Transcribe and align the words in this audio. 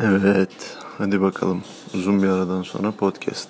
Evet, 0.00 0.76
hadi 0.98 1.20
bakalım. 1.20 1.62
Uzun 1.94 2.22
bir 2.22 2.28
aradan 2.28 2.62
sonra 2.62 2.90
podcast. 2.92 3.48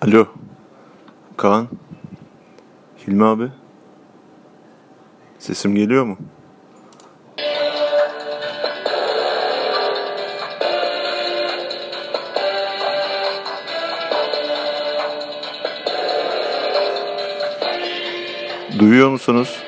Alo, 0.00 0.26
Kaan, 1.36 1.68
Hilmi 3.06 3.24
abi. 3.24 3.48
Sesim 5.38 5.74
geliyor 5.74 6.04
mu? 6.04 6.16
Duyuyor 18.84 19.10
musunuz? 19.10 19.62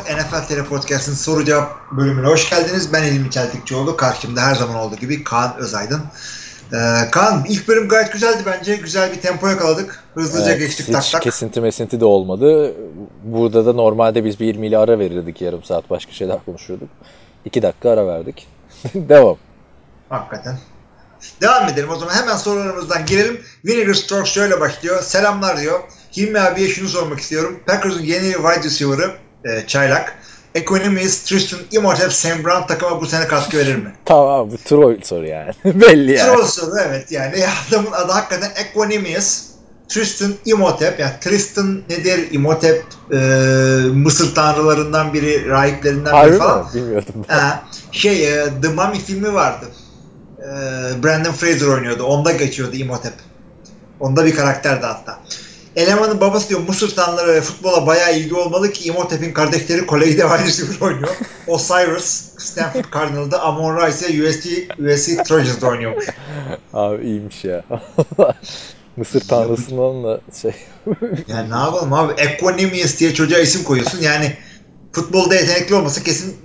Dinleyiciler. 0.00 0.40
NFL 0.42 0.48
TR 0.48 0.68
Podcast'ın 0.68 1.14
soru 1.14 1.44
cevap 1.44 1.90
bölümüne 1.92 2.26
hoş 2.26 2.50
geldiniz. 2.50 2.92
Ben 2.92 3.02
Elimi 3.02 3.30
Çeltikçioğlu. 3.30 3.96
Karşımda 3.96 4.40
her 4.42 4.54
zaman 4.54 4.76
olduğu 4.76 4.96
gibi 4.96 5.24
Kaan 5.24 5.56
Özaydın. 5.58 6.02
Ee, 6.72 7.10
Kaan 7.10 7.44
ilk 7.48 7.68
bölüm 7.68 7.88
gayet 7.88 8.12
güzeldi 8.12 8.42
bence. 8.46 8.76
Güzel 8.76 9.12
bir 9.12 9.20
tempo 9.20 9.48
yakaladık. 9.48 10.04
Hızlıca 10.14 10.50
Evet, 10.50 10.58
geçtik 10.58 10.86
hiç 10.88 10.92
tak 10.94 11.10
tak. 11.12 11.22
kesinti 11.22 11.60
mesinti 11.60 12.00
de 12.00 12.04
olmadı. 12.04 12.74
Burada 13.24 13.66
da 13.66 13.72
normalde 13.72 14.24
biz 14.24 14.40
bir 14.40 14.46
20 14.46 14.66
ile 14.66 14.78
ara 14.78 14.98
verirdik 14.98 15.40
yarım 15.40 15.64
saat 15.64 15.90
başka 15.90 16.12
şeyler 16.12 16.44
konuşuyorduk. 16.44 16.88
2 17.44 17.62
dakika 17.62 17.90
ara 17.90 18.06
verdik. 18.06 18.48
Devam. 18.94 19.36
Hakikaten. 20.08 20.58
Devam 21.40 21.68
edelim 21.68 21.90
o 21.90 21.96
zaman. 21.96 22.14
Hemen 22.14 22.36
sorularımızdan 22.36 23.06
girelim. 23.06 23.40
Vinegar 23.64 23.94
Strokes 23.94 24.32
şöyle 24.32 24.60
başlıyor. 24.60 25.02
Selamlar 25.02 25.60
diyor. 25.60 25.80
Hilmi 26.16 26.40
abiye 26.40 26.68
şunu 26.68 26.88
sormak 26.88 27.20
istiyorum. 27.20 27.60
Packers'ın 27.66 28.02
yeni 28.02 28.32
wide 28.32 28.64
receiver'ı 28.64 29.10
e, 29.44 29.66
Çaylak. 29.66 30.18
Economist, 30.54 31.28
Tristan 31.28 31.60
Imhotep, 31.70 32.12
Sam 32.12 32.44
Brown 32.44 32.66
takıma 32.66 33.00
bu 33.00 33.06
sene 33.06 33.28
katkı 33.28 33.56
verir 33.56 33.76
mi? 33.76 33.92
Tamam 34.04 34.50
bu 34.50 34.56
troll 34.56 35.00
soru 35.02 35.26
yani. 35.26 35.52
Belli 35.64 36.12
yani. 36.12 36.36
Troll 36.36 36.46
soru 36.46 36.70
evet 36.88 37.12
yani 37.12 37.34
adamın 37.68 37.92
adı 37.92 38.12
hakikaten 38.12 38.50
Equanimous. 38.56 39.42
Tristan 39.88 40.34
Imhotep 40.44 41.00
yani 41.00 41.12
Tristan 41.20 41.82
nedir? 41.90 42.28
Imhotep 42.30 42.84
e, 43.12 43.16
Mısır 43.94 44.34
tanrılarından 44.34 45.12
biri, 45.14 45.48
rahiplerinden 45.48 46.10
Harbi 46.10 46.30
biri 46.30 46.38
falan. 46.38 46.58
mi? 46.64 46.66
Bilmiyordum. 46.74 47.14
Ha, 47.28 47.64
şey 47.92 48.34
e, 48.34 48.44
The 48.62 48.68
Mummy 48.68 48.98
filmi 48.98 49.34
vardı. 49.34 49.66
E, 50.38 50.44
Brandon 51.02 51.32
Fraser 51.32 51.66
oynuyordu. 51.66 52.02
Onda 52.04 52.32
geçiyordu 52.32 52.76
Imhotep. 52.76 53.12
Onda 54.00 54.24
bir 54.26 54.34
karakterdi 54.36 54.86
hatta. 54.86 55.18
Elemanın 55.76 56.20
babası 56.20 56.48
diyor 56.48 56.60
Mısır 56.68 56.96
tanrıları 56.96 57.34
ve 57.34 57.40
futbola 57.40 57.86
bayağı 57.86 58.18
ilgi 58.18 58.34
olmalı 58.34 58.72
ki 58.72 58.88
Imhotep'in 58.88 59.32
kardeşleri 59.32 59.86
kolejde 59.86 60.22
wide 60.22 60.46
receiver 60.46 60.80
oynuyor. 60.86 61.08
Osiris 61.46 62.32
Stanford 62.38 62.84
Cardinal'da, 62.94 63.42
Amon 63.42 63.76
Ra 63.76 63.88
ise 63.88 64.06
USC, 64.06 64.48
USC 64.78 65.22
Trojans'da 65.22 65.66
oynuyormuş. 65.66 66.06
Abi 66.72 67.04
iyiymiş 67.04 67.44
ya. 67.44 67.64
Mısır 68.96 69.28
tanrısından 69.28 70.04
da 70.04 70.20
şey. 70.42 70.52
Yani 71.28 71.50
ne 71.50 71.56
yapalım 71.56 71.92
abi 71.92 72.12
Equanimous 72.12 73.00
diye 73.00 73.14
çocuğa 73.14 73.38
isim 73.38 73.64
koyuyorsun. 73.64 74.02
Yani 74.02 74.32
futbolda 74.92 75.34
yetenekli 75.34 75.74
olmasa 75.74 76.02
kesin 76.02 76.36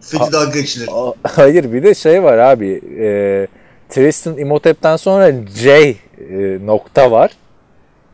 feci 0.00 0.32
dalga 0.32 0.60
geçilir. 0.60 0.88
Hayır 1.22 1.72
bir 1.72 1.82
de 1.82 1.94
şey 1.94 2.22
var 2.22 2.38
abi. 2.38 2.80
E, 3.00 3.46
Tristan 3.88 4.38
Imhotep'ten 4.38 4.96
sonra 4.96 5.32
J 5.54 5.70
e, 5.70 5.96
nokta 6.66 7.10
var. 7.10 7.30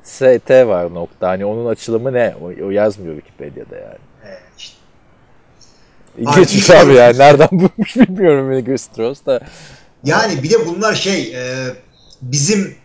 ST 0.06 0.50
var 0.50 0.94
nokta. 0.94 1.28
Hani 1.28 1.44
onun 1.44 1.66
açılımı 1.66 2.12
ne? 2.12 2.34
O, 2.42 2.66
o 2.66 2.70
yazmıyor 2.70 3.14
Wikipedia'da 3.14 3.76
yani. 3.76 3.98
Evet, 4.26 4.42
işte. 4.58 4.76
İlginç 6.18 6.70
Abi, 6.70 6.78
abi 6.78 6.94
yani. 6.94 7.18
Nereden 7.18 7.48
bulmuş 7.52 7.96
bilmiyorum 7.96 8.50
beni 8.50 8.78
Strauss 8.78 9.26
da. 9.26 9.40
Yani 10.04 10.42
bir 10.42 10.50
de 10.50 10.66
bunlar 10.66 10.94
şey 10.94 11.34
e, 11.36 11.66
bizim 12.22 12.76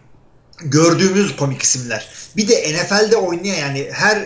gördüğümüz 0.59 1.36
komik 1.36 1.62
isimler. 1.62 2.08
Bir 2.38 2.48
de 2.48 2.54
NFL'de 2.54 3.16
oynayan 3.18 3.56
yani 3.56 3.90
her 3.92 4.18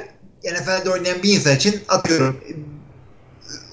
NFL'de 0.43 0.89
oynayan 0.89 1.23
bir 1.23 1.33
insan 1.33 1.55
için 1.55 1.81
atıyorum 1.87 2.41
e, 2.49 2.53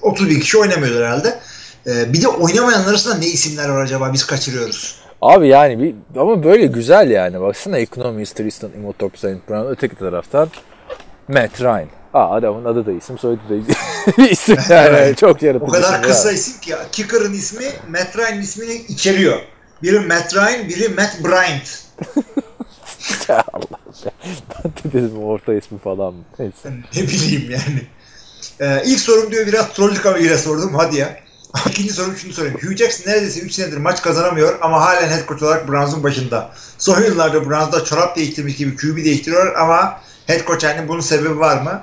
30 0.01 0.29
bin 0.29 0.39
kişi 0.39 0.57
oynamıyorlar 0.57 1.03
herhalde. 1.03 1.39
E, 1.87 2.13
bir 2.13 2.21
de 2.21 2.27
oynamayanlar 2.27 2.89
arasında 2.89 3.15
ne 3.15 3.27
isimler 3.27 3.69
var 3.69 3.83
acaba 3.83 4.13
biz 4.13 4.25
kaçırıyoruz. 4.25 5.02
Abi 5.23 5.47
yani 5.47 5.83
bir, 5.83 5.95
ama 6.21 6.43
böyle 6.43 6.65
güzel 6.65 7.09
yani. 7.11 7.41
Baksana 7.41 7.77
Economist, 7.77 8.35
Tristan 8.35 8.71
Imhotep, 8.71 9.17
St. 9.17 9.49
Brown. 9.49 9.71
Öteki 9.71 9.95
taraftan 9.95 10.49
Matt 11.27 11.61
Ryan. 11.61 11.87
Aa 12.13 12.35
adamın 12.35 12.65
adı 12.65 12.85
da 12.85 12.91
isim, 12.91 13.17
soyadı 13.17 13.41
da 13.49 14.23
isim 14.27 14.57
yani. 14.69 14.87
Evet. 14.89 15.17
Çok 15.17 15.41
yaratıcı. 15.41 15.65
O 15.65 15.71
kadar 15.71 15.93
isim 15.93 16.01
kısa 16.01 16.29
ya. 16.29 16.35
isim 16.35 16.61
ki 16.61 16.73
Kicker'ın 16.91 17.33
ismi 17.33 17.65
Matt 17.89 18.17
Ryan 18.17 18.39
ismini 18.41 18.73
içeriyor. 18.73 19.39
Biri 19.83 19.99
Matt 19.99 20.35
Ryan, 20.35 20.69
biri 20.69 20.89
Matt 20.89 21.23
Bryant. 21.23 21.83
Ya 23.29 23.43
Allah 23.53 23.79
ya. 24.05 24.11
Ben 24.63 24.71
de 24.91 24.97
dedim 24.97 25.23
orta 25.23 25.53
ismi 25.53 25.79
falan. 25.79 26.15
Neyse. 26.39 26.71
ne 26.95 27.01
bileyim 27.01 27.51
yani. 27.51 27.81
Ee, 28.59 28.83
ilk 28.85 28.99
sorum 28.99 29.31
diyor 29.31 29.47
biraz 29.47 29.73
trollük 29.73 30.05
amacıyla 30.05 30.37
sordum 30.37 30.73
hadi 30.75 30.97
ya. 30.97 31.19
İkinci 31.69 31.93
sorum 31.93 32.15
şunu 32.15 32.33
sorayım. 32.33 32.55
Hugh 32.55 32.75
Jackson 32.75 33.11
neredeyse 33.11 33.39
3 33.39 33.53
senedir 33.53 33.77
maç 33.77 34.01
kazanamıyor 34.01 34.57
ama 34.61 34.81
halen 34.81 35.07
head 35.09 35.27
coach 35.27 35.43
olarak 35.43 35.67
Browns'un 35.67 36.03
başında. 36.03 36.49
Son 36.77 37.01
yıllarda 37.01 37.49
Browns'da 37.49 37.83
çorap 37.83 38.15
değiştirmiş 38.15 38.55
gibi 38.55 38.75
QB 38.75 38.97
değiştiriyor 38.97 39.55
ama 39.55 39.99
head 40.27 40.45
coach 40.47 40.63
yani 40.63 40.87
bunun 40.87 41.01
sebebi 41.01 41.39
var 41.39 41.61
mı? 41.61 41.81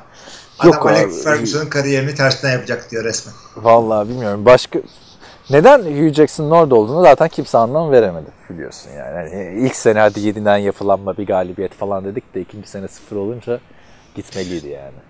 Adam 0.59 0.73
Yok 0.73 0.87
Alex 0.87 1.05
abi. 1.05 1.23
Ferguson'ın 1.23 1.67
kariyerini 1.67 2.15
tersinden 2.15 2.53
yapacak 2.53 2.91
diyor 2.91 3.05
resmen. 3.05 3.35
Vallahi 3.57 4.09
bilmiyorum. 4.09 4.45
Başka 4.45 4.79
neden 5.51 5.79
Hugh 5.79 6.15
Jackson'ın 6.15 6.51
orada 6.51 6.75
olduğunu 6.75 7.03
zaten 7.03 7.29
kimse 7.29 7.59
anlam 7.59 7.91
veremedi 7.91 8.31
biliyorsun 8.51 8.91
yani. 8.99 9.15
Hani 9.15 9.61
ilk 9.67 9.77
sene 9.77 10.01
hadi 10.01 10.21
7'den 10.21 10.57
yapılanma 10.57 11.17
bir 11.17 11.27
galibiyet 11.27 11.75
falan 11.75 12.05
dedik 12.05 12.35
de 12.35 12.41
ikinci 12.41 12.69
sene 12.69 12.89
sıfır 12.89 13.17
olunca 13.17 13.61
gitmeliydi 14.15 14.69
yani. 14.69 15.10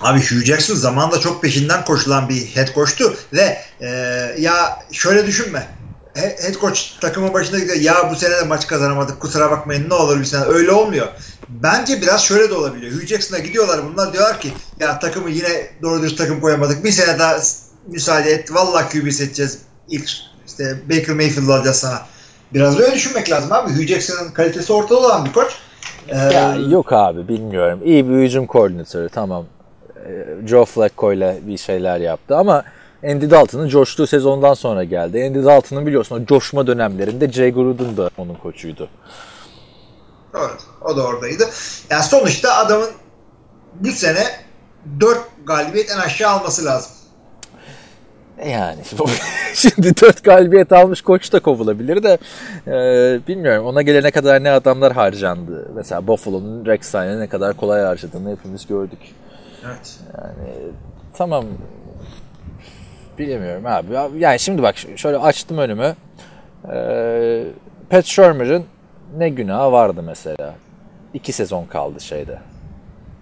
Abi 0.00 0.18
Hugh 0.20 0.44
Jackson 0.44 0.74
zamanında 0.74 1.20
çok 1.20 1.42
peşinden 1.42 1.84
koşulan 1.84 2.28
bir 2.28 2.46
head 2.46 2.74
coach'tu 2.74 3.14
ve 3.32 3.58
e, 3.80 3.88
ya 4.38 4.78
şöyle 4.92 5.26
düşünme. 5.26 5.66
He- 6.14 6.36
Head 6.42 6.54
coach 6.60 6.80
takımın 7.00 7.34
başında 7.34 7.58
gidiyor. 7.58 7.76
Ya 7.76 8.10
bu 8.10 8.16
sene 8.16 8.30
de 8.36 8.42
maç 8.42 8.66
kazanamadık 8.66 9.20
kusura 9.20 9.50
bakmayın 9.50 9.90
ne 9.90 9.94
olur 9.94 10.20
bir 10.20 10.24
sene. 10.24 10.44
Öyle 10.44 10.70
olmuyor. 10.72 11.06
Bence 11.48 12.02
biraz 12.02 12.24
şöyle 12.24 12.50
de 12.50 12.54
olabiliyor. 12.54 12.92
Hugh 12.92 13.06
Jackson'a 13.06 13.38
gidiyorlar 13.38 13.80
bunlar 13.92 14.12
diyorlar 14.12 14.40
ki 14.40 14.52
ya 14.80 14.98
takımı 14.98 15.30
yine 15.30 15.48
doğru 15.82 16.02
dürüst 16.02 16.18
takım 16.18 16.40
koyamadık. 16.40 16.84
Bir 16.84 16.90
sene 16.90 17.18
daha 17.18 17.36
müsaade 17.86 18.30
et. 18.30 18.54
Vallahi 18.54 18.88
QB 19.00 19.10
seçeceğiz. 19.12 19.58
İlk 19.88 20.10
işte 20.46 20.76
Baker 20.90 21.14
Mayfield 21.14 21.48
alacağız 21.48 21.76
sana. 21.76 22.02
Biraz 22.54 22.78
böyle 22.78 22.94
düşünmek 22.94 23.30
lazım 23.30 23.52
abi. 23.52 23.70
Hugh 23.72 23.86
Jackson'ın 23.86 24.30
kalitesi 24.30 24.72
ortada 24.72 24.98
olan 24.98 25.24
bir 25.24 25.32
koç. 25.32 25.52
Ee, 26.08 26.16
Ya 26.16 26.54
yok 26.70 26.92
abi 26.92 27.28
bilmiyorum. 27.28 27.80
İyi 27.84 28.08
bir 28.08 28.14
hücum 28.14 28.46
koordinatörü 28.46 29.08
tamam. 29.08 29.46
Ee, 30.06 30.46
Joe 30.46 30.64
Flacco 30.64 31.12
ile 31.12 31.38
bir 31.42 31.58
şeyler 31.58 32.00
yaptı 32.00 32.36
ama 32.36 32.64
Andy 33.04 33.30
Dalton'ın 33.30 33.68
coştuğu 33.68 34.06
sezondan 34.06 34.54
sonra 34.54 34.84
geldi. 34.84 35.24
Andy 35.26 35.44
Dalton'ın 35.44 35.86
biliyorsun 35.86 36.22
o 36.22 36.26
coşma 36.26 36.66
dönemlerinde 36.66 37.32
Jay 37.32 37.52
Gruden 37.52 37.96
da 37.96 38.10
onun 38.18 38.34
koçuydu. 38.34 38.88
Doğru. 40.32 40.52
O 40.80 40.96
da 40.96 41.06
oradaydı. 41.06 41.44
Yani 41.90 42.02
sonuçta 42.02 42.54
adamın 42.54 42.90
bu 43.74 43.88
sene 43.90 44.26
4 45.00 45.18
galibiyet 45.46 45.90
en 45.90 45.98
aşağı 45.98 46.30
alması 46.30 46.64
lazım. 46.64 46.92
Yani 48.46 48.80
şimdi 49.54 50.00
4 50.00 50.24
galibiyet 50.24 50.72
almış 50.72 51.02
koç 51.02 51.32
da 51.32 51.40
kovulabilir 51.40 52.02
de 52.02 52.18
e, 52.66 52.72
bilmiyorum 53.28 53.66
ona 53.66 53.82
gelene 53.82 54.10
kadar 54.10 54.44
ne 54.44 54.50
adamlar 54.50 54.92
harcandı. 54.92 55.70
Mesela 55.74 56.06
Buffalo'nun 56.06 56.66
Rex 56.66 56.94
ne 56.94 57.26
kadar 57.26 57.56
kolay 57.56 57.82
harcadığını 57.82 58.30
hepimiz 58.30 58.66
gördük. 58.66 58.98
Evet. 59.66 59.98
Yani 60.18 60.48
tamam 61.14 61.44
bilemiyorum 63.18 63.66
abi. 63.66 63.92
Ya- 63.94 64.10
Yani 64.18 64.38
şimdi 64.38 64.62
bak 64.62 64.74
şöyle 64.96 65.18
açtım 65.18 65.58
önümü. 65.58 65.94
Ee, 66.72 67.44
Pat 67.90 68.04
Shermer'ın 68.04 68.64
ne 69.16 69.28
günahı 69.28 69.72
vardı 69.72 70.02
mesela? 70.02 70.54
İki 71.14 71.32
sezon 71.32 71.64
kaldı 71.64 72.00
şeyde. 72.00 72.38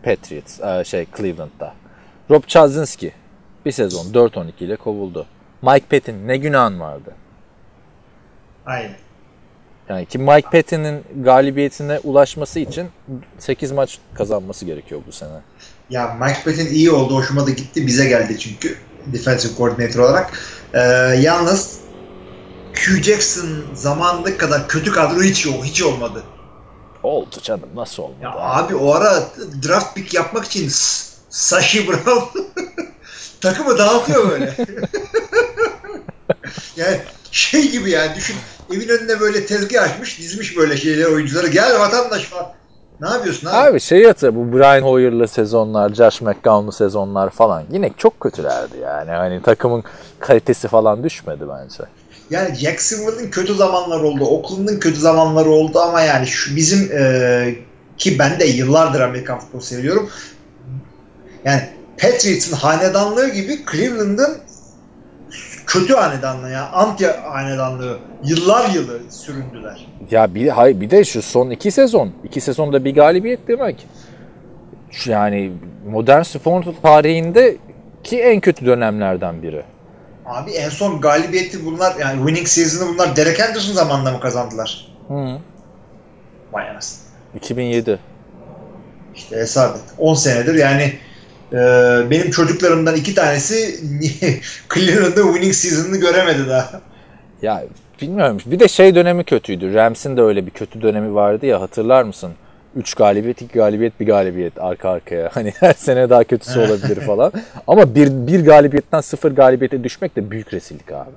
Patriots, 0.03 0.61
e, 0.61 0.85
şey 0.85 1.07
Cleveland'da. 1.17 1.75
Rob 2.31 2.43
Chazinski 2.47 3.13
bir 3.67 3.73
sezon 3.73 4.13
4-12 4.15 4.65
ile 4.65 4.77
kovuldu. 4.77 5.27
Mike 5.63 5.87
Patton 5.87 6.15
ne 6.27 6.37
günahın 6.37 6.81
vardı? 6.81 7.15
Aynen. 8.67 8.97
Yani 9.89 10.07
ki 10.07 10.19
Mike 10.19 10.49
Patton'ın 10.53 11.03
galibiyetine 11.23 11.99
ulaşması 11.99 12.61
için 12.61 12.89
8 13.39 13.73
maç 13.73 13.99
kazanması 14.15 14.65
gerekiyor 14.65 15.01
bu 15.07 15.13
sene. 15.13 15.39
Ya 15.91 16.17
Mike 16.21 16.43
Patton 16.45 16.67
iyi 16.73 16.91
oldu. 16.91 17.15
Hoşuma 17.17 17.47
da 17.47 17.51
gitti. 17.51 17.87
Bize 17.87 18.09
geldi 18.09 18.39
çünkü. 18.39 18.77
Defensive 19.07 19.53
coordinator 19.57 20.01
olarak. 20.01 20.33
Ee, 20.75 20.79
yalnız 21.21 21.79
Hugh 22.75 23.03
Jackson 23.03 23.49
zamanındaki 23.75 24.37
kadar 24.37 24.69
kötü 24.69 24.93
kadro 24.93 25.23
hiç 25.23 25.47
yok. 25.47 25.65
Hiç 25.65 25.83
olmadı. 25.83 26.23
Oldu 27.03 27.37
canım 27.43 27.69
nasıl 27.75 28.03
olmadı? 28.03 28.19
Ya 28.23 28.31
abi 28.35 28.75
o 28.77 28.95
ara 28.95 29.25
draft 29.69 29.95
pick 29.95 30.15
yapmak 30.15 30.45
için 30.45 30.69
Sashi 31.31 31.89
Brown 31.89 32.39
takımı 33.41 33.79
dağıtıyor 33.79 34.31
böyle. 34.31 34.57
yani 36.77 37.01
şey 37.31 37.71
gibi 37.71 37.91
yani 37.91 38.17
düşün 38.17 38.37
evin 38.73 38.89
önüne 38.89 39.21
böyle 39.21 39.47
tezgah 39.47 39.83
açmış 39.83 40.19
dizmiş 40.19 40.57
böyle 40.57 40.77
şeyler 40.77 41.05
oyuncuları 41.05 41.47
gel 41.49 41.79
vatandaş 41.79 42.23
falan. 42.23 42.53
Ne 43.01 43.09
yapıyorsun 43.09 43.47
abi? 43.49 43.57
Abi 43.57 43.81
şey 43.81 44.05
hatırla 44.05 44.37
bu 44.37 44.53
Brian 44.53 44.83
Hoyer'lı 44.83 45.29
sezonlar, 45.29 45.95
Josh 45.95 46.21
McCown'lı 46.21 46.73
sezonlar 46.73 47.31
falan 47.31 47.63
yine 47.73 47.91
çok 47.97 48.21
kötülerdi 48.21 48.79
yani. 48.83 49.11
Hani 49.11 49.43
takımın 49.43 49.85
kalitesi 50.19 50.69
falan 50.69 51.05
düşmedi 51.05 51.45
bence. 51.49 51.83
Yani 52.31 52.55
Jacksonville'ın 52.55 53.31
kötü 53.31 53.55
zamanları 53.55 54.07
oldu, 54.07 54.25
Oakland'ın 54.25 54.81
kötü 54.81 55.01
zamanları 55.01 55.49
oldu 55.51 55.79
ama 55.81 56.01
yani 56.01 56.27
şu 56.27 56.57
bizim 56.57 56.93
e, 56.99 57.55
ki 57.99 58.19
ben 58.19 58.41
de 58.41 58.45
yıllardır 58.45 59.01
Amerikan 59.01 59.41
futbolu 59.41 59.63
seviyorum. 59.63 60.11
Yani 61.45 61.63
Patriots'ın 61.99 62.57
hanedanlığı 62.57 63.29
gibi 63.29 63.59
Cleveland'ın 63.73 64.39
kötü 65.69 65.95
hanedanlığı 65.95 66.51
ya, 66.51 66.69
anti 66.73 67.07
hanedanlığı 67.07 67.99
yıllar 68.25 68.71
yılı 68.71 69.01
süründüler. 69.11 69.87
Ya 70.11 70.35
bir, 70.35 70.49
hayır, 70.49 70.81
bir 70.81 70.91
de 70.91 71.05
şu 71.05 71.23
son 71.23 71.51
iki 71.51 71.71
sezon. 71.71 72.13
iki 72.25 72.41
sezonda 72.41 72.85
bir 72.85 72.95
galibiyet 72.95 73.49
demek. 73.49 73.87
Şu 74.91 75.11
Yani 75.11 75.53
modern 75.91 76.23
spor 76.23 76.65
tarihinde 76.83 77.57
ki 78.05 78.21
en 78.21 78.41
kötü 78.41 78.67
dönemlerden 78.67 79.43
biri. 79.43 79.63
Abi 80.27 80.51
en 80.51 80.69
son 80.69 81.01
galibiyeti 81.01 81.65
bunlar 81.67 81.97
yani 82.01 82.17
winning 82.17 82.47
season'ı 82.47 82.89
bunlar 82.95 83.17
Derek 83.17 83.41
Henderson 83.41 83.73
zamanında 83.73 84.13
mı 84.13 84.21
kazandılar? 84.21 84.89
Hı. 85.09 85.39
Vay 86.53 86.71
anasını. 86.71 87.09
2007. 87.35 87.99
İşte 89.15 89.37
hesap 89.37 89.77
et. 89.77 89.83
10 89.99 90.15
senedir 90.15 90.55
yani 90.55 90.93
benim 92.11 92.31
çocuklarımdan 92.31 92.97
iki 92.97 93.15
tanesi 93.15 93.81
Cleveland'da 94.75 95.23
winning 95.23 95.55
season'ını 95.55 95.97
göremedi 95.97 96.49
daha. 96.49 96.81
Ya 97.43 97.65
bilmiyorum. 98.03 98.39
Bir 98.47 98.61
de 98.61 98.69
şey 98.69 98.95
dönemi 98.95 99.25
kötüydü. 99.25 99.75
Rams'in 99.75 100.17
de 100.17 100.23
öyle 100.23 100.47
bir 100.47 100.51
kötü 100.51 100.83
dönemi 100.83 101.15
vardı 101.15 101.47
ya 101.47 101.61
hatırlar 101.61 102.03
mısın? 102.03 102.33
3 102.77 102.95
galibiyet, 102.95 103.43
2 103.43 103.55
galibiyet, 103.55 104.01
bir 104.01 104.07
galibiyet 104.07 104.61
arka 104.61 104.91
arkaya. 104.91 105.31
Hani 105.35 105.53
her 105.61 105.73
sene 105.73 106.11
daha 106.11 106.25
kötüsü 106.25 106.61
olabilir 106.61 107.01
falan. 107.07 107.33
Ama 107.67 107.95
bir, 107.95 108.09
bir 108.27 108.45
galibiyetten 108.45 109.01
sıfır 109.01 109.31
galibiyete 109.33 109.85
düşmek 109.85 110.17
de 110.17 110.31
büyük 110.31 110.55
rezillik 110.55 110.93
abi. 110.93 111.11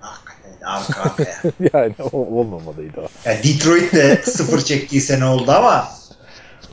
Hakikaten 0.00 0.66
arka 0.66 1.02
arkaya. 1.02 1.52
yani 1.72 1.94
olmamalıydı 2.12 3.00
o. 3.00 3.06
Yani 3.24 3.38
Detroit 3.44 3.92
de 3.92 4.16
sıfır 4.16 4.60
çektiği 4.60 5.00
sene 5.00 5.24
oldu 5.24 5.52
ama 5.52 5.88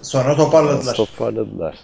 sonra 0.01 0.35
toparladılar. 0.35 0.95
Toparladılar. 0.95 1.75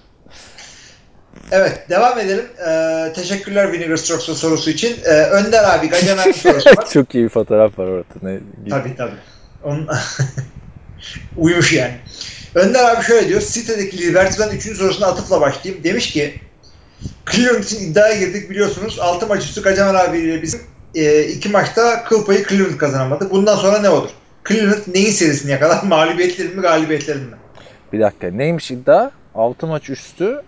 Evet 1.51 1.89
devam 1.89 2.19
edelim. 2.19 2.45
Ee, 2.67 3.13
teşekkürler 3.15 3.71
Vinegar 3.71 3.97
Strokes'un 3.97 4.33
sorusu 4.33 4.69
için. 4.69 4.97
Ee, 5.05 5.09
Önder 5.09 5.63
abi 5.63 5.89
Gacan 5.89 6.17
abi 6.17 6.33
sorusu 6.33 6.69
var. 6.69 6.89
Çok 6.93 7.15
iyi 7.15 7.23
bir 7.23 7.29
fotoğraf 7.29 7.79
var 7.79 7.87
orada. 7.87 8.13
Ne, 8.21 8.39
tabii 8.69 8.95
tabii. 8.95 9.15
Onun... 9.63 9.89
Uyumuş 11.37 11.73
yani. 11.73 11.93
Önder 12.55 12.95
abi 12.95 13.03
şöyle 13.03 13.27
diyor. 13.27 13.41
Sitedeki 13.41 13.97
Liberty'den 13.97 14.49
3. 14.49 14.77
sorusuna 14.77 15.07
atıfla 15.07 15.41
başlayayım. 15.41 15.83
Demiş 15.83 16.11
ki 16.11 16.33
Cleveland 17.31 17.63
için 17.63 17.91
iddiaya 17.91 18.19
girdik 18.19 18.49
biliyorsunuz. 18.49 18.99
6 18.99 19.27
maç 19.27 19.43
üstü 19.43 19.61
Gacaman 19.61 19.95
abiyle 19.95 20.41
bizim 20.41 20.61
e, 20.95 21.23
iki 21.23 21.49
maçta 21.49 22.03
kıl 22.03 22.25
payı 22.25 22.47
Cleveland 22.47 22.77
kazanamadı. 22.77 23.29
Bundan 23.31 23.55
sonra 23.55 23.79
ne 23.79 23.89
olur? 23.89 24.09
Cleveland 24.47 24.81
neyin 24.87 25.11
serisini 25.11 25.51
yakalar? 25.51 25.83
Mağlubiyetlerin 25.87 26.55
mi 26.55 26.61
galibiyetlerin 26.61 27.23
mi? 27.23 27.35
Bir 27.93 27.99
dakika 27.99 28.31
neymiş 28.31 28.71
iddia? 28.71 29.11
6 29.35 29.67
maç 29.67 29.89
üstü 29.89 30.41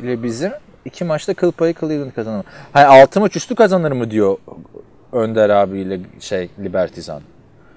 ile 0.00 0.22
bizim 0.22 0.52
iki 0.84 1.04
maçta 1.04 1.34
kıl 1.34 1.52
payı 1.52 1.74
Cleveland 1.80 2.12
kazanır. 2.12 2.44
Hayır 2.72 2.86
6 2.88 3.20
maç 3.20 3.36
üstü 3.36 3.54
kazanır 3.54 3.92
mı 3.92 4.10
diyor 4.10 4.36
Önder 5.12 5.50
abiyle 5.50 6.00
şey 6.20 6.50
Libertizan. 6.58 7.22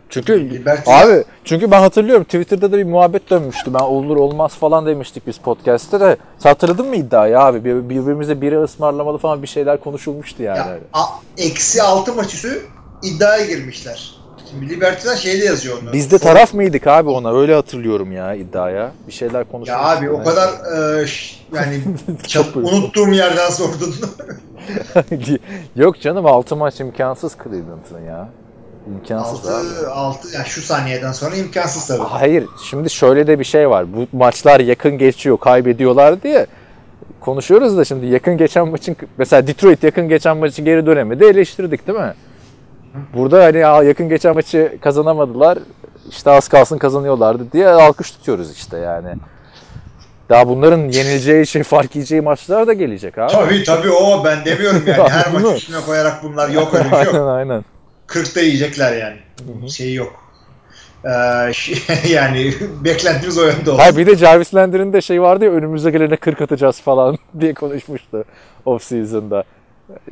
Çünkü 0.09 0.33
Libertizan- 0.49 1.05
abi 1.17 1.23
çünkü 1.45 1.71
ben 1.71 1.79
hatırlıyorum 1.81 2.23
Twitter'da 2.23 2.71
da 2.71 2.77
bir 2.77 2.83
muhabbet 2.83 3.29
dönmüştü. 3.29 3.73
Ben 3.73 3.79
olur 3.79 4.17
olmaz 4.17 4.55
falan 4.55 4.85
demiştik 4.85 5.27
biz 5.27 5.37
podcast'te 5.37 5.99
de. 5.99 6.17
Hatırladın 6.43 6.87
mı 6.87 6.95
iddiayı 6.95 7.39
abi? 7.39 7.65
Bir- 7.65 7.89
Birbirimize 7.89 8.41
biri 8.41 8.59
ısmarlamalı 8.63 9.17
falan 9.17 9.41
bir 9.43 9.47
şeyler 9.47 9.79
konuşulmuştu 9.79 10.43
yani. 10.43 10.57
Ya, 10.57 10.77
a- 10.93 11.05
eksi 11.37 11.81
6 11.83 12.13
maç 12.13 12.33
üstü 12.33 12.61
iddiaya 13.03 13.45
girmişler. 13.45 14.15
Şimdi 14.51 14.69
Liberty'den 14.69 15.15
şeyde 15.15 15.45
yazıyor 15.45 15.81
onu. 15.83 15.93
Biz 15.93 16.11
de 16.11 16.19
taraf 16.19 16.53
mıydık 16.53 16.87
abi 16.87 17.09
ona? 17.09 17.39
Öyle 17.39 17.55
hatırlıyorum 17.55 18.11
ya 18.11 18.33
iddiaya. 18.35 18.91
Bir 19.07 19.11
şeyler 19.13 19.43
konuşulmuştu. 19.43 19.71
Ya 19.71 19.97
abi 19.97 20.09
o 20.09 20.23
kadar 20.23 20.47
e, 20.99 21.05
yani 21.55 21.81
çat- 22.27 22.55
unuttuğum 22.55 23.09
yerden 23.09 23.49
sordun. 23.49 23.95
Yok 25.75 26.01
canım 26.01 26.25
6 26.25 26.55
maç 26.55 26.79
imkansız 26.79 27.33
Cleveland'ın 27.43 28.05
ya. 28.07 28.29
İmkansız 28.87 29.47
abi. 29.47 29.53
6 29.53 29.91
6 29.91 30.35
yani 30.35 30.45
şu 30.45 30.61
saniyeden 30.61 31.11
sonra 31.11 31.35
imkansız 31.35 31.87
tabii. 31.87 32.03
Hayır 32.03 32.45
şimdi 32.69 32.89
şöyle 32.89 33.27
de 33.27 33.39
bir 33.39 33.43
şey 33.43 33.69
var. 33.69 33.85
Bu 33.93 34.17
maçlar 34.17 34.59
yakın 34.59 34.97
geçiyor 34.97 35.37
kaybediyorlar 35.37 36.23
diye 36.23 36.47
konuşuyoruz 37.19 37.77
da 37.77 37.85
şimdi 37.85 38.05
yakın 38.05 38.37
geçen 38.37 38.67
maçın 38.67 38.95
mesela 39.17 39.47
Detroit 39.47 39.83
yakın 39.83 40.09
geçen 40.09 40.37
maçı 40.37 40.61
geri 40.61 40.85
dönemedi 40.85 41.23
eleştirdik 41.23 41.87
değil 41.87 41.99
mi? 41.99 42.13
Burada 43.13 43.43
hani 43.43 43.65
"Aa, 43.65 43.83
yakın 43.83 44.09
geçen 44.09 44.33
maçı 44.35 44.77
kazanamadılar 44.81 45.57
işte 46.09 46.31
az 46.31 46.47
kalsın 46.47 46.77
kazanıyorlardı 46.77 47.51
diye 47.51 47.67
alkış 47.67 48.11
tutuyoruz 48.11 48.51
işte 48.51 48.77
yani. 48.77 49.09
Daha 50.29 50.47
bunların 50.47 50.77
yenileceği 50.79 51.47
şey 51.47 51.63
fark 51.63 51.95
yiyeceği 51.95 52.21
maçlar 52.21 52.67
da 52.67 52.73
gelecek 52.73 53.17
abi. 53.17 53.31
Tabii 53.31 53.63
tabii 53.63 53.89
o 53.91 54.23
ben 54.25 54.45
demiyorum 54.45 54.83
yani 54.87 55.09
her 55.09 55.31
maç 55.33 55.57
üstüne 55.57 55.81
koyarak 55.85 56.23
bunlar 56.23 56.49
yok 56.49 56.73
öyle 56.73 56.83
bir 56.85 56.89
şey 56.89 56.99
aynen 56.99 57.13
yok. 57.19 57.29
aynen. 57.29 57.65
40'ta 58.07 58.41
yiyecekler 58.41 58.93
yani. 58.97 59.69
Şey 59.69 59.93
yok. 59.93 60.13
Ee, 61.05 61.53
şey- 61.53 61.77
yani 62.09 62.53
beklentimiz 62.83 63.37
o 63.37 63.41
yönde 63.43 63.71
oldu. 63.71 63.77
Hayır 63.81 63.97
bir 63.97 64.05
de 64.07 64.15
Jarvis 64.17 64.55
Landry'nin 64.55 64.93
de 64.93 65.01
şey 65.01 65.21
vardı 65.21 65.45
ya 65.45 65.51
önümüze 65.51 65.91
gelene 65.91 66.15
40 66.17 66.41
atacağız 66.41 66.81
falan 66.81 67.17
diye 67.39 67.53
konuşmuştu 67.53 68.23
off 68.65 68.83
season'da. 68.83 69.43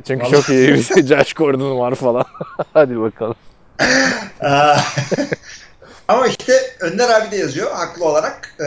Çünkü 0.06 0.24
Vallahi- 0.24 0.32
çok 0.32 0.48
iyi 0.48 0.68
bir 0.68 1.06
Josh 1.06 1.32
Gordon 1.34 1.78
var 1.78 1.94
falan. 1.94 2.24
Hadi 2.72 3.00
bakalım. 3.00 3.34
Ama 6.08 6.26
işte 6.26 6.52
Önder 6.80 7.08
abi 7.20 7.30
de 7.30 7.36
yazıyor 7.36 7.70
haklı 7.72 8.04
olarak. 8.04 8.54
Ee, 8.60 8.64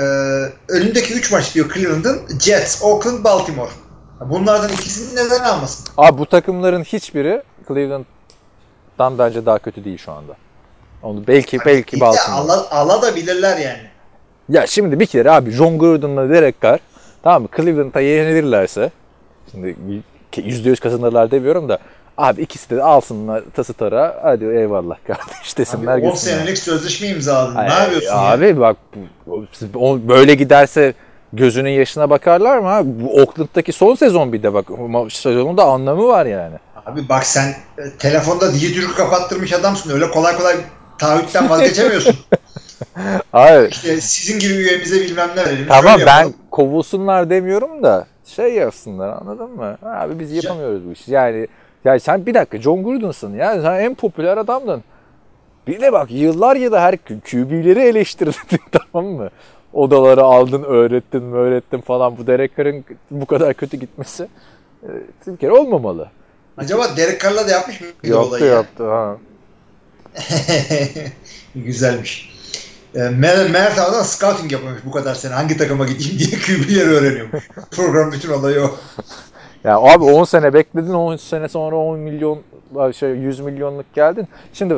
önündeki 0.74 1.14
3 1.14 1.32
maç 1.32 1.56
diyor 1.56 1.74
Cleveland'ın 1.74 2.22
Jets, 2.40 2.84
Oakland, 2.84 3.24
Baltimore. 3.24 3.70
Bunlardan 4.22 4.70
ikisini 4.72 5.16
neden 5.26 5.40
almasın? 5.44 5.86
Abi 5.98 6.18
bu 6.18 6.26
takımların 6.26 6.84
hiçbiri 6.84 7.44
Cleveland'dan 7.68 9.18
bence 9.18 9.46
daha 9.46 9.60
kötü 9.60 9.86
değil 9.86 9.98
şu 9.98 10.12
anda. 10.12 10.34
Onu 11.04 11.28
belki 11.28 11.60
belki 11.66 11.96
İyi 11.96 12.00
de 12.00 12.02
Baltimore. 12.06 12.40
ala, 12.42 12.70
ala 12.72 13.02
da 13.02 13.16
bilirler 13.16 13.58
yani. 13.58 13.82
Ya 14.50 14.68
şimdi 14.68 15.00
bir 15.00 15.06
kere 15.06 15.32
abi 15.32 15.52
John 15.52 15.80
Gruden'la 15.80 16.30
Derek 16.30 16.62
Carr 16.62 16.80
tamam 17.24 17.42
mı 17.42 17.48
Cleveland'a 17.58 18.00
yenilirlerse 18.02 18.92
şimdi 19.52 19.76
%100 20.42 20.80
kazanırlar 20.80 21.32
demiyorum 21.32 21.70
da 21.70 21.80
abi 22.18 22.42
ikisi 22.42 22.70
de 22.70 22.84
alsınlar 22.84 23.44
tası 23.56 23.74
tara 23.74 24.20
hadi 24.24 24.46
eyvallah 24.46 24.96
kardeş 25.08 25.58
desinler 25.58 25.98
Abi 25.98 26.06
10 26.06 26.12
gitsinler. 26.12 26.38
senelik 26.38 26.58
sözleşme 26.58 27.08
imzaladın. 27.08 27.56
Ay, 27.56 27.70
ne 27.70 27.74
yapıyorsun 27.74 28.08
ya? 28.10 28.16
Abi 28.22 28.60
bak 28.60 28.78
böyle 30.08 30.36
giderse 30.36 30.94
gözünün 31.34 31.70
yaşına 31.70 32.10
bakarlar 32.10 32.58
mı? 32.58 32.68
abi? 32.68 32.90
Bu 33.04 33.16
Oakland'daki 33.22 33.72
son 33.72 33.96
sezon 33.96 34.34
bir 34.34 34.44
de 34.44 34.54
bak 34.54 34.66
sezonun 35.12 35.58
da 35.58 35.64
anlamı 35.64 36.08
var 36.08 36.26
yani. 36.26 36.56
Abi 36.86 37.10
bak 37.10 37.26
sen 37.26 37.48
e, 37.78 37.90
telefonda 38.00 38.54
Dijitürk'ü 38.54 38.96
kapattırmış 38.96 39.54
adamsın. 39.54 39.92
Öyle 39.92 40.10
kolay 40.12 40.38
kolay 40.38 40.56
taahhütten 41.00 41.50
vazgeçemiyorsun. 41.50 42.16
Abi 43.34 43.68
işte 43.72 44.02
sizin 44.02 44.40
gibi 44.40 44.54
üyemize 44.54 45.02
bilmem 45.02 45.30
ne 45.36 45.46
verelim. 45.46 45.66
tamam 45.68 45.94
şöyle 45.94 46.06
ben 46.06 46.18
yapalım. 46.18 46.36
kovulsunlar 46.52 47.30
demiyorum 47.30 47.84
da 47.84 48.08
şey 48.26 48.54
yapsınlar 48.54 49.10
anladın 49.10 49.52
mı? 49.52 49.78
Abi 49.84 50.20
biz 50.20 50.32
yapamıyoruz 50.44 50.88
bu 50.88 50.92
işi. 50.92 51.12
Yani 51.12 51.48
ya 51.86 52.00
sen 52.00 52.26
bir 52.26 52.34
dakika 52.34 52.58
John 52.58 52.84
Gruden'sın 52.84 53.34
ya. 53.36 53.62
Sen 53.62 53.80
en 53.80 53.96
popüler 53.96 54.38
adamdın. 54.38 54.84
Bir 55.68 55.82
de 55.82 55.94
bak 55.94 56.12
yıllar 56.12 56.56
ya 56.56 56.72
da 56.72 56.82
her 56.82 56.98
QB'leri 56.98 57.80
eleştirdin 57.80 58.60
tamam 58.72 59.12
mı? 59.12 59.30
Odaları 59.74 60.24
aldın, 60.24 60.64
öğrettin, 60.64 61.32
öğrettin 61.32 61.82
falan. 61.82 62.18
Bu 62.18 62.28
Derek 62.28 62.58
Carr'ın 62.58 62.86
bu 63.12 63.26
kadar 63.26 63.54
kötü 63.54 63.78
gitmesi 63.78 64.28
e, 64.84 64.90
bir 65.28 65.38
kere 65.38 65.52
olmamalı. 65.52 66.10
Acaba 66.58 66.98
Derek 66.98 67.22
Carr'la 67.22 67.48
da 67.48 67.52
yapmış 67.52 67.82
mı? 67.82 67.88
bir 68.04 68.10
Yaptı 68.10 68.28
olayı 68.28 68.46
yaptı 68.46 68.90
ha. 68.90 69.18
Güzelmiş. 71.56 72.33
E, 72.96 73.00
Mer 73.10 73.50
Mert 73.50 73.80
Ağa'dan 73.80 74.04
scouting 74.04 74.52
yapıyormuş 74.52 74.82
bu 74.86 74.92
kadar 74.92 75.16
sene. 75.16 75.34
Hangi 75.34 75.58
takıma 75.58 75.86
gideyim 75.86 76.20
diye 76.20 76.30
QB'leri 76.46 76.90
öğreniyormuş. 76.90 77.50
Program 77.72 78.12
bütün 78.12 78.30
olayı 78.32 78.62
o. 78.62 78.76
Ya 79.64 79.78
abi 79.78 80.04
10 80.04 80.24
sene 80.24 80.54
bekledin 80.54 80.94
10 80.94 81.16
sene 81.16 81.50
sonra 81.50 81.76
10 81.76 82.00
milyon 82.00 82.42
şey 82.94 83.10
100 83.10 83.40
milyonluk 83.40 83.94
geldin. 83.96 84.28
Şimdi 84.54 84.76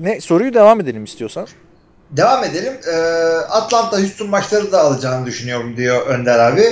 ne 0.00 0.20
soruyu 0.20 0.54
devam 0.54 0.80
edelim 0.80 1.04
istiyorsan. 1.04 1.46
Devam 2.10 2.44
edelim. 2.44 2.72
Ee, 2.92 2.96
Atlanta 3.50 3.98
Houston 3.98 4.28
maçları 4.28 4.72
da 4.72 4.80
alacağını 4.80 5.26
düşünüyorum 5.26 5.76
diyor 5.76 6.06
Önder 6.06 6.38
abi. 6.38 6.62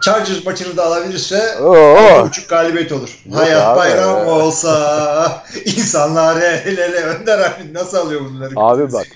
Chargers 0.00 0.44
maçını 0.46 0.76
da 0.76 0.84
alabilirse 0.86 1.58
Oo. 1.58 2.26
buçuk 2.26 2.48
galibiyet 2.50 2.92
olur. 2.92 3.22
Yok 3.26 3.38
Hayat 3.38 3.66
abi. 3.68 3.78
bayram 3.78 4.26
olsa 4.26 5.42
insanlar 5.64 6.36
el 6.42 6.78
ele 6.78 7.00
Önder 7.04 7.38
abi 7.38 7.74
nasıl 7.74 7.96
alıyor 7.96 8.20
bunları? 8.20 8.52
Abi 8.56 8.92
bak. 8.92 9.06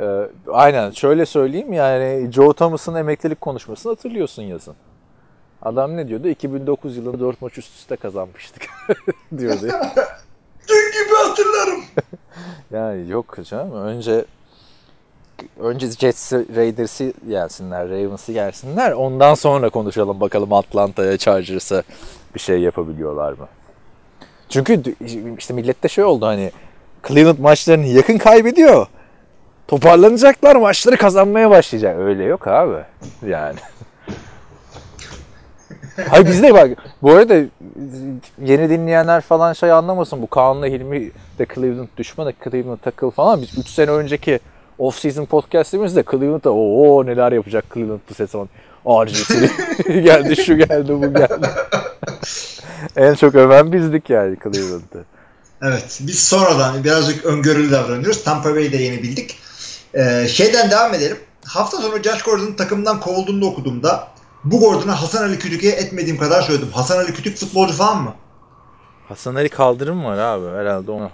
E, 0.00 0.28
aynen 0.52 0.90
şöyle 0.90 1.26
söyleyeyim 1.26 1.72
yani 1.72 2.32
Joe 2.32 2.52
Thomas'ın 2.52 2.94
emeklilik 2.94 3.40
konuşmasını 3.40 3.92
hatırlıyorsun 3.92 4.42
yazın. 4.42 4.74
Adam 5.62 5.96
ne 5.96 6.08
diyordu? 6.08 6.28
2009 6.28 6.96
yılında 6.96 7.20
4 7.20 7.42
maç 7.42 7.58
üst 7.58 7.74
üste 7.74 7.96
kazanmıştık 7.96 8.62
diyordu. 9.38 9.66
Dün 10.68 10.92
gibi 10.92 11.14
hatırlarım. 11.26 11.84
Yani 12.72 13.10
yok 13.10 13.36
canım. 13.44 13.72
Önce 13.72 14.24
önce 15.58 15.90
Jets'i, 15.90 16.56
Raiders'i 16.56 17.12
gelsinler, 17.28 17.88
Ravens'ı 17.88 18.32
gelsinler. 18.32 18.92
Ondan 18.92 19.34
sonra 19.34 19.70
konuşalım 19.70 20.20
bakalım 20.20 20.52
Atlanta'ya, 20.52 21.18
Chargers'a 21.18 21.82
bir 22.34 22.40
şey 22.40 22.60
yapabiliyorlar 22.60 23.32
mı? 23.32 23.48
Çünkü 24.48 24.82
işte 25.38 25.54
millette 25.54 25.88
şey 25.88 26.04
oldu 26.04 26.26
hani 26.26 26.52
Cleveland 27.08 27.38
maçlarını 27.38 27.86
yakın 27.86 28.18
kaybediyor. 28.18 28.86
Toparlanacaklar, 29.70 30.56
maçları 30.56 30.96
kazanmaya 30.96 31.50
başlayacak. 31.50 31.98
Öyle 31.98 32.24
yok 32.24 32.46
abi. 32.46 32.76
Yani. 33.26 33.58
Hayır 36.08 36.26
bizde 36.26 36.54
bak 36.54 36.70
bu 37.02 37.10
arada 37.10 37.34
yeni 38.44 38.70
dinleyenler 38.70 39.20
falan 39.20 39.52
şey 39.52 39.72
anlamasın 39.72 40.22
bu 40.22 40.26
Kaan'la 40.26 40.66
Hilmi 40.66 41.10
de 41.38 41.46
Cleveland 41.54 41.88
düşmanı 41.96 42.32
Cleveland 42.44 42.78
takıl 42.78 43.10
falan 43.10 43.42
biz 43.42 43.58
3 43.58 43.68
sene 43.68 43.90
önceki 43.90 44.40
off 44.78 44.98
season 44.98 45.24
podcast'imizde 45.24 46.04
Cleveland'da 46.10 46.52
o 46.52 47.06
neler 47.06 47.32
yapacak 47.32 47.64
Cleveland 47.74 48.00
bu 48.10 48.14
sezon 48.14 48.48
RG 48.86 49.12
geldi 50.04 50.36
şu 50.36 50.56
geldi 50.56 50.88
bu 50.88 51.14
geldi. 51.14 51.48
en 52.96 53.14
çok 53.14 53.34
öven 53.34 53.72
bizdik 53.72 54.10
yani 54.10 54.36
Cleveland'ı. 54.42 55.04
Evet 55.62 55.98
biz 56.00 56.28
sonradan 56.28 56.84
birazcık 56.84 57.24
öngörülü 57.24 57.70
davranıyoruz. 57.70 58.24
Tampa 58.24 58.54
Bay'i 58.54 58.72
de 58.72 58.76
yeni 58.76 59.02
bildik. 59.02 59.36
Ee, 59.94 60.28
şeyden 60.28 60.70
devam 60.70 60.94
edelim. 60.94 61.16
Hafta 61.46 61.76
sonu 61.76 62.02
Josh 62.02 62.22
Gordon'un 62.22 62.52
takımdan 62.52 63.00
kovulduğunu 63.00 63.46
okuduğumda 63.46 64.08
bu 64.44 64.60
Gordon'a 64.60 65.02
Hasan 65.02 65.22
Ali 65.22 65.38
Kütük'e 65.38 65.68
etmediğim 65.68 66.18
kadar 66.18 66.42
söyledim. 66.42 66.68
Hasan 66.72 66.98
Ali 66.98 67.12
Kütük 67.14 67.36
futbolcu 67.36 67.74
falan 67.74 68.02
mı? 68.02 68.14
Hasan 69.08 69.34
Ali 69.34 69.48
Kaldırım 69.48 70.04
var 70.04 70.18
abi 70.18 70.58
herhalde 70.58 70.90
onu. 70.90 71.10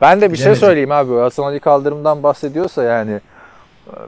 Ben 0.00 0.20
de 0.20 0.32
bir 0.32 0.36
şey 0.36 0.44
Bilemedim. 0.44 0.60
söyleyeyim 0.60 0.92
abi. 0.92 1.14
Hasan 1.14 1.44
Ali 1.44 1.60
Kaldırım'dan 1.60 2.22
bahsediyorsa 2.22 2.82
yani 2.82 3.20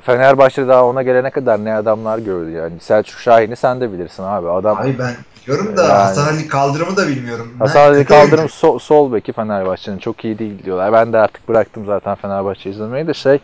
Fenerbahçe 0.03 0.69
daha 0.69 0.85
ona 0.87 1.03
gelene 1.03 1.31
kadar 1.31 1.65
ne 1.65 1.75
adamlar 1.75 2.19
gördü 2.19 2.51
yani. 2.51 2.81
Selçuk 2.81 3.21
Şahin'i 3.21 3.57
sen 3.57 3.81
de 3.81 3.93
bilirsin 3.93 4.23
abi. 4.23 4.49
Adam 4.49 4.77
Abi 4.79 4.99
ben 4.99 5.15
biliyorum 5.43 5.77
da 5.77 5.83
Yani. 5.83 5.93
Hasan 5.93 6.27
Ali 6.27 6.49
Kaldırım'ı 6.49 6.97
da 6.97 7.09
bilmiyorum. 7.09 7.53
Hasan 7.59 7.81
Ali 7.81 8.05
Kaldırım 8.05 8.39
oyuncu. 8.39 8.81
sol, 8.81 9.13
beki 9.13 9.33
Fenerbahçe'nin 9.33 9.99
çok 9.99 10.25
iyi 10.25 10.39
değil 10.39 10.65
diyorlar. 10.65 10.93
Ben 10.93 11.13
de 11.13 11.19
artık 11.19 11.49
bıraktım 11.49 11.87
zaten 11.87 12.15
Fenerbahçe 12.15 12.71
izlemeyi 12.71 13.07
de 13.07 13.15
şey 13.15 13.39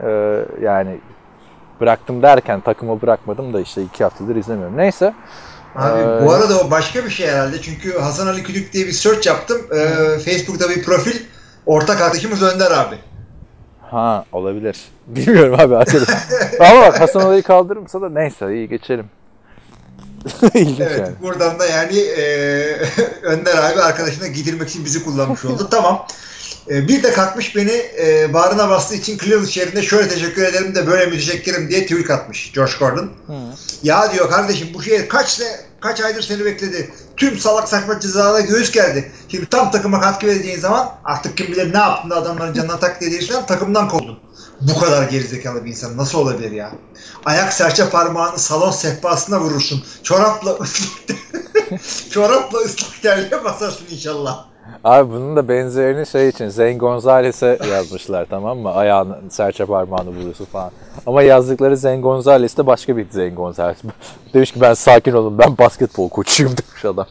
e, 0.00 0.38
yani 0.62 1.00
bıraktım 1.80 2.22
derken 2.22 2.60
takımı 2.60 3.02
bırakmadım 3.02 3.52
da 3.54 3.60
işte 3.60 3.82
iki 3.82 4.04
haftadır 4.04 4.36
izlemiyorum. 4.36 4.76
Neyse. 4.76 5.14
Abi 5.76 6.00
Ee, 6.00 6.26
bu 6.26 6.32
arada 6.32 6.58
o 6.60 6.70
başka 6.70 7.04
bir 7.04 7.10
şey 7.10 7.26
herhalde. 7.28 7.60
Çünkü 7.60 7.98
Hasan 7.98 8.26
Ali 8.26 8.42
Kütük 8.42 8.72
diye 8.72 8.86
bir 8.86 8.92
search 8.92 9.26
yaptım. 9.26 9.58
Ee, 9.74 10.18
Facebook'ta 10.18 10.70
bir 10.70 10.82
profil. 10.82 11.20
Ortak 11.66 12.00
arkadaşımız 12.00 12.42
Önder 12.42 12.70
abi. 12.70 12.96
Ha 13.90 14.24
olabilir. 14.32 14.80
Bilmiyorum 15.06 15.60
abi. 15.60 15.76
açalım. 15.76 16.06
Ama 16.60 16.80
bak 16.80 17.00
Hasan 17.00 17.20
Ali'yi 17.20 17.42
kaldırırsa 17.42 18.02
da 18.02 18.08
neyse 18.08 18.54
iyi 18.54 18.68
geçelim. 18.68 19.06
İlginç 20.54 20.80
Evet 20.80 20.98
yani. 20.98 21.14
buradan 21.22 21.58
da 21.58 21.66
yani 21.66 21.98
e, 21.98 22.22
Önder 23.22 23.56
abi 23.56 23.80
arkadaşına 23.82 24.26
gidilmek 24.26 24.68
için 24.68 24.84
bizi 24.84 25.04
kullanmış 25.04 25.44
oldu. 25.44 25.68
tamam. 25.70 26.06
E, 26.70 26.88
bir 26.88 27.02
de 27.02 27.12
kalkmış 27.12 27.56
beni 27.56 27.82
e, 27.98 28.32
bağrına 28.32 28.70
bastığı 28.70 28.94
için 28.94 29.18
Cleveland 29.18 29.46
şehrinde 29.46 29.82
şöyle 29.82 30.08
teşekkür 30.08 30.42
ederim 30.42 30.74
de 30.74 30.86
böyle 30.86 31.06
müteşekkirim 31.06 31.68
diye 31.68 31.82
tweet 31.82 32.10
atmış 32.10 32.52
Josh 32.54 32.78
Gordon. 32.78 33.10
Ya 33.82 34.12
diyor 34.12 34.30
kardeşim 34.30 34.68
bu 34.74 34.82
şehir 34.82 35.08
kaç 35.08 35.30
sene, 35.30 35.56
kaç 35.80 36.00
aydır 36.00 36.22
seni 36.22 36.44
bekledi. 36.44 36.90
Tüm 37.16 37.38
salak 37.38 37.68
saçma 37.68 38.00
cezalara 38.00 38.40
göğüs 38.40 38.70
geldi. 38.70 39.12
Şimdi 39.28 39.46
tam 39.46 39.70
takıma 39.70 40.00
katkı 40.00 40.26
vereceğin 40.26 40.60
zaman 40.60 40.88
artık 41.04 41.36
kim 41.36 41.46
bilir 41.46 41.74
ne 41.74 41.78
yaptın 41.78 42.10
da 42.10 42.16
adamların 42.16 42.54
canına 42.54 42.78
tak 42.78 43.00
dediğin 43.00 43.42
takımdan 43.46 43.88
kovuldun. 43.88 44.18
Bu 44.68 44.80
kadar 44.80 45.02
gerizekalı 45.02 45.64
bir 45.64 45.70
insan 45.70 45.96
nasıl 45.96 46.18
olabilir 46.18 46.50
ya? 46.50 46.72
Ayak 47.24 47.52
serçe 47.52 47.90
parmağını 47.90 48.38
salon 48.38 48.70
sehpasına 48.70 49.40
vurursun. 49.40 49.82
Çorapla 50.02 50.50
ıslak 50.50 51.18
çorapla 52.10 52.58
ıslak 52.58 53.02
terliğe 53.02 53.44
basarsın 53.44 53.86
inşallah. 53.90 54.44
Abi 54.84 55.10
bunun 55.10 55.36
da 55.36 55.48
benzerini 55.48 56.06
şey 56.06 56.28
için 56.28 56.48
Zane 56.48 56.74
Gonzalez'e 56.74 57.58
yazmışlar 57.70 58.26
tamam 58.30 58.58
mı? 58.58 58.72
Ayağını 58.74 59.18
serçe 59.30 59.66
parmağını 59.66 60.10
vuruyorsun 60.10 60.44
falan. 60.44 60.70
Ama 61.06 61.22
yazdıkları 61.22 61.76
Zane 61.76 62.00
Gonzalez 62.00 62.56
de 62.56 62.66
başka 62.66 62.96
bir 62.96 63.06
Zane 63.10 63.30
Gonzalez. 63.30 63.76
Demiş 64.34 64.52
ki 64.52 64.60
ben 64.60 64.74
sakin 64.74 65.12
olun 65.12 65.38
ben 65.38 65.58
basketbol 65.58 66.08
koçuyum 66.08 66.52
demiş 66.56 66.84
adam. 66.84 67.06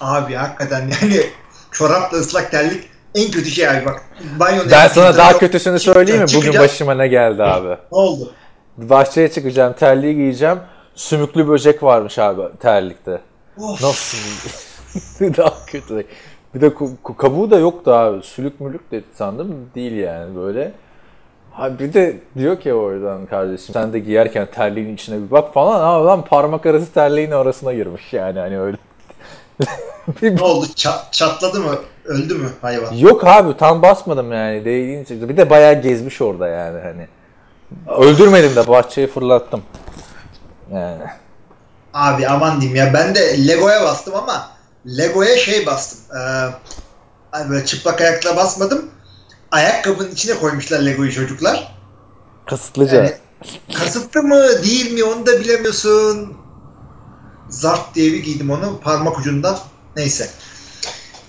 Abi 0.00 0.34
hakikaten 0.34 0.80
yani 0.80 1.26
çorapla 1.70 2.18
ıslak 2.18 2.50
terlik 2.50 2.93
en 3.14 3.30
kötü 3.30 3.50
şey 3.50 3.68
abi 3.68 3.84
bak. 3.86 4.02
Banyoda 4.40 4.70
Ben 4.70 4.88
sana 4.88 5.16
daha 5.16 5.30
yok. 5.30 5.40
kötüsünü 5.40 5.78
söyleyeyim 5.78 6.22
mi? 6.22 6.28
Bugün 6.36 6.58
başıma 6.58 6.94
ne 6.94 7.08
geldi 7.08 7.42
abi? 7.42 7.68
Ne 7.68 7.76
oldu? 7.98 8.32
Bahçeye 8.76 9.30
çıkacağım, 9.30 9.72
terliği 9.72 10.14
giyeceğim. 10.14 10.58
Sümüklü 10.94 11.48
böcek 11.48 11.82
varmış 11.82 12.18
abi 12.18 12.42
terlikte. 12.60 13.20
Of. 13.58 13.82
Nasıl? 13.82 14.18
daha 15.36 15.66
kötü. 15.66 16.06
Bir 16.54 16.60
de 16.60 16.72
kabuğu 17.18 17.50
da 17.50 17.58
yoktu 17.58 17.92
abi. 17.92 18.22
Sülük 18.22 18.60
mülük 18.60 18.90
de 18.92 19.00
sandım. 19.14 19.70
Değil 19.74 19.92
yani 19.92 20.36
böyle. 20.36 20.72
Ha 21.52 21.78
bir 21.78 21.92
de 21.94 22.16
diyor 22.38 22.60
ki 22.60 22.74
oradan 22.74 23.26
kardeşim 23.26 23.72
sen 23.72 23.92
de 23.92 23.98
giyerken 23.98 24.46
terliğin 24.54 24.94
içine 24.94 25.16
bir 25.26 25.30
bak 25.30 25.54
falan. 25.54 25.80
Abi 25.80 26.06
lan 26.06 26.24
parmak 26.24 26.66
arası 26.66 26.92
terliğin 26.92 27.30
arasına 27.30 27.72
girmiş 27.72 28.12
yani 28.12 28.38
hani 28.38 28.60
öyle. 28.60 28.76
Bir- 30.22 30.36
Ne 30.36 30.42
oldu? 30.42 30.66
Ça- 30.66 31.10
çatladı 31.12 31.60
mı? 31.60 31.74
Öldü 32.04 32.34
mü 32.34 32.48
hayvan? 32.62 32.92
Yok 32.92 33.26
abi 33.26 33.56
tam 33.56 33.82
basmadım 33.82 34.32
yani. 34.32 34.64
Değdiğin 34.64 35.04
çıktı. 35.04 35.28
Bir 35.28 35.36
de 35.36 35.50
bayağı 35.50 35.82
gezmiş 35.82 36.20
orada 36.20 36.48
yani 36.48 36.80
hani. 36.80 37.08
Öldürmedim 37.98 38.56
de 38.56 38.68
bahçeye 38.68 39.06
fırlattım. 39.06 39.62
Yani. 40.72 41.02
Abi 41.94 42.28
aman 42.28 42.60
diyeyim 42.60 42.76
ya 42.76 42.94
ben 42.94 43.14
de 43.14 43.48
Lego'ya 43.48 43.82
bastım 43.82 44.14
ama 44.14 44.50
Lego'ya 44.86 45.36
şey 45.36 45.66
bastım. 45.66 46.00
Ee, 46.16 46.50
hani 47.30 47.50
böyle 47.50 47.66
çıplak 47.66 48.00
ayakla 48.00 48.36
basmadım. 48.36 48.90
Ayakkabının 49.50 50.10
içine 50.10 50.34
koymuşlar 50.34 50.80
Lego'yu 50.80 51.12
çocuklar. 51.12 51.74
Kasıtlıca. 52.46 52.96
Yani 52.96 53.12
kasıtlı 53.78 54.22
mı 54.22 54.62
değil 54.64 54.92
mi 54.92 55.04
onu 55.04 55.26
da 55.26 55.40
bilemiyorsun. 55.40 56.36
Zart 57.48 57.94
diye 57.94 58.12
bir 58.12 58.22
giydim 58.22 58.50
onu 58.50 58.80
parmak 58.80 59.18
ucundan. 59.18 59.58
Neyse. 59.96 60.30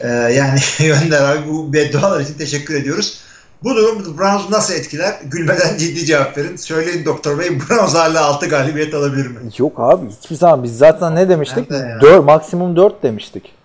Ee, 0.05 0.33
yani 0.33 0.59
Önder 1.03 1.21
abi 1.21 1.47
bu 1.47 1.74
beddualar 1.74 2.19
için 2.19 2.33
teşekkür 2.33 2.75
ediyoruz. 2.75 3.19
Bu 3.63 3.75
durum 3.75 4.17
Browns 4.17 4.50
nasıl 4.50 4.74
etkiler? 4.74 5.19
Gülmeden 5.24 5.77
ciddi 5.77 6.05
cevap 6.05 6.38
verin. 6.38 6.55
Söyleyin 6.55 7.05
Doktor 7.05 7.39
Bey 7.39 7.59
Browns 7.59 7.93
hala 7.93 8.25
6 8.25 8.45
galibiyet 8.45 8.93
alabilir 8.93 9.27
mi? 9.27 9.39
Yok 9.57 9.79
abi 9.79 10.09
hiçbir 10.21 10.35
zaman 10.35 10.63
biz 10.63 10.77
zaten 10.77 11.15
ne 11.15 11.29
demiştik? 11.29 11.71
Nerede 11.71 11.88
ya? 11.88 12.01
4 12.01 12.25
maksimum 12.25 12.75
4 12.75 13.03
demiştik. 13.03 13.55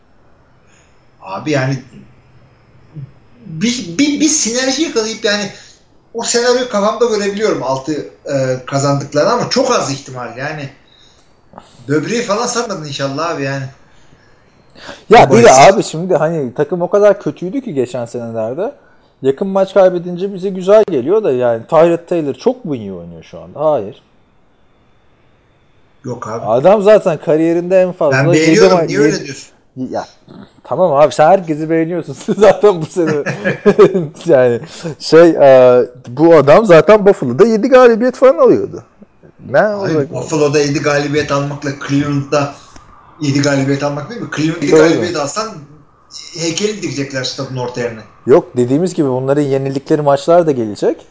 Abi 1.23 1.51
yani 1.51 1.79
bir, 3.47 3.99
bir, 3.99 4.21
bir 4.21 4.29
sinerji 4.29 4.83
yakalayıp 4.83 5.25
yani 5.25 5.51
o 6.15 6.23
senaryoyu 6.23 6.69
kafamda 6.69 7.05
görebiliyorum 7.05 7.63
altı 7.63 7.93
e, 8.33 8.65
kazandıklarını 8.67 9.33
ama 9.33 9.51
çok 9.51 9.71
az 9.71 9.91
ihtimal 9.93 10.37
yani 10.37 10.71
Böbreği 11.89 12.23
falan 12.23 12.47
sarmadın 12.47 12.85
inşallah 12.85 13.31
abi 13.31 13.43
yani. 13.43 13.65
Ya 15.11 15.31
bir 15.31 15.43
de 15.45 15.53
abi 15.53 15.83
şimdi 15.83 16.17
hani 16.17 16.55
takım 16.55 16.83
o 16.83 16.91
kadar 16.91 17.21
kötüydü 17.23 17.61
ki 17.61 17.75
geçen 17.75 18.05
senelerde. 18.05 18.73
Yakın 19.23 19.49
maç 19.49 19.75
kaybedince 19.75 20.35
bize 20.35 20.49
güzel 20.49 20.85
geliyor 20.91 21.25
da 21.25 21.33
yani 21.33 21.67
Tyrod 21.67 22.07
Taylor 22.09 22.35
çok 22.35 22.65
mu 22.65 22.77
iyi 22.77 22.93
oynuyor 22.93 23.23
şu 23.23 23.41
anda? 23.41 23.65
Hayır. 23.65 24.03
Yok 26.05 26.29
abi. 26.29 26.45
Adam 26.47 26.83
zaten 26.83 27.19
kariyerinde 27.19 27.83
en 27.83 27.93
fazla 27.93 28.19
Ben 28.19 28.33
beğeniyorum. 28.33 28.77
Niye 28.87 28.99
yedi- 28.99 29.03
öyle 29.03 29.25
diyorsun? 29.25 29.51
Ya 29.91 30.05
tamam 30.65 30.93
abi 30.93 31.15
sen 31.15 31.27
herkesi 31.27 31.71
beğeniyorsun. 31.71 32.13
Siz 32.13 32.35
zaten 32.39 32.83
bu 32.83 32.87
sene 32.87 33.11
yani 34.27 34.61
şey 34.99 35.31
e, 35.31 35.83
bu 36.09 36.35
adam 36.37 36.67
zaten 36.67 37.07
Buffalo'da 37.07 37.47
7 37.47 37.69
galibiyet 37.69 38.17
falan 38.17 38.39
alıyordu. 38.39 38.85
Ne? 39.51 39.61
Abi, 39.61 40.11
Buffalo'da 40.11 40.59
7 40.59 40.79
galibiyet 40.83 41.33
almakla 41.33 41.71
Cleveland'da 41.89 42.53
7 43.21 43.43
galibiyet 43.43 43.83
almak 43.83 44.11
değil 44.11 44.21
mi? 44.21 44.29
Cleveland'da 44.37 44.65
7 44.65 44.73
Doğru. 44.73 44.81
galibiyet 44.81 45.17
alsan 45.17 45.49
heykeli 46.39 46.83
dikecekler 46.83 47.25
stadın 47.25 47.57
orta 47.57 47.81
yerine. 47.81 48.01
Yok 48.27 48.57
dediğimiz 48.57 48.95
gibi 48.95 49.09
bunların 49.09 49.43
yenildikleri 49.43 50.03
maçlar 50.03 50.47
da 50.47 50.51
gelecek. 50.53 51.07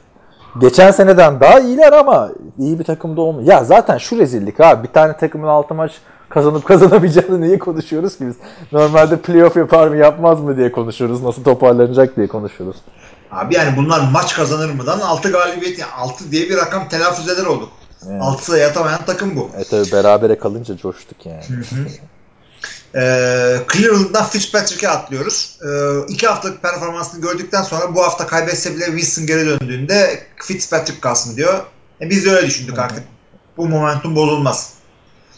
Geçen 0.62 0.92
seneden 0.92 1.40
daha 1.40 1.60
iyiler 1.60 1.94
ama 1.94 2.30
iyi 2.58 2.80
bir 2.80 2.84
takımda 2.84 3.22
olmuyor. 3.22 3.48
Ya 3.48 3.64
zaten 3.64 3.98
şu 3.98 4.18
rezillik 4.18 4.60
abi. 4.60 4.88
Bir 4.88 4.94
tane 4.94 5.18
takımın 5.18 5.48
altı 5.48 5.74
maç 5.74 5.92
kazanıp 6.30 6.66
kazanamayacağını 6.66 7.42
niye 7.42 7.60
konuşuyoruz 7.60 8.18
ki 8.18 8.28
biz? 8.28 8.36
Normalde 8.72 9.18
playoff 9.18 9.56
yapar 9.56 9.88
mı 9.88 9.98
yapmaz 9.98 10.42
mı 10.42 10.58
diye 10.58 10.72
konuşuyoruz. 10.72 11.24
Nasıl 11.24 11.44
toparlanacak 11.44 12.18
diye 12.18 12.28
konuşuyoruz. 12.28 12.78
Abi 13.32 13.56
yani 13.56 13.78
bunlar 13.78 14.02
maç 14.12 14.36
kazanır 14.36 14.74
mıdan 14.74 15.00
6 15.00 15.32
galibiyet 15.32 15.80
yani 15.80 15.92
6 15.92 16.32
diye 16.32 16.50
bir 16.50 16.58
rakam 16.58 16.90
telaffuz 16.90 17.30
eder 17.30 17.46
olduk. 17.46 17.70
Evet. 18.08 18.22
6'da 18.22 18.58
yatamayan 18.58 19.06
takım 19.06 19.36
bu. 19.36 19.52
E 19.58 19.64
tabi 19.64 19.92
berabere 19.92 20.38
kalınca 20.38 20.78
coştuk 20.78 21.26
yani. 21.26 21.44
Ee, 22.96 23.58
Cleveland'dan 23.74 24.26
Fitzpatrick'e 24.26 24.90
atlıyoruz. 24.90 25.60
Ee, 25.64 26.14
iki 26.14 26.28
haftalık 26.28 26.62
performansını 26.62 27.22
gördükten 27.22 27.64
sonra 27.64 27.96
bu 27.96 28.04
hafta 28.04 28.28
kaybetse 28.28 28.76
bile 28.76 28.86
Wilson 28.86 29.26
geri 29.26 29.46
döndüğünde 29.46 30.24
Fitzpatrick 30.36 31.02
kalsın 31.02 31.38
diyor. 31.38 31.60
E, 32.02 32.10
biz 32.10 32.26
de 32.26 32.32
öyle 32.32 32.48
düşündük 32.48 32.80
artık. 32.80 33.04
Bu 33.58 33.68
momentum 33.68 34.16
bozulmaz. 34.16 34.74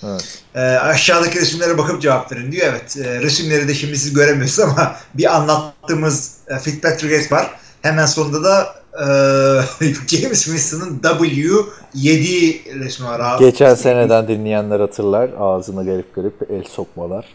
Evet. 0.03 0.43
Ee, 0.55 0.59
aşağıdaki 0.59 1.41
resimlere 1.41 1.77
bakıp 1.77 2.01
cevap 2.01 2.31
verin 2.31 2.51
diyor. 2.51 2.67
Evet 2.67 2.97
e, 2.97 3.21
resimleri 3.21 3.67
de 3.67 3.73
şimdi 3.73 3.97
siz 3.97 4.13
göremiyorsunuz 4.13 4.69
ama 4.69 4.95
bir 5.13 5.35
anlattığımız 5.35 6.31
e, 6.47 6.59
Fitzpatrick 6.59 7.35
var. 7.35 7.51
Hemen 7.81 8.05
sonunda 8.05 8.43
da 8.43 8.63
e, 8.63 8.80
James 10.07 10.43
Winston'ın 10.43 10.99
W7 10.99 12.79
resmi 12.79 13.05
var 13.05 13.19
abi. 13.19 13.45
Geçen 13.45 13.75
seneden 13.75 14.27
dinleyenler 14.27 14.79
hatırlar. 14.79 15.29
Ağzına 15.39 15.83
garip 15.83 16.15
garip 16.15 16.51
el 16.51 16.63
sokmalar. 16.63 17.25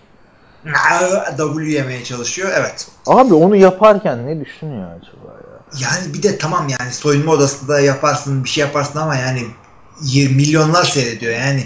W 1.37 1.71
yemeye 1.71 2.05
çalışıyor. 2.05 2.51
Evet. 2.57 2.89
Abi 3.07 3.35
onu 3.35 3.57
yaparken 3.57 4.27
ne 4.27 4.45
düşünüyor 4.45 4.87
acaba 4.91 5.33
ya? 5.33 5.57
Yani 5.81 6.15
bir 6.15 6.23
de 6.23 6.39
tamam 6.39 6.69
yani 6.69 6.93
soyunma 6.93 7.33
odasında 7.33 7.81
yaparsın 7.81 8.45
bir 8.45 8.49
şey 8.49 8.65
yaparsın 8.65 8.99
ama 8.99 9.17
yani 9.17 9.43
milyonlar 10.15 10.85
seyrediyor 10.85 11.33
yani. 11.33 11.65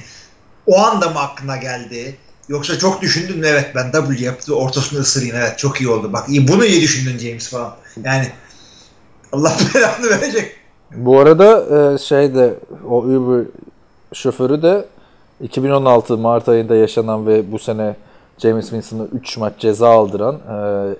O 0.66 0.78
anda 0.78 1.08
mı 1.08 1.18
aklına 1.18 1.56
geldi? 1.56 2.16
Yoksa 2.48 2.78
çok 2.78 3.02
düşündün 3.02 3.38
mü? 3.38 3.46
Evet 3.46 3.72
ben 3.74 3.92
W 3.92 4.24
yaptı 4.24 4.56
ortasını 4.56 5.00
ısırayım. 5.00 5.36
Evet 5.36 5.58
çok 5.58 5.80
iyi 5.80 5.88
oldu. 5.88 6.12
Bak 6.12 6.28
bunu 6.28 6.64
iyi 6.64 6.80
düşündün 6.80 7.18
James 7.18 7.50
falan. 7.50 7.76
Yani 8.04 8.28
Allah 9.32 9.52
belanı 9.74 10.10
verecek. 10.10 10.56
Bu 10.94 11.18
arada 11.18 11.64
e, 11.94 11.98
şey 11.98 12.34
de 12.34 12.54
o 12.88 12.98
Uber 12.98 13.44
şoförü 14.12 14.62
de 14.62 14.84
2016 15.42 16.18
Mart 16.18 16.48
ayında 16.48 16.76
yaşanan 16.76 17.26
ve 17.26 17.52
bu 17.52 17.58
sene 17.58 17.96
James 18.38 18.64
Winston'a 18.64 19.04
3 19.04 19.36
maç 19.36 19.52
ceza 19.58 19.88
aldıran 19.88 20.34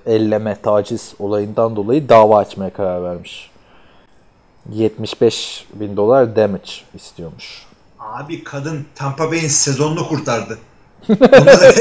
e, 0.07 0.13
elleme, 0.15 0.57
taciz 0.63 1.15
olayından 1.19 1.77
dolayı 1.77 2.09
dava 2.09 2.39
açmaya 2.39 2.73
karar 2.73 3.03
vermiş. 3.03 3.51
75 4.73 5.67
bin 5.75 5.97
dolar 5.97 6.37
damage 6.37 6.71
istiyormuş. 6.95 7.67
Abi 7.99 8.45
kadın 8.45 8.87
Tampa 8.95 9.31
Bay'in 9.31 9.49
sezonunu 9.49 10.09
kurtardı. 10.09 10.59
Onları 11.09 11.73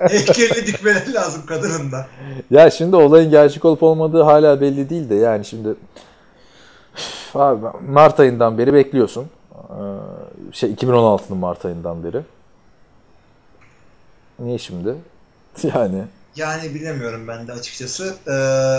heykelini 0.10 0.66
dikmeleri 0.66 1.14
lazım 1.14 1.46
kadının 1.46 1.92
da. 1.92 2.06
Ya 2.50 2.70
şimdi 2.70 2.96
olayın 2.96 3.30
gerçek 3.30 3.64
olup 3.64 3.82
olmadığı 3.82 4.22
hala 4.22 4.60
belli 4.60 4.90
değil 4.90 5.10
de 5.10 5.14
yani 5.14 5.44
şimdi 5.44 5.68
abi 7.34 7.66
Mart 7.88 8.20
ayından 8.20 8.58
beri 8.58 8.74
bekliyorsun. 8.74 9.26
Ee, 9.54 10.52
Şey 10.52 10.70
2016'nın 10.72 11.38
Mart 11.38 11.64
ayından 11.64 12.04
beri. 12.04 12.20
Niye 14.38 14.58
şimdi? 14.58 14.94
Yani 15.74 16.02
Yani 16.36 16.74
bilemiyorum 16.74 17.28
ben 17.28 17.48
de 17.48 17.52
açıkçası. 17.52 18.14
Ee, 18.26 18.32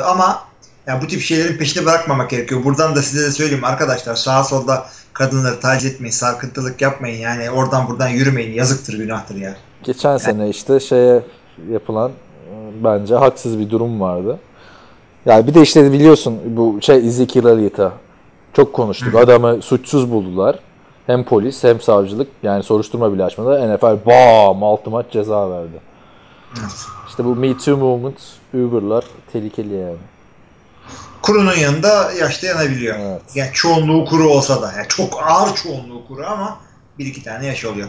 ama 0.06 0.44
ya 0.88 1.02
bu 1.02 1.08
tip 1.08 1.22
şeylerin 1.22 1.58
peşini 1.58 1.86
bırakmamak 1.86 2.30
gerekiyor. 2.30 2.64
Buradan 2.64 2.96
da 2.96 3.02
size 3.02 3.28
de 3.28 3.32
söyleyeyim 3.32 3.64
arkadaşlar. 3.64 4.16
Sağa 4.16 4.44
solda 4.44 4.86
kadınları 5.16 5.60
taciz 5.60 5.94
etmeyin, 5.94 6.12
sarkıntılık 6.12 6.82
yapmayın. 6.82 7.22
Yani 7.22 7.52
oradan 7.52 7.88
buradan 7.88 8.08
yürümeyin. 8.08 8.54
Yazıktır, 8.54 8.98
günahtır 8.98 9.36
ya. 9.36 9.56
geçen 9.84 10.18
sene 10.18 10.50
işte 10.50 10.80
şeye 10.80 11.24
yapılan 11.70 12.12
e, 12.12 12.84
bence 12.84 13.16
haksız 13.16 13.60
bir 13.60 13.70
durum 13.70 14.02
vardı. 14.02 14.40
Yani 15.26 15.48
bir 15.48 15.54
de 15.54 15.62
işte 15.62 15.92
biliyorsun 15.92 16.40
bu 16.46 16.78
şey 16.82 16.96
Ezekiel 16.96 17.46
Elliott'a 17.46 17.94
çok 18.54 18.74
konuştuk. 18.74 19.16
Adamı 19.16 19.62
suçsuz 19.62 20.12
buldular. 20.12 20.60
Hem 21.08 21.24
polis 21.24 21.64
hem 21.64 21.82
savcılık 21.82 22.28
yani 22.44 22.64
soruşturma 22.64 23.14
bile 23.14 23.24
açmadı. 23.24 23.76
NFL 23.76 24.06
bam 24.06 24.64
6 24.64 24.90
maç 24.90 25.06
ceza 25.12 25.52
verdi. 25.52 25.82
İşte 27.08 27.26
bu 27.26 27.36
Me 27.36 27.58
Too 27.58 27.78
movement 27.78 28.18
Uber'lar 28.54 29.06
tehlikeli 29.34 29.74
yani. 29.74 29.98
Kurunun 31.26 31.56
yanında 31.56 32.12
yaşta 32.20 32.48
yanabiliyor. 32.48 32.96
Evet. 33.00 33.22
Yani 33.36 33.50
çoğunluğu 33.54 34.06
kuru 34.06 34.30
olsa 34.30 34.62
da. 34.62 34.74
Yani 34.78 34.88
çok 34.88 35.24
ağır 35.24 35.56
çoğunluğu 35.56 36.08
kuru 36.08 36.26
ama 36.28 36.60
bir 37.00 37.06
iki 37.06 37.24
tane 37.24 37.46
yaş 37.46 37.66
oluyor. 37.66 37.88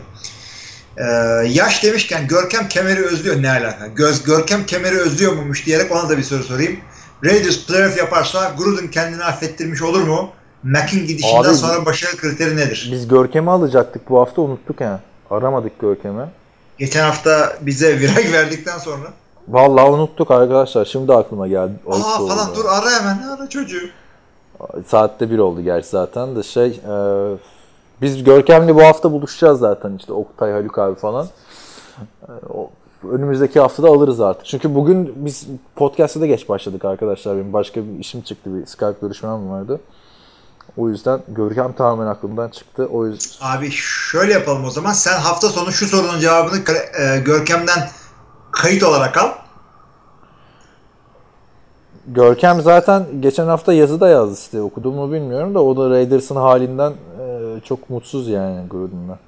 Ee, 0.97 1.03
yaş 1.49 1.83
demişken 1.83 2.29
Görkem 2.29 2.69
Kemer'i 2.69 3.05
özlüyor. 3.07 3.43
Ne 3.43 3.51
alaka? 3.51 3.87
Göz, 3.87 4.23
Görkem 4.25 4.67
Kemer'i 4.67 4.99
özlüyor 4.99 5.33
muymuş 5.33 5.67
diyerek 5.67 5.93
ona 5.93 6.09
da 6.09 6.19
bir 6.19 6.23
soru 6.23 6.43
sorayım. 6.45 6.77
Raiders 7.25 7.67
playoff 7.67 7.99
yaparsa 7.99 8.55
Gruden 8.59 8.91
kendini 8.91 9.25
affettirmiş 9.25 9.83
olur 9.83 10.03
mu? 10.03 10.31
Mac'in 10.63 11.07
gidişinden 11.07 11.51
Abi- 11.51 11.55
sonra 11.57 11.87
başarı 11.87 12.17
kriteri 12.17 12.57
nedir? 12.57 12.89
Biz 12.93 13.09
Görkem'i 13.09 13.51
alacaktık 13.51 14.11
bu 14.11 14.21
hafta 14.21 14.43
unuttuk 14.43 14.81
ha. 14.81 15.01
Aramadık 15.31 15.81
Görkem'i. 15.81 16.25
Geçen 16.79 17.05
hafta 17.05 17.57
bize 17.61 18.01
viraj 18.01 18.33
verdikten 18.33 18.79
sonra 18.79 19.13
Vallahi 19.49 19.91
unuttuk 19.91 20.31
arkadaşlar. 20.31 20.85
Şimdi 20.85 21.13
aklıma 21.13 21.49
geldi. 21.49 21.73
aa 21.87 21.95
Oldu, 21.95 22.29
falan 22.29 22.55
dur 22.57 22.65
ara 22.65 22.91
hemen 22.91 23.23
ara 23.29 23.49
çocuğu. 23.49 23.89
Saatte 24.87 25.31
bir 25.31 25.39
oldu 25.39 25.61
gerçi 25.61 25.89
zaten 25.89 26.37
de 26.37 26.43
şey 26.43 26.67
e, 26.67 26.95
biz 28.03 28.25
Görkem'le 28.25 28.75
bu 28.75 28.83
hafta 28.83 29.13
buluşacağız 29.13 29.59
zaten 29.59 29.97
işte 29.99 30.13
Oktay 30.13 30.53
Haluk 30.53 30.79
abi 30.79 30.95
falan. 30.95 31.27
E, 32.23 32.33
o, 32.55 32.71
önümüzdeki 33.11 33.61
haftada 33.61 33.89
alırız 33.89 34.21
artık. 34.21 34.47
Çünkü 34.47 34.75
bugün 34.75 35.13
biz 35.17 35.47
podcast'a 35.77 36.21
da 36.21 36.27
geç 36.27 36.49
başladık 36.49 36.85
arkadaşlar. 36.85 37.37
Benim 37.37 37.53
başka 37.53 37.81
bir 37.85 37.99
işim 37.99 38.21
çıktı. 38.21 38.55
Bir 38.55 38.67
Skype 38.67 38.97
görüşmem 39.03 39.51
vardı. 39.51 39.81
O 40.77 40.89
yüzden 40.89 41.21
Görkem 41.29 41.73
tamamen 41.73 42.07
aklımdan 42.07 42.49
çıktı. 42.49 42.89
O 42.93 43.07
yüzden 43.07 43.47
Abi 43.57 43.71
şöyle 43.71 44.33
yapalım 44.33 44.65
o 44.65 44.71
zaman. 44.71 44.93
Sen 44.93 45.19
hafta 45.19 45.49
sonu 45.49 45.73
şu 45.73 45.87
sorunun 45.87 46.21
cevabını 46.21 46.59
e, 47.01 47.21
Görkem'den 47.21 47.89
kayıt 48.57 48.83
olarak 48.83 49.17
al. 49.17 49.33
Görkem 52.07 52.61
zaten 52.61 53.07
geçen 53.21 53.47
hafta 53.47 53.73
yazı 53.73 54.01
da 54.01 54.09
yazdı 54.09 54.35
işte 54.41 54.63
okudum 54.63 54.95
mu 54.95 55.13
bilmiyorum 55.13 55.55
da 55.55 55.63
o 55.63 55.77
da 55.77 55.91
Raiders'ın 55.91 56.37
halinden 56.37 56.91
e, 56.91 57.61
çok 57.65 57.91
mutsuz 57.91 58.29
yani 58.29 58.69
Gruden'la. 58.69 59.19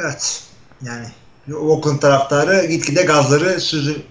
Evet. 0.00 0.42
Yani 0.82 1.06
Oakland 1.56 2.00
taraftarı 2.00 2.66
gitgide 2.66 3.02
gazları 3.02 3.60
süzü 3.60 4.02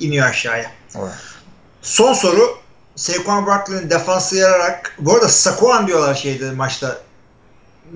iniyor 0.00 0.26
aşağıya. 0.26 0.70
Evet. 0.98 1.12
Son 1.82 2.12
soru 2.12 2.48
Saquon 2.96 3.46
Barkley'nin 3.46 3.90
defansı 3.90 4.36
yararak 4.36 4.96
bu 4.98 5.14
arada 5.14 5.28
Saquon 5.28 5.86
diyorlar 5.86 6.14
şeyde 6.14 6.50
maçta. 6.50 6.98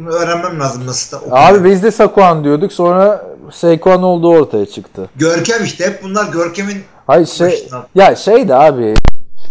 Öğrenmem 0.07 0.61
lazım 0.61 0.87
nasıl 0.87 1.31
da. 1.31 1.37
Abi 1.37 1.65
biz 1.65 1.83
de 1.83 1.91
Saquon 1.91 2.45
diyorduk 2.45 2.73
sonra 2.73 3.25
Saquon 3.53 4.03
olduğu 4.03 4.31
ortaya 4.31 4.67
çıktı. 4.67 5.11
Görkem 5.17 5.65
işte 5.65 5.87
hep 5.87 6.03
bunlar 6.03 6.33
Görkem'in 6.33 6.83
Hayır 7.07 7.27
şey 7.27 7.47
Başından. 7.51 7.87
ya 7.95 8.17
şey 8.17 8.49
de 8.49 8.55
abi 8.55 8.95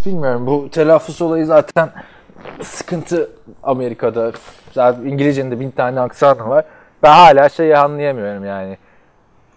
bilmiyorum 0.05 0.47
bu 0.47 0.69
telaffuz 0.71 1.21
olayı 1.21 1.45
zaten 1.45 1.89
sıkıntı 2.63 3.29
Amerika'da. 3.63 4.31
Zaten 4.73 5.01
İngilizcenin 5.05 5.51
de 5.51 5.59
bin 5.59 5.71
tane 5.71 5.99
aksanı 5.99 6.49
var. 6.49 6.65
Ben 7.03 7.11
hala 7.13 7.49
şeyi 7.49 7.77
anlayamıyorum 7.77 8.45
yani. 8.45 8.77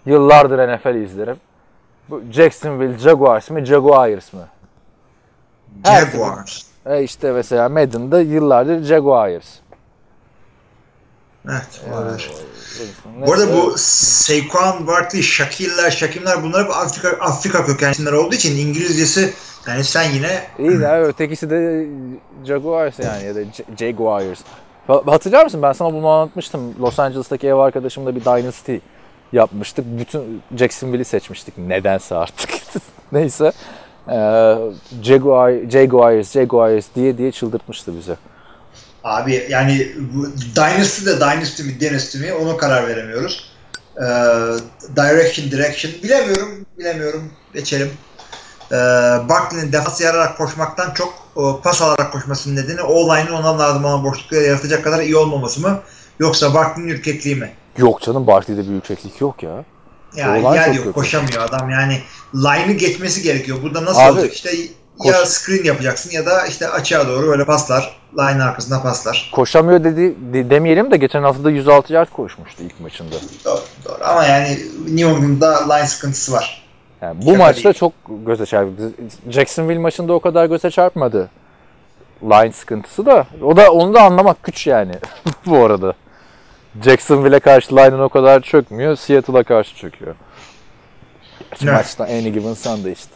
Yıllardır 0.07 0.59
NFL 0.77 0.95
izlerim. 0.95 1.37
Bu 2.11 2.23
Jacksonville 2.33 2.99
Jaguars 2.99 3.51
mı 3.51 3.65
Jaguars 3.65 4.33
mı? 4.33 4.41
Jaguars. 5.87 6.63
E 6.87 7.03
işte 7.03 7.33
mesela 7.33 7.69
Madden'da 7.69 8.21
yıllardır 8.21 8.83
Jaguars. 8.83 9.47
Evet 11.47 11.81
olabilir. 11.93 12.31
Bu 13.27 13.33
arada 13.33 13.53
bu 13.53 13.75
Saquon 13.79 14.87
Barkley, 14.87 15.23
Shakir'ler, 15.23 15.91
Shakimler 15.91 16.43
bunlar 16.43 16.65
hep 16.65 16.71
Afrika, 16.77 17.09
Afrika 17.09 17.65
kökenli 17.67 17.93
isimler 17.93 18.13
olduğu 18.13 18.35
için 18.35 18.69
İngilizcesi 18.69 19.33
yani 19.69 19.85
sen 19.85 20.11
yine 20.11 20.43
İyi 20.59 20.81
de 20.81 20.89
abi, 20.89 21.05
ötekisi 21.05 21.51
de 21.51 21.87
Jaguars 22.47 22.99
yani 22.99 23.25
ya 23.25 23.35
da 23.35 23.41
Jaguars. 23.79 24.41
Ha- 24.87 25.03
Hatırlar 25.07 25.45
mısın? 25.45 25.63
Ben 25.63 25.73
sana 25.73 25.93
bunu 25.93 26.09
anlatmıştım. 26.09 26.75
Los 26.81 26.99
Angeles'taki 26.99 27.47
ev 27.49 27.55
arkadaşımla 27.55 28.17
bir 28.17 28.25
Dynasty 28.25 28.77
yapmıştık. 29.33 29.85
Bütün 29.99 30.43
Jacksonville'i 30.57 31.05
seçmiştik. 31.05 31.59
Nedense 31.59 32.15
artık. 32.15 32.51
Neyse. 33.13 33.53
Ee, 34.09 34.55
Jaguar, 35.03 35.53
Jaguars, 35.71 36.33
Jaguars 36.33 36.87
diye 36.97 37.19
diye 37.19 37.33
çıldırtmıştı 37.33 37.97
bizi. 37.97 38.17
Abi 39.05 39.47
yani 39.51 39.93
Dynasty 40.57 41.07
de 41.07 41.17
Dynasty 41.17 41.63
mi 41.63 41.81
Dynasty 41.81 42.19
mi 42.19 42.33
ona 42.33 42.57
karar 42.57 42.89
veremiyoruz. 42.89 43.51
Ee, 43.97 44.03
direction 44.97 45.51
Direction 45.51 45.93
bilemiyorum 46.03 46.67
bilemiyorum 46.79 47.33
geçelim. 47.55 47.91
Ee, 48.73 48.75
Barkley'nin 49.29 49.73
defans 49.73 50.01
yararak 50.01 50.37
koşmaktan 50.37 50.95
çok 50.95 51.15
o, 51.37 51.61
pas 51.61 51.83
alarak 51.83 52.13
koşmasının 52.13 52.57
nedeni 52.57 52.83
O-line'ın 52.83 53.33
ona 53.33 53.59
lazım 53.59 53.85
olan 53.85 54.05
boşlukları 54.05 54.43
yaratacak 54.43 54.85
kadar 54.85 55.01
iyi 55.01 55.17
olmaması 55.17 55.61
mı? 55.61 55.81
Yoksa 56.19 56.55
Barkley'nin 56.55 56.91
ürkekliği 56.91 57.37
mi? 57.37 57.53
Yok 57.77 58.03
canım 58.03 58.27
Barkley'de 58.27 58.69
bir 58.69 58.75
yükseklik 58.75 59.21
yok 59.21 59.43
ya. 59.43 59.65
Yani 60.17 60.47
O-line 60.47 60.57
yer 60.57 60.67
yok 60.67 60.85
kötü. 60.85 60.93
koşamıyor 60.93 61.43
adam 61.43 61.71
yani 61.71 62.01
line'ı 62.35 62.73
geçmesi 62.73 63.23
gerekiyor. 63.23 63.59
Burada 63.63 63.85
nasıl 63.85 64.01
Abi, 64.01 64.13
olacak 64.13 64.35
işte 64.35 64.51
koş- 64.99 65.13
ya 65.15 65.27
screen 65.27 65.65
yapacaksın 65.65 66.11
ya 66.11 66.27
da 66.27 66.47
işte 66.47 66.69
açığa 66.69 67.09
doğru 67.09 67.27
böyle 67.27 67.45
paslar 67.45 67.97
line 68.19 68.43
arkasına 68.43 68.83
paslar. 68.83 69.31
Koşamıyor 69.35 69.85
dedi 69.85 70.15
de- 70.33 70.51
demeyelim 70.51 70.91
de 70.91 70.97
geçen 70.97 71.23
hafta 71.23 71.45
da 71.45 71.51
106 71.51 71.93
yard 71.93 72.09
koşmuştu 72.11 72.63
ilk 72.63 72.81
maçında. 72.81 73.15
Doğru, 73.45 73.61
doğru. 73.85 73.99
Ama 74.05 74.25
yani 74.25 74.59
New 74.89 75.11
England'da 75.11 75.75
line 75.75 75.87
sıkıntısı 75.87 76.33
var. 76.33 76.63
Yani 77.03 77.21
bu 77.23 77.31
Şaka 77.31 77.39
maçta 77.39 77.65
değil. 77.65 77.75
çok 77.75 77.93
göze 78.27 78.47
çarptı. 78.47 78.93
Jacksonville 79.31 79.79
maçında 79.79 80.13
o 80.13 80.21
kadar 80.21 80.47
göze 80.47 80.71
çarpmadı. 80.71 81.29
Line 82.23 82.53
sıkıntısı 82.53 83.07
da. 83.07 83.27
O 83.43 83.57
da 83.57 83.73
onu 83.73 83.95
da 83.95 84.03
anlamak 84.03 84.43
güç 84.43 84.67
yani 84.67 84.93
bu 85.47 85.57
arada. 85.65 85.93
Jacksonville'e 86.85 87.41
karşı 87.41 87.73
line'ın 87.77 88.01
o 88.01 88.09
kadar 88.09 88.41
çökmüyor. 88.41 88.97
Seattle'a 88.97 89.43
karşı 89.43 89.77
çöküyor. 89.77 90.15
Evet. 91.63 91.73
Maçta 91.75 92.05
any 92.05 92.29
given 92.31 92.55
Sunday 92.55 92.93
işte. 92.93 93.15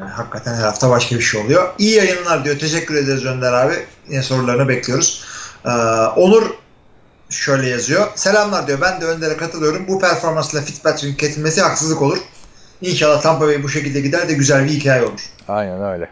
Yani 0.00 0.10
hakikaten 0.10 0.54
her 0.54 0.62
hafta 0.62 0.90
başka 0.90 1.16
bir 1.16 1.20
şey 1.20 1.40
oluyor. 1.40 1.74
İyi 1.78 1.94
yayınlar 1.94 2.44
diyor. 2.44 2.58
Teşekkür 2.58 2.94
ederiz 2.94 3.24
Önder 3.24 3.52
abi. 3.52 3.74
Yine 4.08 4.22
sorularını 4.22 4.68
bekliyoruz. 4.68 5.24
Ee, 5.64 5.68
Onur 6.16 6.50
şöyle 7.30 7.68
yazıyor. 7.68 8.06
Selamlar 8.14 8.66
diyor. 8.66 8.80
Ben 8.80 9.00
de 9.00 9.04
Önder'e 9.04 9.36
katılıyorum. 9.36 9.88
Bu 9.88 9.98
performansla 10.00 10.60
Fitzpatrick'in 10.60 11.14
kesilmesi 11.16 11.60
haksızlık 11.60 12.02
olur. 12.02 12.18
İnşallah 12.80 13.22
Tampa 13.22 13.46
Bay 13.46 13.62
bu 13.62 13.68
şekilde 13.68 14.00
gider 14.00 14.28
de 14.28 14.32
güzel 14.32 14.64
bir 14.64 14.70
hikaye 14.70 15.02
olur. 15.02 15.30
Aynen 15.48 15.82
öyle. 15.84 16.08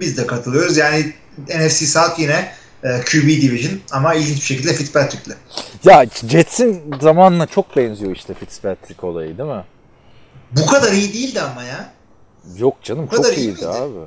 Biz 0.00 0.16
de 0.16 0.26
katılıyoruz. 0.26 0.76
Yani 0.76 1.12
NFC 1.48 1.86
South 1.86 2.18
yine 2.18 2.52
e, 2.84 3.00
QB 3.00 3.28
Division 3.28 3.80
ama 3.92 4.14
ilginç 4.14 4.36
bir 4.36 4.44
şekilde 4.44 4.72
Fitzpatrick'le. 4.74 5.36
Ya 5.84 6.06
Jets'in 6.28 6.94
zamanla 7.00 7.46
çok 7.46 7.76
benziyor 7.76 8.16
işte 8.16 8.34
Fitzpatrick 8.34 9.06
olayı 9.06 9.38
değil 9.38 9.48
mi? 9.48 9.64
Bu 10.52 10.66
kadar 10.66 10.92
iyi 10.92 11.12
değildi 11.12 11.40
ama 11.40 11.64
ya. 11.64 11.92
Yok 12.56 12.82
canım 12.82 13.06
çok 13.06 13.26
iyi 13.26 13.36
iyiydi 13.36 13.52
miydi? 13.52 13.68
abi. 13.68 13.98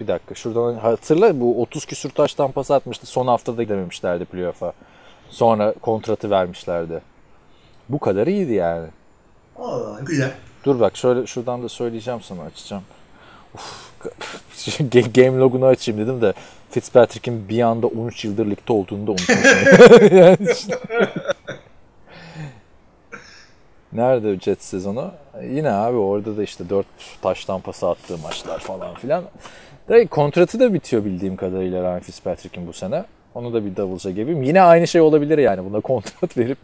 Bir 0.00 0.06
dakika 0.06 0.34
şuradan 0.34 0.74
hatırla 0.74 1.40
bu 1.40 1.62
30 1.62 1.84
küsür 1.86 2.10
taştan 2.10 2.52
pas 2.52 2.70
atmıştı. 2.70 3.06
Son 3.06 3.26
haftada 3.26 3.62
gidememişlerdi 3.62 4.24
playoff'a. 4.24 4.72
Sonra 5.30 5.74
kontratı 5.82 6.30
vermişlerdi. 6.30 7.00
Bu 7.88 7.98
kadar 7.98 8.26
iyiydi 8.26 8.52
yani. 8.52 8.88
Allah 9.58 10.00
güzel. 10.00 10.32
Dur 10.64 10.80
bak 10.80 10.96
şöyle 10.96 11.26
şuradan 11.26 11.62
da 11.62 11.68
söyleyeceğim 11.68 12.20
sana 12.22 12.42
açacağım. 12.42 12.82
Uf, 13.54 13.90
ga- 14.80 15.12
game 15.24 15.38
logunu 15.38 15.66
açayım 15.66 16.00
dedim 16.00 16.20
de 16.22 16.32
Fitzpatrick'in 16.70 17.48
bir 17.48 17.62
anda 17.62 17.86
13 17.86 18.24
yıldır 18.24 18.46
ligde 18.46 18.72
olduğunu 18.72 19.06
da 19.06 19.10
unutmuşum. 19.10 19.58
Yani 20.16 20.36
işte. 20.52 20.78
Nerede 23.92 24.28
o 24.28 24.34
Jets 24.34 24.64
sezonu? 24.64 25.10
Yine 25.42 25.70
abi 25.70 25.96
orada 25.96 26.36
da 26.36 26.42
işte 26.42 26.68
4 26.68 26.86
taştan 27.22 27.60
pası 27.60 27.88
attığı 27.88 28.18
maçlar 28.18 28.58
falan 28.58 28.94
filan. 28.94 29.24
Da 29.88 30.06
kontratı 30.06 30.60
da 30.60 30.74
bitiyor 30.74 31.04
bildiğim 31.04 31.36
kadarıyla 31.36 31.82
Ryan 31.82 32.00
Fitzpatrick'in 32.00 32.66
bu 32.66 32.72
sene. 32.72 33.04
Onu 33.34 33.54
da 33.54 33.64
bir 33.64 33.76
davulca 33.76 34.10
gibiyim. 34.10 34.42
Yine 34.42 34.62
aynı 34.62 34.86
şey 34.86 35.00
olabilir 35.00 35.38
yani. 35.38 35.64
Buna 35.70 35.80
kontrat 35.80 36.36
verip 36.38 36.58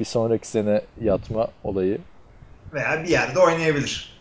bir 0.00 0.04
sonraki 0.04 0.48
sene 0.48 0.80
yatma 1.00 1.48
olayı. 1.64 1.98
Veya 2.74 3.04
bir 3.04 3.08
yerde 3.08 3.38
oynayabilir. 3.38 4.14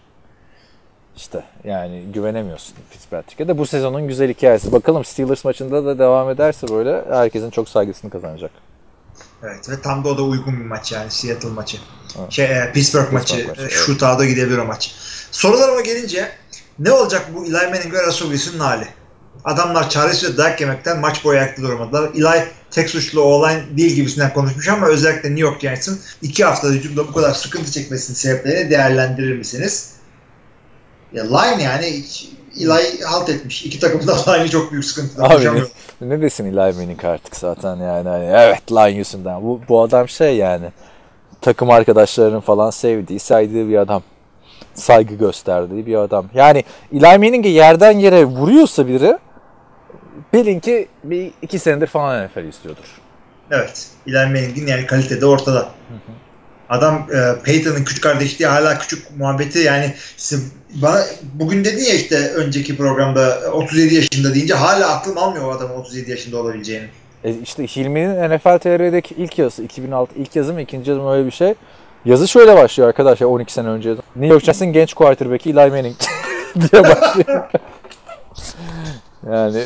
İşte 1.15 1.43
yani 1.63 2.03
güvenemiyorsun 2.13 2.75
Fitzpatrick'e 2.89 3.47
de 3.47 3.57
bu 3.57 3.65
sezonun 3.65 4.07
güzel 4.07 4.29
hikayesi. 4.29 4.71
Bakalım 4.71 5.05
Steelers 5.05 5.45
maçında 5.45 5.85
da 5.85 5.99
devam 5.99 6.29
ederse 6.29 6.67
böyle 6.67 7.01
herkesin 7.09 7.49
çok 7.49 7.69
saygısını 7.69 8.11
kazanacak. 8.11 8.51
Evet 9.43 9.69
ve 9.69 9.81
tam 9.81 10.03
da 10.03 10.09
o 10.09 10.17
da 10.17 10.21
uygun 10.21 10.59
bir 10.59 10.65
maç 10.65 10.91
yani 10.91 11.11
Seattle 11.11 11.49
maçı. 11.49 11.77
Evet. 12.19 12.31
Şey, 12.31 12.45
e, 12.45 12.71
Pittsburgh, 12.73 13.11
maçı. 13.11 13.33
maçı, 13.33 13.47
maçı. 13.47 13.61
evet. 13.61 13.71
Shootout'a 13.71 14.25
gidebilir 14.25 14.57
o 14.57 14.65
maç. 14.65 14.95
Sorularıma 15.31 15.81
gelince 15.81 16.31
ne 16.79 16.91
olacak 16.91 17.25
bu 17.35 17.45
Eli 17.45 17.51
Manning 17.51 17.93
ve 17.93 18.05
Russell 18.05 18.27
Wilson'ın 18.31 18.59
hali? 18.59 18.87
Adamlar 19.43 19.89
çaresiz 19.89 20.37
dayak 20.37 20.61
yemekten 20.61 20.99
maç 20.99 21.23
boyu 21.23 21.39
ayakta 21.39 21.61
duramadılar. 21.61 22.09
Eli 22.15 22.45
tek 22.71 22.89
suçlu 22.89 23.21
o-line 23.21 23.77
değil 23.77 23.95
gibisinden 23.95 24.33
konuşmuş 24.33 24.67
ama 24.67 24.87
özellikle 24.87 25.29
New 25.29 25.41
York 25.41 25.61
Giants'ın 25.61 25.99
iki 26.21 26.45
haftada 26.45 26.71
hücumda 26.71 27.07
bu 27.07 27.13
kadar 27.13 27.33
sıkıntı 27.33 27.71
çekmesinin 27.71 28.15
sebeplerini 28.17 28.69
değerlendirir 28.69 29.37
misiniz? 29.37 29.89
Ya 31.13 31.23
line 31.37 31.63
yani 31.63 31.85
hiç- 31.85 32.29
Eli 32.57 33.03
halt 33.03 33.29
etmiş. 33.29 33.65
İki 33.65 33.79
takım 33.79 34.07
da 34.07 34.31
line'i 34.31 34.49
çok 34.49 34.71
büyük 34.71 34.85
sıkıntıda. 34.85 35.23
Abi 35.23 35.45
ne, 35.45 35.61
ne 36.01 36.21
desin 36.21 36.45
Eli 36.45 36.55
Manning 36.55 37.05
artık 37.05 37.35
zaten 37.35 37.75
yani. 37.75 38.09
Hani, 38.09 38.25
evet 38.25 38.71
line 38.71 38.97
yüzünden. 38.97 39.43
Bu, 39.43 39.61
bu 39.69 39.81
adam 39.81 40.09
şey 40.09 40.37
yani 40.37 40.65
takım 41.41 41.69
arkadaşlarının 41.69 42.39
falan 42.39 42.69
sevdiği, 42.69 43.19
saydığı 43.19 43.69
bir 43.69 43.77
adam. 43.77 44.03
Saygı 44.73 45.15
gösterdiği 45.15 45.85
bir 45.85 45.95
adam. 45.95 46.25
Yani 46.33 46.63
Eli 46.93 47.01
Manning'i 47.01 47.49
yerden 47.49 47.91
yere 47.91 48.25
vuruyorsa 48.25 48.87
biri 48.87 49.17
bilin 50.33 50.59
ki 50.59 50.87
bir 51.03 51.31
iki 51.41 51.59
senedir 51.59 51.87
falan 51.87 52.25
NFL 52.25 52.47
istiyordur. 52.47 53.01
Evet. 53.51 53.87
Eli 54.07 54.15
Manning'in 54.15 54.67
yani 54.67 54.85
kalitede 54.85 55.25
ortada. 55.25 55.69
Adam 56.69 57.07
e, 57.13 57.43
Peyton'ın 57.43 57.83
küçük 57.83 58.03
kardeşi 58.03 58.39
diye 58.39 58.49
hala 58.49 58.79
küçük 58.79 59.17
muhabbeti 59.17 59.59
yani 59.59 59.93
bana 60.75 61.01
bugün 61.33 61.65
dedin 61.65 61.83
ya 61.83 61.93
işte 61.93 62.29
önceki 62.29 62.77
programda 62.77 63.39
37 63.51 63.95
yaşında 63.95 64.33
deyince 64.33 64.53
hala 64.53 64.95
aklım 64.95 65.17
almıyor 65.17 65.45
o 65.45 65.51
adamın 65.51 65.75
37 65.75 66.11
yaşında 66.11 66.37
olabileceğini. 66.37 66.87
E 67.23 67.33
işte 67.43 67.67
Hilmi'nin 67.67 68.29
NFL 68.29 68.57
TR'deki 68.57 69.15
ilk 69.15 69.39
yazısı 69.39 69.63
2006 69.63 70.15
ilk 70.15 70.35
yazı 70.35 70.53
mı 70.53 70.61
ikinci 70.61 70.89
yazı 70.89 71.01
mı 71.01 71.13
öyle 71.13 71.25
bir 71.25 71.31
şey. 71.31 71.53
Yazı 72.05 72.27
şöyle 72.27 72.55
başlıyor 72.55 72.89
arkadaşlar 72.89 73.27
12 73.27 73.53
sene 73.53 73.67
önce. 73.67 73.89
New 73.89 74.27
York 74.27 74.43
Giants'ın 74.43 74.73
genç 74.73 74.93
quarterback'i 74.93 75.49
Eli 75.49 75.55
Manning 75.69 75.95
diye 76.55 76.83
başlıyor. 76.83 77.43
yani 79.31 79.63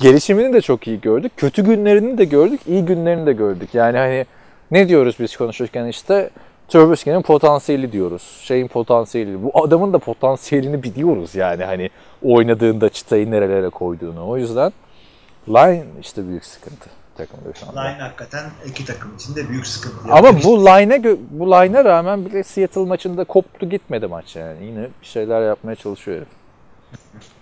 gelişimini 0.00 0.52
de 0.52 0.60
çok 0.60 0.86
iyi 0.86 1.00
gördük. 1.00 1.32
Kötü 1.36 1.64
günlerini 1.64 2.18
de 2.18 2.24
gördük, 2.24 2.60
iyi 2.66 2.84
günlerini 2.84 3.26
de 3.26 3.32
gördük. 3.32 3.68
Yani 3.74 3.98
hani 3.98 4.26
ne 4.70 4.88
diyoruz 4.88 5.16
biz 5.20 5.36
konuşurken 5.36 5.86
işte 5.86 6.30
Trubisky'nin 6.68 7.22
potansiyeli 7.22 7.92
diyoruz. 7.92 8.40
Şeyin 8.42 8.68
potansiyeli. 8.68 9.42
Bu 9.42 9.64
adamın 9.64 9.92
da 9.92 9.98
potansiyelini 9.98 10.82
biliyoruz 10.82 11.34
yani 11.34 11.64
hani 11.64 11.90
oynadığında 12.22 12.88
çıtayı 12.88 13.30
nerelere 13.30 13.68
koyduğunu. 13.68 14.28
O 14.28 14.36
yüzden 14.36 14.72
line 15.48 15.84
işte 16.00 16.28
büyük 16.28 16.44
sıkıntı 16.44 16.90
takımda 17.16 17.54
şu 17.54 17.68
anda. 17.68 17.80
Line 17.80 18.02
hakikaten 18.02 18.50
iki 18.66 18.84
takım 18.84 19.14
için 19.14 19.36
de 19.36 19.48
büyük 19.48 19.66
sıkıntı. 19.66 20.12
Ama 20.12 20.42
bu 20.44 20.66
line'e 20.66 21.16
bu 21.30 21.46
line'e 21.46 21.84
rağmen 21.84 22.24
bile 22.26 22.42
Seattle 22.42 22.84
maçında 22.84 23.24
koptu 23.24 23.68
gitmedi 23.68 24.06
maç 24.06 24.36
yani. 24.36 24.66
Yine 24.66 24.88
bir 25.02 25.06
şeyler 25.06 25.42
yapmaya 25.42 25.74
çalışıyor 25.74 26.16
herif. 26.16 26.28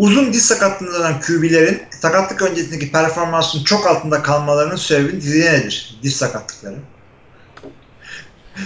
Uzun 0.00 0.32
diz 0.32 0.46
sakatlığından 0.46 1.20
QB'lerin 1.20 1.82
sakatlık 1.90 2.42
öncesindeki 2.42 2.92
performansının 2.92 3.64
çok 3.64 3.86
altında 3.86 4.22
kalmalarının 4.22 4.76
sebebi 4.76 5.20
dizi 5.20 5.40
nedir? 5.40 5.98
Diz 6.02 6.16
sakatlıkları. 6.16 6.76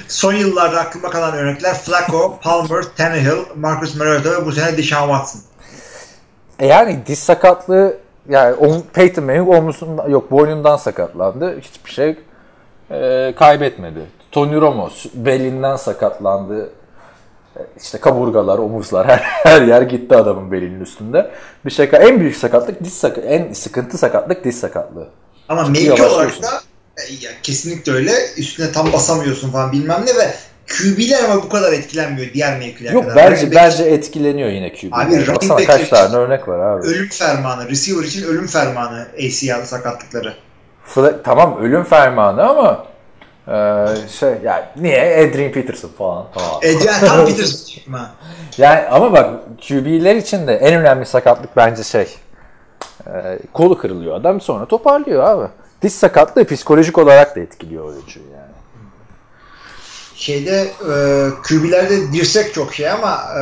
Son 0.09 0.33
yıllarda 0.33 0.81
aklıma 0.81 1.11
kalan 1.11 1.35
örnekler 1.35 1.75
Flacco, 1.75 2.39
Palmer, 2.43 2.85
Tannehill, 2.97 3.45
Marcus 3.57 3.97
Mariota 3.97 4.31
ve 4.31 4.47
bu 4.47 4.53
sene 4.53 4.77
Deshaun 4.77 5.09
Watson. 5.09 5.41
E 6.59 6.67
yani 6.67 6.99
diz 7.07 7.19
sakatlığı 7.19 7.97
yani 8.29 8.57
Peyton 8.93 9.25
Manning 9.25 9.49
omuzundan 9.49 10.11
yok 10.11 10.31
boynundan 10.31 10.77
sakatlandı. 10.77 11.61
Hiçbir 11.61 11.91
şey 11.91 12.19
e, 12.91 13.35
kaybetmedi. 13.39 14.01
Tony 14.33 14.61
Romo 14.61 14.91
belinden 15.15 15.77
sakatlandı. 15.77 16.71
İşte 17.81 17.99
kaburgalar, 17.99 18.59
omuzlar 18.59 19.07
her, 19.09 19.19
her 19.19 19.63
yer 19.63 19.83
gitti 19.83 20.17
adamın 20.17 20.53
belinin 20.53 20.81
üstünde. 20.81 21.31
Bir 21.67 21.71
şey 21.71 21.91
en 21.93 22.21
büyük 22.21 22.37
sakatlık 22.37 22.85
diz 22.85 22.95
sakat 22.95 23.25
en 23.27 23.53
sıkıntı 23.53 23.99
sakatlık 23.99 24.45
diz 24.45 24.61
sakatlığı. 24.61 25.09
Ama 25.49 25.65
Ciddi 25.65 25.89
mevki 25.89 26.03
olarak 26.03 26.43
da 26.43 26.49
e, 26.97 27.03
ya 27.27 27.31
kesinlikle 27.43 27.93
öyle. 27.93 28.13
Üstüne 28.37 28.73
tam 28.73 28.93
basamıyorsun 28.93 29.51
falan 29.51 29.73
bilmem 29.73 30.03
ne 30.07 30.15
ve 30.15 30.35
QB'ler 30.69 31.25
ama 31.25 31.43
bu 31.43 31.49
kadar 31.49 31.73
etkilenmiyor 31.73 32.33
diğer 32.35 32.59
mevkiler 32.59 32.93
Yok 32.93 33.05
kadar. 33.05 33.17
bence 33.17 33.37
Running 33.37 33.55
back 33.55 33.65
bence 33.65 33.85
etkileniyor 33.85 34.49
yine 34.49 34.73
QB. 34.73 34.93
Abi, 34.93 35.27
running 35.27 35.51
back 35.51 35.67
kaç 35.67 35.89
tane 35.89 36.17
örnek 36.17 36.49
var 36.49 36.59
abi. 36.59 36.87
ölüm 36.87 37.09
fermanı. 37.09 37.69
Receiver 37.69 38.05
için 38.05 38.23
ölüm 38.25 38.47
fermanı 38.47 39.07
ACL 39.19 39.65
sakatlıkları. 39.65 40.35
Fla- 40.95 41.23
tamam 41.25 41.59
ölüm 41.61 41.85
fermanı 41.85 42.43
ama 42.49 42.87
e, 43.49 43.87
şey 44.09 44.35
yani 44.45 44.65
niye 44.77 45.29
Adrian 45.29 45.53
Peterson 45.53 45.89
falan 45.89 46.27
falan. 46.31 46.57
Adrian 46.59 47.01
tam 47.01 47.27
Peterson. 47.27 47.83
Yani 48.59 48.89
ama 48.89 49.13
bak 49.13 49.31
QB'ler 49.69 50.17
için 50.17 50.47
de 50.47 50.55
en 50.57 50.75
önemli 50.81 51.07
sakatlık 51.07 51.57
bence 51.57 51.83
şey. 51.83 52.07
e, 53.07 53.39
kolu 53.53 53.79
kırılıyor 53.79 54.17
adam 54.17 54.41
sonra 54.41 54.67
toparlıyor 54.67 55.25
abi. 55.25 55.49
Diş 55.83 55.93
sakatlığı 55.93 56.45
psikolojik 56.45 56.99
olarak 56.99 57.37
da 57.37 57.41
etkiliyor 57.41 57.85
oyuncuyu. 57.85 58.27
Şeyde 60.17 60.71
e, 60.81 60.95
QB'lerde 61.49 62.13
dirsek 62.13 62.55
çok 62.55 62.75
şey 62.75 62.91
ama 62.91 63.23
e, 63.39 63.41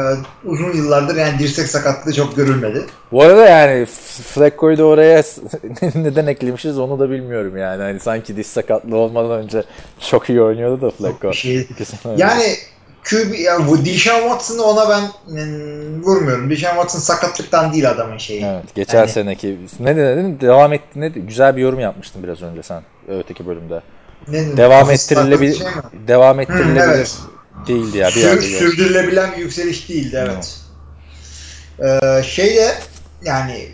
uzun 0.49 0.73
yıllardır 0.73 1.17
yani 1.17 1.39
dirsek 1.39 1.69
sakatlığı 1.69 2.13
çok 2.13 2.37
görülmedi. 2.37 2.87
Bu 3.13 3.23
arada 3.23 3.47
yani 3.47 3.87
Flacco'yu 4.35 4.79
da 4.79 4.85
oraya 4.85 5.23
neden 5.95 6.27
eklemişiz 6.27 6.79
onu 6.79 6.99
da 6.99 7.11
bilmiyorum 7.11 7.57
yani. 7.57 7.83
Hani 7.83 8.01
sanki 8.01 8.37
diş 8.37 8.47
sakatlığı 8.47 8.97
olmadan 8.97 9.31
önce 9.31 9.63
çok 10.11 10.31
iyi 10.31 10.43
oynuyordu 10.43 10.83
da 10.83 10.91
Flacco. 10.91 11.33
Şey. 11.33 11.69
Yani 12.17 12.57
QB, 13.05 13.35
yani 13.39 13.69
bu 13.69 13.85
Deshaun 13.85 14.21
Watson'ı 14.21 14.63
ona 14.63 14.89
ben 14.89 15.03
mm, 15.35 16.03
vurmuyorum. 16.03 16.51
Deshaun 16.51 16.75
Watson 16.75 16.99
sakatlıktan 16.99 17.73
değil 17.73 17.91
adamın 17.91 18.19
şeyi. 18.19 18.45
Evet, 18.45 18.75
geçen 18.75 18.99
Yani- 18.99 19.11
seneki 19.11 19.59
ne 19.81 19.97
dedin? 19.97 20.41
Devam 20.41 20.73
etti 20.73 21.01
ne? 21.01 21.09
Güzel 21.09 21.57
bir 21.57 21.63
yorum 21.63 21.81
yapmıştın 21.81 22.23
biraz 22.23 22.43
önce 22.43 22.63
sen 22.63 22.83
öteki 23.09 23.47
bölümde. 23.47 23.81
Ne- 24.29 24.57
Devam 24.57 24.91
ettirilebilir 24.91 25.55
şey 25.59 25.67
mi? 25.67 25.73
devam 26.09 26.41
ettirilebilir 26.41 26.81
evet. 26.95 27.19
değildi 27.67 27.99
ya 27.99 28.09
bir 28.09 28.13
Sür- 28.13 28.21
yerde. 28.29 28.43
sürdürülebilen 28.43 29.33
bir 29.33 29.37
yükseliş 29.37 29.89
değildi 29.89 30.25
evet. 30.29 30.57
Ee, 31.85 32.23
şeyde 32.23 32.75
yani 33.25 33.69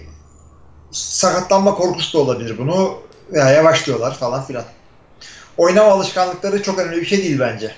sakatlanma 0.90 1.74
korkusu 1.74 2.18
da 2.18 2.22
olabilir 2.22 2.58
bunu 2.58 2.98
veya 3.32 3.50
yavaşlıyorlar 3.50 4.14
falan 4.14 4.44
filan. 4.44 4.64
Oynama 5.56 5.92
alışkanlıkları 5.92 6.62
çok 6.62 6.78
önemli 6.78 7.00
bir 7.00 7.06
şey 7.06 7.18
değil 7.22 7.38
bence. 7.40 7.72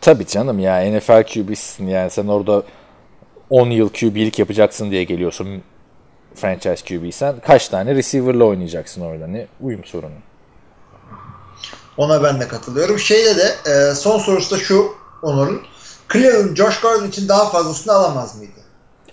Tabii 0.00 0.26
canım 0.26 0.58
ya 0.58 0.80
NFL 0.80 1.22
QB'sin 1.34 1.86
yani 1.86 2.10
sen 2.10 2.26
orada 2.26 2.62
10 3.50 3.70
yıl 3.70 3.88
QB'lik 3.88 4.38
yapacaksın 4.38 4.90
diye 4.90 5.04
geliyorsun 5.04 5.62
franchise 6.34 6.84
QB'sen 6.88 7.34
kaç 7.46 7.68
tane 7.68 7.94
receiver'la 7.94 8.44
oynayacaksın 8.44 9.00
orada 9.02 9.26
ne 9.26 9.46
uyum 9.60 9.84
sorunu. 9.84 10.14
Ona 11.96 12.22
ben 12.22 12.40
de 12.40 12.48
katılıyorum. 12.48 12.98
Şeyde 12.98 13.36
de 13.36 13.70
e, 13.70 13.94
son 13.94 14.18
sorusu 14.18 14.54
da 14.56 14.58
şu 14.60 14.94
Onur'un. 15.22 15.62
Cleveland 16.12 16.56
Josh 16.56 16.80
Gordon 16.80 17.06
için 17.08 17.28
daha 17.28 17.50
fazlasını 17.50 17.92
alamaz 17.92 18.36
mıydı? 18.36 18.52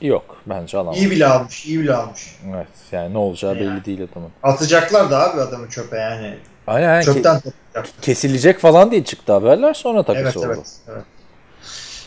Yok 0.02 0.36
bence 0.46 0.78
alamam. 0.78 0.94
İyi 0.96 1.12
bile 1.12 1.28
almış, 1.28 1.66
iyi 1.66 1.80
bile 1.80 1.94
almış. 1.96 2.36
Evet 2.56 2.68
yani 2.92 3.14
ne 3.14 3.18
olacağı 3.18 3.56
belli 3.56 3.64
Yani. 3.66 3.86
değil 3.86 4.08
adamın. 4.12 4.30
Atacaklar 4.44 5.12
da 5.12 5.30
abi 5.32 5.42
adamı 5.42 5.70
çöpe 5.70 5.98
yani. 5.98 6.38
Aynen 6.68 6.88
yani 6.88 7.02
ke- 7.02 7.06
Çöpten 7.06 7.40
toplayacak. 7.42 8.02
kesilecek 8.02 8.60
falan 8.60 8.92
diye 8.92 9.04
çıktı 9.04 9.34
haberler 9.34 9.74
sonra 9.74 10.04
takısı 10.04 10.24
Evet, 10.26 10.38
oldu. 10.38 10.46
evet, 10.48 10.68
evet. 10.88 11.04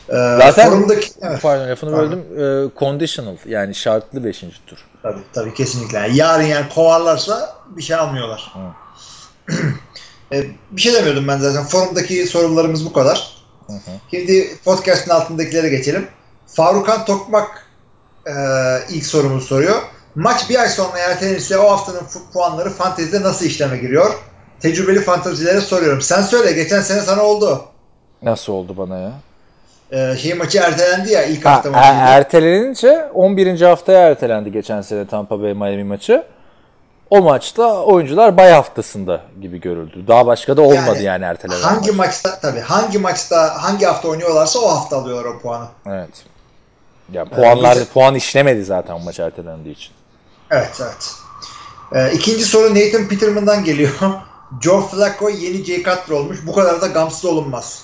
Ee, 0.08 0.12
Zaten 0.38 0.70
forumdaki, 0.70 1.08
evet, 1.22 1.42
pardon 1.42 1.68
lafını 1.68 1.90
Pardon. 1.90 2.10
böldüm. 2.10 2.68
Ee, 2.74 2.78
conditional 2.78 3.36
yani 3.46 3.74
şartlı 3.74 4.24
5. 4.24 4.44
tur. 4.66 4.78
tabii, 5.02 5.20
tabii 5.32 5.54
kesinlikle. 5.54 5.98
Yani 5.98 6.16
yarın 6.16 6.44
yani 6.44 6.66
kovarlarsa 6.74 7.56
bir 7.66 7.82
şey 7.82 7.96
almıyorlar. 7.96 8.52
Ee, 10.32 10.44
bir 10.70 10.80
şey 10.80 10.94
demiyordum 10.94 11.28
ben 11.28 11.38
zaten. 11.38 11.64
Forumdaki 11.64 12.26
sorularımız 12.26 12.84
bu 12.86 12.92
kadar. 12.92 13.36
Hı 13.66 13.72
hı. 13.72 13.90
Şimdi 14.10 14.48
podcast'ın 14.64 15.10
altındakilere 15.10 15.68
geçelim. 15.68 16.06
Farukan 16.46 17.04
Tokmak 17.04 17.66
e, 18.26 18.32
ilk 18.90 19.06
sorumuzu 19.06 19.46
soruyor. 19.46 19.82
Maç 20.14 20.50
bir 20.50 20.60
ay 20.60 20.68
sonra 20.68 20.98
ertelenirse 20.98 21.58
o 21.58 21.70
haftanın 21.70 22.02
puanları 22.32 22.70
fantezide 22.70 23.22
nasıl 23.22 23.46
işleme 23.46 23.76
giriyor? 23.78 24.14
Tecrübeli 24.60 25.00
fantezilere 25.00 25.60
soruyorum. 25.60 26.02
Sen 26.02 26.22
söyle. 26.22 26.52
Geçen 26.52 26.80
sene 26.80 27.00
sana 27.00 27.22
oldu. 27.22 27.64
Nasıl 28.22 28.52
oldu 28.52 28.76
bana 28.76 28.98
ya? 28.98 29.12
Ee, 29.92 30.16
şey 30.16 30.34
maçı 30.34 30.58
ertelendi 30.58 31.12
ya 31.12 31.24
ilk 31.24 31.44
Ha, 31.46 31.50
hafta 31.54 31.68
er- 31.68 31.72
maçı. 31.74 31.84
ertelenince 32.12 33.04
11. 33.14 33.60
haftaya 33.60 34.08
ertelendi 34.08 34.52
geçen 34.52 34.80
sene 34.80 35.06
Tampa 35.06 35.42
Bay 35.42 35.54
Miami 35.54 35.84
maçı. 35.84 36.24
O 37.12 37.22
maçta 37.22 37.82
oyuncular 37.82 38.36
bay 38.36 38.50
haftasında 38.50 39.20
gibi 39.40 39.60
görüldü. 39.60 40.04
Daha 40.08 40.26
başka 40.26 40.56
da 40.56 40.62
olmadı 40.62 40.94
yani, 40.94 41.04
Yani 41.04 41.24
ertelenen 41.24 41.60
hangi 41.60 41.92
maç. 41.92 42.06
maçta 42.06 42.40
tabii 42.40 42.60
hangi 42.60 42.98
maçta 42.98 43.62
hangi 43.62 43.86
hafta 43.86 44.08
oynuyorlarsa 44.08 44.58
o 44.58 44.68
hafta 44.68 44.96
alıyorlar 44.96 45.24
o 45.24 45.38
puanı. 45.38 45.66
Evet. 45.86 46.24
Ya 47.12 47.24
puanlar 47.24 47.72
güzel. 47.72 47.86
puan 47.86 48.14
işlemedi 48.14 48.64
zaten 48.64 49.00
maç 49.00 49.20
ertelendiği 49.20 49.74
için. 49.74 49.92
Evet 50.50 50.80
evet. 50.82 51.14
Ee, 51.92 52.12
ikinci 52.16 52.44
soru 52.44 52.74
Nathan 52.74 53.08
Peterman'dan 53.08 53.64
geliyor. 53.64 53.90
Joe 54.60 54.80
Flacco 54.80 55.28
yeni 55.28 55.64
Jay 55.64 55.76
Cutler 55.76 56.16
olmuş. 56.16 56.38
Bu 56.46 56.52
kadar 56.52 56.80
da 56.80 56.86
gamsız 56.86 57.24
olunmaz. 57.24 57.82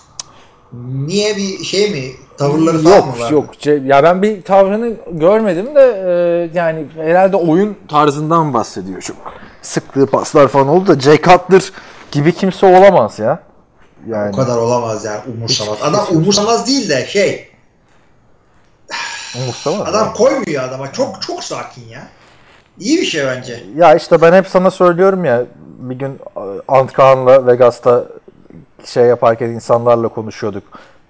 Niye 0.73 1.37
bir 1.37 1.65
şey 1.65 1.91
mi? 1.91 2.11
Tavırları 2.39 2.83
falan 2.83 3.07
mı 3.07 3.13
Yok 3.13 3.21
var? 3.21 3.31
yok. 3.31 3.55
Ce- 3.55 3.87
Ya 3.87 4.03
ben 4.03 4.23
bir 4.23 4.43
tavrını 4.43 4.93
görmedim 5.11 5.75
de 5.75 5.81
e, 5.81 6.59
yani 6.59 6.87
herhalde 6.97 7.37
oyun 7.37 7.77
tarzından 7.89 8.55
bahsediyor 8.55 9.03
çok. 9.03 9.17
Sıktığı 9.63 10.07
paslar 10.07 10.49
falan 10.49 10.69
oldu 10.69 10.87
da 10.87 11.01
Jay 11.01 11.17
Cutler 11.23 11.73
gibi 12.13 12.33
kimse 12.33 12.67
olamaz 12.67 13.19
ya. 13.19 13.43
Yani 14.09 14.33
O 14.33 14.37
kadar 14.37 14.57
olamaz 14.57 15.05
yani 15.05 15.21
umursamaz. 15.37 15.79
Adam 15.83 16.07
umursamaz 16.13 16.67
değil 16.67 16.89
de 16.91 17.07
şey 17.07 17.49
umursamaz. 19.37 19.89
adam 19.89 20.13
koymuyor 20.15 20.63
adama. 20.65 20.93
Çok 20.93 21.23
çok 21.23 21.45
sakin 21.45 21.89
ya. 21.89 22.03
İyi 22.79 23.01
bir 23.01 23.07
şey 23.07 23.27
bence. 23.27 23.63
Ya 23.77 23.95
işte 23.95 24.21
ben 24.23 24.33
hep 24.33 24.47
sana 24.49 24.71
söylüyorum 24.71 25.25
ya 25.25 25.45
bir 25.79 25.95
gün 25.95 26.19
Antkan'la 26.69 27.47
Vegas'ta 27.47 28.05
şey 28.85 29.05
yaparken 29.05 29.49
insanlarla 29.49 30.09
konuşuyorduk. 30.09 30.63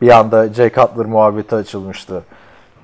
Bir 0.03 0.19
anda 0.19 0.49
Jay 0.53 0.73
Cutler 0.73 1.07
muhabbeti 1.07 1.55
açılmıştı. 1.55 2.23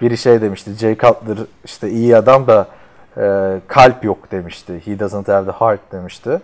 Biri 0.00 0.18
şey 0.18 0.40
demişti. 0.40 0.72
Jay 0.74 0.96
Cutler 0.98 1.38
işte 1.64 1.90
iyi 1.90 2.16
adam 2.16 2.46
da 2.46 2.66
e, 3.16 3.56
kalp 3.66 4.04
yok 4.04 4.30
demişti. 4.30 4.82
He 4.84 4.98
doesn't 4.98 5.28
have 5.28 5.44
the 5.46 5.52
heart 5.58 5.80
demişti. 5.92 6.40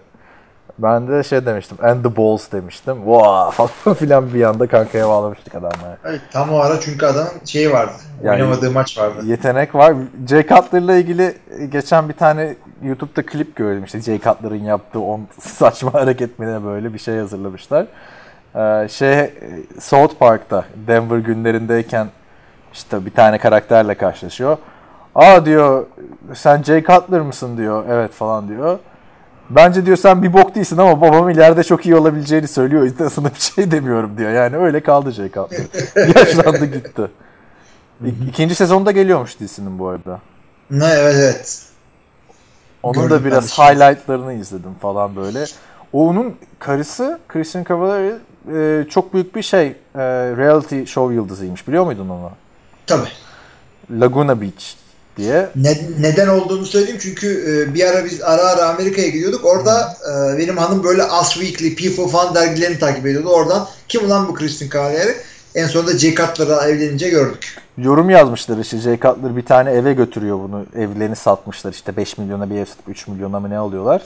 Ben 0.79 1.09
de 1.09 1.23
şey 1.23 1.47
demiştim. 1.47 1.79
And 1.83 2.05
the 2.05 2.17
balls 2.17 2.53
demiştim. 2.53 2.97
Wow 2.97 3.67
falan 3.67 3.95
filan 3.99 4.35
bir 4.35 4.43
anda 4.43 4.67
kankaya 4.67 5.09
bağlamıştık 5.09 5.55
adamlar. 5.55 5.99
Evet, 6.05 6.21
tam 6.33 6.53
o 6.53 6.59
ara 6.59 6.81
çünkü 6.81 7.07
adamın 7.07 7.31
şeyi 7.45 7.73
vardı. 7.73 7.93
Yani- 8.23 8.43
oynamadığı 8.43 8.71
maç 8.71 8.99
vardı. 8.99 9.19
Yetenek 9.25 9.75
var. 9.75 9.95
Jay 10.29 10.47
Cutler'la 10.47 10.95
ilgili 10.95 11.35
geçen 11.69 12.09
bir 12.09 12.15
tane 12.15 12.57
YouTube'da 12.83 13.27
klip 13.27 13.57
gördüm. 13.57 13.85
İşte 13.85 14.01
Jay 14.01 14.21
Cutler'ın 14.21 14.65
yaptığı 14.65 15.01
on 15.01 15.21
saçma 15.41 15.95
hareketine 15.95 16.65
böyle 16.65 16.95
bir 16.95 16.99
şey 16.99 17.19
hazırlamışlar. 17.19 17.87
Ee, 18.57 18.89
şey 18.91 19.35
South 19.81 20.15
Park'ta 20.19 20.65
Denver 20.87 21.19
günlerindeyken 21.19 22.07
işte 22.73 23.07
bir 23.07 23.11
tane 23.11 23.39
karakterle 23.39 23.95
karşılaşıyor. 23.95 24.57
Aa 25.15 25.45
diyor 25.45 25.87
sen 26.35 26.63
Jay 26.63 26.85
Cutler 26.85 27.21
mısın 27.21 27.57
diyor. 27.57 27.85
Evet 27.89 28.13
falan 28.13 28.49
diyor. 28.49 28.79
Bence 29.51 29.87
diyor 29.87 29.97
sen 29.97 30.23
bir 30.23 30.33
bok 30.33 30.55
değilsin 30.55 30.79
ama 30.79 31.01
babam 31.01 31.31
ileride 31.31 31.65
çok 31.65 31.87
iyi 31.87 31.97
olabileceğini 31.97 32.49
söylüyor. 32.49 32.83
O 32.83 32.85
yüzden 32.85 33.09
sana 33.09 33.29
bir 33.35 33.41
şey 33.41 33.71
demiyorum 33.71 34.19
diyor. 34.19 34.31
Yani 34.31 34.57
öyle 34.57 34.81
kaldı 34.81 35.11
Jay 35.11 35.31
Cutler. 35.33 35.61
Yaşlandı 36.17 36.65
gitti. 36.67 37.03
İ- 38.05 38.29
İkinci 38.29 38.55
sezonda 38.55 38.91
geliyormuş 38.91 39.41
dizinin 39.41 39.79
bu 39.79 39.89
arada. 39.89 40.21
Ne 40.71 40.87
evet 40.87 41.15
evet. 41.19 41.63
Onun 42.83 42.95
Gördüm 43.09 43.11
da 43.17 43.25
biraz 43.25 43.51
şimdi. 43.51 43.69
highlightlarını 43.69 44.33
izledim 44.33 44.75
falan 44.83 45.17
böyle. 45.17 45.45
Onun 45.93 46.37
karısı 46.59 47.19
Christian 47.29 47.65
Cavallari 47.69 48.15
e, 48.55 48.85
çok 48.91 49.15
büyük 49.15 49.37
bir 49.37 49.43
şey 49.43 49.67
e, 49.67 49.75
reality 50.37 50.85
show 50.85 51.15
yıldızıymış. 51.15 51.69
Biliyor 51.69 51.85
muydun 51.85 52.09
onu? 52.09 52.31
Tabii. 52.87 53.09
Laguna 53.91 54.41
Beach 54.41 54.75
diye. 55.17 55.49
Ne, 55.57 55.79
neden 56.01 56.29
olduğunu 56.29 56.67
söyleyeyim 56.67 56.99
çünkü 57.03 57.27
e, 57.27 57.75
bir 57.75 57.85
ara 57.85 58.05
biz 58.05 58.23
ara 58.23 58.43
ara 58.43 58.69
Amerika'ya 58.69 59.09
gidiyorduk. 59.09 59.45
Orada 59.45 59.97
e, 60.11 60.39
benim 60.39 60.57
hanım 60.57 60.85
böyle 60.85 61.05
Us 61.05 61.35
Weekly, 61.35 61.77
People 61.77 62.13
falan 62.13 62.35
dergilerini 62.35 62.79
takip 62.79 63.07
ediyordu. 63.07 63.29
Oradan 63.29 63.69
kim 63.89 64.05
ulan 64.05 64.29
bu 64.29 64.35
Christian 64.35 64.71
Cavalieri? 64.71 65.15
En 65.55 65.67
sonunda 65.67 65.99
Jay 65.99 66.15
Cutler'la 66.15 66.69
evlenince 66.69 67.09
gördük. 67.09 67.57
Yorum 67.79 68.11
yazmışlar 68.11 68.59
işte 68.59 68.79
Jay 68.79 69.01
Cutler 69.01 69.37
bir 69.37 69.45
tane 69.45 69.71
eve 69.71 69.93
götürüyor 69.93 70.39
bunu. 70.39 70.67
Evlerini 70.77 71.17
satmışlar 71.17 71.73
işte 71.73 71.97
5 71.97 72.19
milyona 72.19 72.51
bir 72.51 72.57
ev 72.57 72.65
satıp 72.65 72.89
3 72.89 73.07
milyona 73.09 73.41
mı 73.41 73.51
ne 73.51 73.59
alıyorlar. 73.59 74.03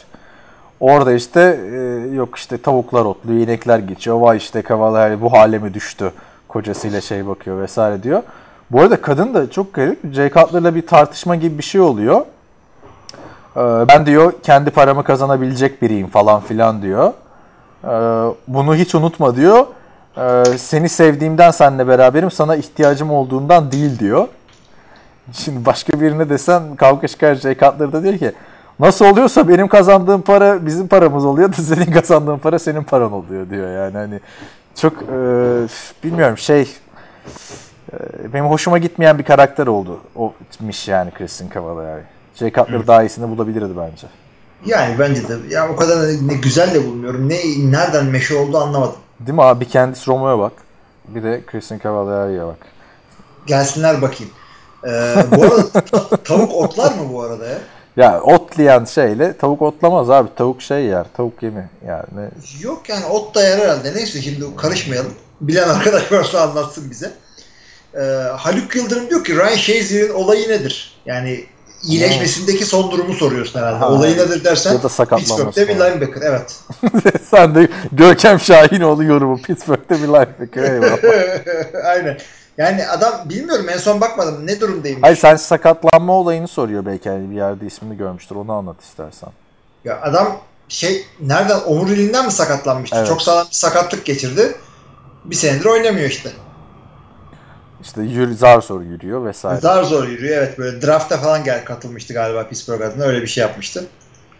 Orada 0.84 1.12
işte 1.12 1.40
e, 1.72 2.14
yok 2.14 2.36
işte 2.36 2.58
tavuklar 2.58 3.04
otluyor, 3.04 3.40
inekler 3.40 3.78
geçiyor. 3.78 4.20
Vay 4.20 4.36
işte 4.36 4.62
Cavalieri 4.68 5.20
bu 5.20 5.32
hale 5.32 5.58
mi 5.58 5.74
düştü? 5.74 6.12
Kocasıyla 6.48 7.00
şey 7.00 7.26
bakıyor 7.26 7.60
vesaire 7.62 8.02
diyor. 8.02 8.22
Bu 8.70 8.80
arada 8.80 9.00
kadın 9.00 9.34
da 9.34 9.50
çok 9.50 9.74
garip. 9.74 10.14
Jay 10.14 10.30
Cutler'la 10.30 10.74
bir 10.74 10.86
tartışma 10.86 11.36
gibi 11.36 11.58
bir 11.58 11.62
şey 11.62 11.80
oluyor. 11.80 12.20
Ee, 13.56 13.60
ben 13.88 14.06
diyor 14.06 14.32
kendi 14.42 14.70
paramı 14.70 15.04
kazanabilecek 15.04 15.82
biriyim 15.82 16.06
falan 16.06 16.40
filan 16.40 16.82
diyor. 16.82 17.12
Ee, 17.84 17.88
bunu 18.48 18.74
hiç 18.74 18.94
unutma 18.94 19.36
diyor. 19.36 19.66
Ee, 20.16 20.44
seni 20.58 20.88
sevdiğimden 20.88 21.50
seninle 21.50 21.88
beraberim 21.88 22.30
sana 22.30 22.56
ihtiyacım 22.56 23.10
olduğundan 23.10 23.72
değil 23.72 23.98
diyor. 23.98 24.28
Şimdi 25.32 25.66
başka 25.66 26.00
birine 26.00 26.28
desen 26.28 26.76
kavga 26.76 27.08
çıkar 27.08 27.34
Jay 27.34 27.54
Cutler 27.54 27.92
da 27.92 28.02
diyor 28.02 28.18
ki 28.18 28.32
nasıl 28.80 29.04
oluyorsa 29.04 29.48
benim 29.48 29.68
kazandığım 29.68 30.22
para 30.22 30.66
bizim 30.66 30.88
paramız 30.88 31.24
oluyor 31.24 31.52
da 31.52 31.56
senin 31.56 31.92
kazandığın 31.92 32.38
para 32.38 32.58
senin 32.58 32.82
paran 32.82 33.12
oluyor 33.12 33.50
diyor 33.50 33.84
yani 33.84 33.96
hani 33.96 34.20
çok 34.76 35.02
e, 35.02 35.16
bilmiyorum 36.04 36.38
şey 36.38 36.70
e, 37.92 37.96
benim 38.32 38.44
hoşuma 38.46 38.78
gitmeyen 38.78 39.18
bir 39.18 39.24
karakter 39.24 39.66
oldu 39.66 40.00
omiş 40.60 40.88
yani 40.88 41.10
Christian 41.10 41.50
Cavalier. 41.54 42.00
Jay 42.34 42.52
Cutler 42.52 42.86
daha 42.86 43.02
iyisini 43.02 43.28
bulabilirdi 43.30 43.72
bence. 43.76 44.06
Yani 44.66 44.98
bence 44.98 45.28
de 45.28 45.36
ya 45.50 45.68
o 45.68 45.76
kadar 45.76 46.08
ne 46.22 46.34
güzel 46.34 46.74
de 46.74 46.86
bulmuyorum. 46.86 47.28
Ne 47.28 47.36
nereden 47.58 48.06
meşhur 48.06 48.36
oldu 48.36 48.58
anlamadım. 48.58 48.96
Değil 49.20 49.34
mi 49.34 49.42
abi? 49.42 49.68
Kendisi 49.68 50.10
Romo'ya 50.10 50.38
bak. 50.38 50.52
Bir 51.08 51.22
de 51.22 51.42
Christian 51.46 51.80
Cavalier'e 51.84 52.46
bak. 52.46 52.56
Gelsinler 53.46 54.02
bakayım. 54.02 54.32
Ee, 54.84 55.14
bu 55.36 55.42
arada 55.42 55.70
ta- 55.70 56.16
tavuk 56.24 56.54
otlar 56.54 56.92
mı 56.92 57.12
bu 57.12 57.22
arada 57.22 57.46
ya? 57.46 57.58
Ya 57.96 58.20
otlayan 58.20 58.84
şeyle 58.84 59.36
tavuk 59.36 59.62
otlamaz 59.62 60.10
abi. 60.10 60.28
Tavuk 60.36 60.62
şey 60.62 60.84
yer. 60.84 61.06
Tavuk 61.16 61.42
yemi 61.42 61.68
yani. 61.86 62.28
Yok 62.60 62.88
yani 62.88 63.04
ot 63.06 63.34
da 63.34 63.42
yer 63.42 63.58
herhalde. 63.58 63.94
Neyse 63.94 64.22
şimdi 64.22 64.56
karışmayalım. 64.56 65.12
Bilen 65.40 65.68
arkadaş 65.68 66.12
varsa 66.12 66.40
anlatsın 66.40 66.90
bize. 66.90 67.12
Ee, 67.94 68.00
Haluk 68.36 68.76
Yıldırım 68.76 69.10
diyor 69.10 69.24
ki 69.24 69.36
Ryan 69.36 69.56
Shazier'in 69.56 70.14
olayı 70.14 70.48
nedir? 70.48 71.00
Yani 71.06 71.44
iyileşmesindeki 71.82 72.64
son 72.64 72.90
durumu 72.90 73.14
soruyorsun 73.14 73.58
herhalde. 73.60 73.76
Ha. 73.76 73.88
Olayı 73.88 74.16
nedir 74.16 74.44
dersen 74.44 74.72
Ya 74.72 74.82
da 74.82 75.16
Pittsburgh'te 75.16 75.68
bir 75.68 75.74
linebacker. 75.74 76.22
Evet. 76.22 76.60
Sen 77.30 77.54
de 77.54 77.68
Görkem 77.92 78.40
Şahinoğlu 78.40 79.04
yorumu. 79.04 79.42
Pittsburgh'te 79.42 79.94
bir 79.94 80.08
linebacker. 80.08 80.62
Eyvallah. 80.62 80.98
Aynen. 81.84 82.18
Yani 82.58 82.86
adam 82.86 83.28
bilmiyorum 83.28 83.66
en 83.68 83.76
son 83.78 84.00
bakmadım 84.00 84.46
ne 84.46 84.60
durumdayım. 84.60 85.02
Hayır 85.02 85.16
sen 85.16 85.36
sakatlanma 85.36 86.12
olayını 86.12 86.48
soruyor 86.48 86.86
belki. 86.86 87.08
Yani 87.08 87.30
bir 87.30 87.36
yerde 87.36 87.66
ismini 87.66 87.96
görmüştür. 87.96 88.36
Onu 88.36 88.52
anlat 88.52 88.82
istersen. 88.82 89.30
Ya 89.84 90.00
adam 90.02 90.36
şey 90.68 91.04
nereden 91.20 91.60
omuriliğinden 91.66 92.24
mi 92.24 92.32
sakatlanmıştı? 92.32 92.96
Evet. 92.96 93.08
Çok 93.08 93.22
sağlam 93.22 93.46
bir 93.46 93.54
sakatlık 93.54 94.04
geçirdi. 94.04 94.54
Bir 95.24 95.34
senedir 95.34 95.64
oynamıyor 95.64 96.08
işte. 96.10 96.30
İşte 97.82 98.02
yürü, 98.02 98.34
zar 98.34 98.60
zor 98.60 98.80
yürüyor 98.80 99.24
vesaire. 99.24 99.60
Zar 99.60 99.82
zor 99.82 100.08
yürüyor. 100.08 100.38
Evet 100.38 100.58
böyle 100.58 100.82
drafta 100.82 101.16
falan 101.16 101.44
gel 101.44 101.64
katılmıştı 101.64 102.14
galiba 102.14 102.48
Pittsburgh 102.48 102.86
adına 102.86 103.04
öyle 103.04 103.22
bir 103.22 103.26
şey 103.26 103.42
yapmıştı. 103.42 103.84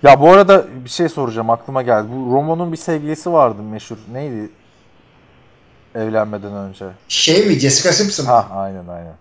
Ya 0.03 0.20
bu 0.20 0.31
arada 0.33 0.64
bir 0.85 0.90
şey 0.90 1.09
soracağım 1.09 1.50
aklıma 1.50 1.83
geldi. 1.83 2.07
Bu 2.11 2.35
Romo'nun 2.35 2.72
bir 2.72 2.77
sevgilisi 2.77 3.33
vardı 3.33 3.62
meşhur. 3.62 3.96
Neydi? 4.12 4.50
Evlenmeden 5.94 6.52
önce. 6.52 6.85
Şey 7.09 7.46
mi 7.46 7.52
Jessica 7.59 7.92
Simpson? 7.92 8.24
Ha 8.24 8.46
aynen 8.54 8.85
aynen. 8.88 9.14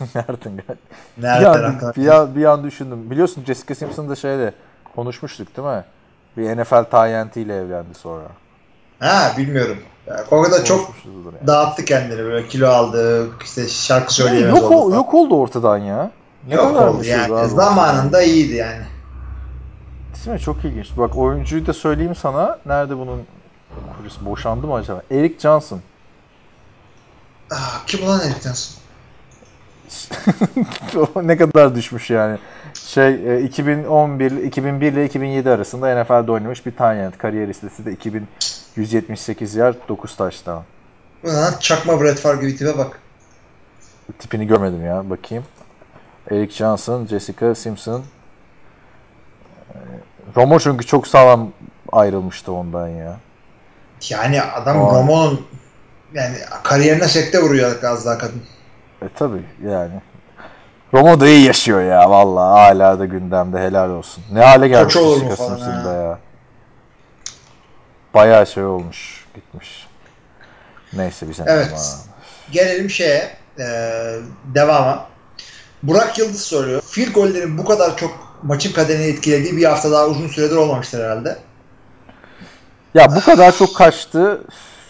Nereden 0.14 0.52
geldi? 0.56 0.78
Bir 1.16 1.22
Nereden 1.22 1.64
an, 1.64 1.74
aklına- 1.74 1.96
bir, 1.96 2.08
an, 2.08 2.34
bir 2.36 2.44
an 2.44 2.64
düşündüm. 2.64 3.10
Biliyorsun 3.10 3.44
Jessica 3.46 3.74
Simpson 3.74 4.08
da 4.08 4.16
şeyle 4.16 4.52
konuşmuştuk 4.96 5.56
değil 5.56 5.68
mi? 5.68 5.84
Bir 6.36 6.62
NFL 6.62 6.84
tayyentiyle 6.90 7.56
evlendi 7.56 7.94
sonra. 7.94 8.24
Ha 9.00 9.32
bilmiyorum. 9.38 9.78
Ya, 10.06 10.24
o 10.30 10.42
kadar 10.42 10.64
çok 10.64 10.80
yani. 11.04 11.46
dağıttı 11.46 11.84
kendini 11.84 12.18
böyle 12.18 12.48
kilo 12.48 12.68
aldı 12.68 13.28
işte 13.44 13.68
şarkı 13.68 14.14
söyleyemez 14.14 14.56
yok, 14.62 14.70
oldu. 14.72 14.84
falan. 14.90 14.96
yok 14.96 15.14
oldu 15.14 15.36
ortadan 15.36 15.78
ya. 15.78 16.10
Ne 16.48 16.54
Yok 16.54 16.74
kadar 16.74 16.86
oldu 16.88 16.98
bir 17.00 17.04
şey 17.04 17.12
yani. 17.18 17.34
abi 17.34 17.48
Zamanında 17.48 18.22
iyiydi 18.22 18.54
yani. 18.54 18.82
Değil 20.24 20.34
mi? 20.34 20.40
Çok 20.40 20.64
ilginç. 20.64 20.88
Bak 20.98 21.16
oyuncuyu 21.16 21.66
da 21.66 21.72
söyleyeyim 21.72 22.14
sana. 22.14 22.58
Nerede 22.66 22.98
bunun 22.98 23.22
kocası 23.96 24.26
boşandı 24.26 24.66
mı 24.66 24.74
acaba? 24.74 25.02
Eric 25.10 25.38
Johnson. 25.38 25.80
Ah, 27.50 27.86
kim 27.86 28.06
ulan 28.06 28.20
Eric 28.20 28.40
Johnson? 28.40 28.78
Ne 31.22 31.36
kadar 31.36 31.74
düşmüş 31.74 32.10
yani. 32.10 32.38
Şey 32.74 33.36
e, 33.36 33.42
2011 33.42 34.30
2001 34.30 34.92
ile 34.92 35.04
2007 35.04 35.50
arasında 35.50 36.02
NFL'de 36.02 36.32
oynamış 36.32 36.66
bir 36.66 36.76
tane 36.76 37.10
kariyer 37.18 37.48
listesi 37.48 37.86
de 37.86 37.92
2178 37.92 39.54
yard 39.54 39.76
9 39.88 40.16
taştan. 40.16 40.62
Çakma 41.60 42.00
Brett 42.00 42.18
Favre 42.18 42.40
gibi 42.40 42.56
tipe 42.56 42.78
bak. 42.78 43.00
Tipini 44.18 44.46
görmedim 44.46 44.84
ya. 44.86 45.10
Bakayım. 45.10 45.44
Eric 46.30 46.54
Johnson, 46.54 47.06
Jessica 47.06 47.54
Simpson. 47.54 48.02
Ee, 49.74 49.78
Romo 50.36 50.58
çünkü 50.58 50.86
çok 50.86 51.06
sağlam 51.06 51.52
ayrılmıştı 51.92 52.52
ondan 52.52 52.88
ya. 52.88 53.16
Yani 54.10 54.42
adam 54.42 54.76
Aa. 54.82 54.94
Romo'nun 54.94 55.46
yani 56.14 56.36
kariyerine 56.62 57.08
sekte 57.08 57.42
vuruyor 57.42 57.82
az 57.82 58.06
daha 58.06 58.18
kadın. 58.18 58.42
E 59.02 59.08
tabi 59.08 59.42
yani. 59.66 60.00
Romo 60.94 61.20
da 61.20 61.28
iyi 61.28 61.46
yaşıyor 61.46 61.82
ya 61.82 62.10
vallahi 62.10 62.58
hala 62.58 62.98
da 62.98 63.04
gündemde 63.04 63.58
helal 63.58 63.90
olsun. 63.90 64.24
Ne 64.32 64.40
hale 64.40 64.68
gelmiş 64.68 64.94
Koç 64.94 65.02
olur 65.02 65.22
mu 65.22 65.36
falan 65.36 65.58
ha. 65.58 65.92
ya. 65.92 66.18
Bayağı 68.14 68.46
şey 68.46 68.64
olmuş 68.64 69.26
gitmiş. 69.34 69.86
Neyse 70.92 71.28
bir 71.28 71.34
sene 71.34 71.50
Evet. 71.50 71.68
ama. 71.72 71.80
Gelelim 72.52 72.90
şeye 72.90 73.36
e, 73.58 73.66
devama. 74.54 75.06
Burak 75.82 76.18
Yıldız 76.18 76.42
soruyor. 76.42 76.82
Field 76.82 77.12
gollerin 77.12 77.58
bu 77.58 77.64
kadar 77.64 77.96
çok 77.96 78.38
maçın 78.42 78.72
kaderini 78.72 79.04
etkilediği 79.04 79.56
bir 79.56 79.64
hafta 79.64 79.90
daha 79.90 80.06
uzun 80.06 80.28
süredir 80.28 80.56
olmamıştır 80.56 81.04
herhalde. 81.04 81.38
Ya 82.94 83.16
bu 83.16 83.20
kadar 83.20 83.56
çok 83.56 83.76
kaçtı 83.76 84.40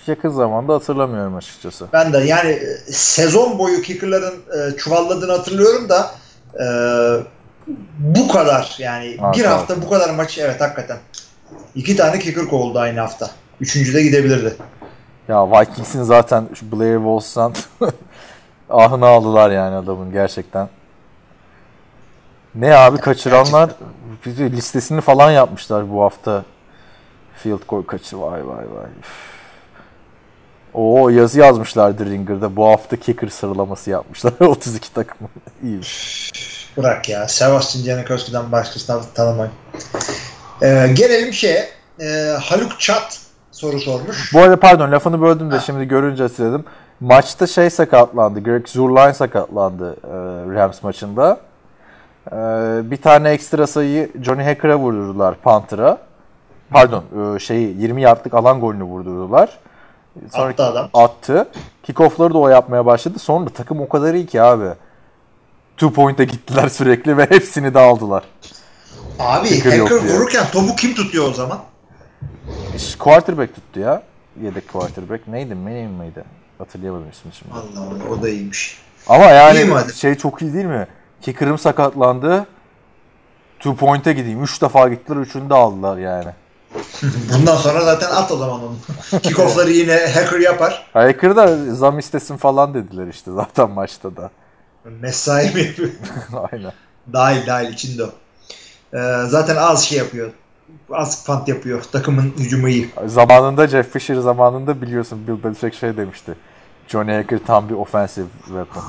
yakın 0.06 0.30
zamanda 0.30 0.74
hatırlamıyorum 0.74 1.37
açıkçası. 1.37 1.87
Ben 1.92 2.12
de 2.12 2.18
yani 2.18 2.50
e, 2.50 2.92
sezon 2.92 3.58
boyu 3.58 3.82
kickerların 3.82 4.34
e, 4.34 4.76
çuvalladığını 4.76 5.32
hatırlıyorum 5.32 5.88
da 5.88 6.11
e, 6.54 6.66
bu 7.98 8.28
kadar 8.28 8.76
yani 8.78 9.16
Ha, 9.20 9.32
bir 9.32 9.40
evet. 9.40 9.50
hafta 9.50 9.82
bu 9.82 9.90
kadar 9.90 10.11
maç 10.11 10.38
evet 10.38 10.61
hakikaten. 10.61 10.98
İki 11.74 11.96
tane 11.96 12.18
kicker 12.18 12.44
kovuldu 12.44 12.78
aynı 12.78 13.00
hafta. 13.00 13.30
Üçüncü 13.61 13.94
de 13.94 14.02
gidebilirdi. 14.02 14.56
Ya 15.28 15.50
Vikings'in 15.50 16.02
zaten 16.02 16.48
şu 16.54 16.72
Blair 16.72 16.96
Wolf'san 16.96 17.54
ahını 18.70 19.06
aldılar 19.06 19.50
yani 19.50 19.76
adamın 19.76 20.12
gerçekten. 20.12 20.68
Ne 22.54 22.76
abi 22.76 22.98
kaçıranlar 22.98 23.70
listesini 24.26 25.00
falan 25.00 25.30
yapmışlar 25.30 25.92
bu 25.92 26.02
hafta. 26.02 26.44
Field 27.38 27.61
goal 27.68 27.83
kaçı 27.83 28.20
vay 28.20 28.46
vay 28.46 28.57
vay. 28.57 28.90
Üf. 29.01 29.38
Oo 30.74 31.09
yazı 31.09 31.40
yazmışlardı 31.40 32.07
Ringer'da. 32.07 32.57
Bu 32.57 32.66
hafta 32.66 32.96
kicker 32.96 33.29
sıralaması 33.29 33.90
yapmışlar. 33.90 34.33
32 34.40 34.92
takım. 34.92 35.29
İyiymiş. 35.62 36.31
Bırak 36.77 37.09
ya. 37.09 37.29
Sebastian 37.29 37.85
Janikowski'den 37.85 38.53
başkasını 38.53 39.03
tanımayın. 39.14 39.53
Ee, 40.62 40.90
gelelim 40.94 41.33
şeye. 41.33 41.68
Ee, 42.01 42.37
Haluk 42.42 42.81
Çat 42.81 43.20
soru 43.53 43.81
sormuş. 43.81 44.35
Bu 44.35 44.40
arada 44.40 44.61
pardon 44.61 44.92
lafını 44.92 45.20
böldüm 45.20 45.51
de 45.51 45.61
şimdi 45.61 45.85
görünce 45.85 46.22
hatırladım. 46.22 46.64
Maçta 47.01 47.46
şey 47.46 47.70
sakatlandı. 47.70 48.42
Greg 48.42 48.68
Zurline 48.68 49.14
sakatlandı 49.14 49.92
e, 49.92 50.09
Rams 50.55 50.83
maçında. 50.83 51.40
E, 52.33 52.37
bir 52.90 52.96
tane 52.96 53.31
ekstra 53.31 53.66
sayıyı 53.66 54.11
Johnny 54.22 54.42
Hacker'a 54.42 54.79
vurdurdular 54.79 55.35
Panther'a. 55.35 56.08
Pardon 56.70 57.04
e, 57.37 57.38
şeyi 57.38 57.76
20 57.81 58.02
yardlık 58.02 58.35
alan 58.35 58.61
golünü 58.61 58.83
vurdurdular. 58.83 59.59
Sonra 60.33 60.48
Attı 60.48 60.64
adam. 60.64 60.88
attı. 60.94 61.48
Kickoff'ları 61.83 62.35
da 62.35 62.38
o 62.38 62.48
yapmaya 62.48 62.87
başladı. 62.87 63.18
Sonra 63.18 63.50
takım 63.50 63.81
o 63.81 63.88
kadar 63.88 64.14
iyi 64.14 64.26
ki 64.26 64.42
abi. 64.42 64.68
Two 65.76 65.92
point'e 65.92 66.24
gittiler 66.24 66.68
sürekli 66.68 67.16
ve 67.16 67.31
hepsini 67.31 67.74
de 67.74 67.78
aldılar. 67.78 68.24
Abi 69.18 69.49
Kicker 69.49 69.78
Hacker 69.78 69.97
vururken 69.97 70.47
topu 70.53 70.76
kim 70.76 70.95
tutuyor 70.95 71.28
o 71.28 71.32
zaman? 71.32 71.59
Quarterback 72.99 73.55
tuttu 73.55 73.80
ya. 73.80 74.03
Yedek 74.43 74.72
quarterback. 74.72 75.28
Neydi? 75.28 75.55
Manning 75.55 76.01
miydi? 76.01 76.24
Hatırlayamadım 76.59 77.11
ismini 77.11 77.34
şimdi. 77.34 77.55
Allah 77.55 77.86
Allah 77.86 78.11
o 78.11 78.22
da 78.22 78.28
iyiymiş. 78.28 78.78
Ama 79.09 79.24
yani 79.24 79.59
İyi 79.59 79.93
şey 79.95 80.14
çok 80.14 80.43
iyi 80.43 80.55
değil 80.55 80.64
mi? 80.64 80.86
Kicker'ım 81.22 81.59
sakatlandı. 81.59 82.47
Two 83.59 83.76
point'e 83.76 84.12
gideyim. 84.12 84.43
Üç 84.43 84.62
defa 84.62 84.88
gittiler. 84.88 85.16
Üçünü 85.16 85.51
de 85.51 85.55
aldılar 85.55 85.99
yani. 85.99 86.30
Bundan 87.33 87.57
sonra 87.57 87.81
zaten 87.85 88.11
at 88.11 88.33
o 88.33 88.37
zaman 88.37 88.61
onu. 88.61 88.77
Kickoff'ları 89.23 89.71
yine 89.71 90.07
Hacker 90.14 90.41
yapar. 90.41 90.87
Hacker 90.93 91.37
da 91.37 91.75
zam 91.75 91.99
istesin 91.99 92.37
falan 92.37 92.75
dediler 92.75 93.07
işte 93.07 93.31
zaten 93.33 93.71
maçta 93.71 94.16
da. 94.16 94.31
Mesai 94.85 95.55
mi 95.55 95.61
yapıyor? 95.61 95.91
Aynen. 96.53 96.73
dahil 97.12 97.47
dahil 97.47 97.73
içinde 97.73 98.05
o. 98.05 98.11
Ee, 98.95 99.27
zaten 99.27 99.57
az 99.57 99.85
şey 99.85 99.99
yapıyor. 99.99 100.31
Az 100.91 101.25
punt 101.25 101.49
yapıyor. 101.49 101.83
Takımın 101.93 102.33
hücumu 102.39 102.69
iyi. 102.69 102.91
Zamanında 103.07 103.66
Jeff 103.69 103.93
Fisher 103.93 104.14
zamanında 104.14 104.83
biliyorsun 104.83 105.27
Bill 105.27 105.45
Belichick 105.45 105.75
şey 105.75 105.97
demişti. 105.97 106.35
Johnny 106.89 107.12
Hacker 107.12 107.39
tam 107.47 107.69
bir 107.69 107.75
offensive 107.75 108.27
weapon. 108.47 108.83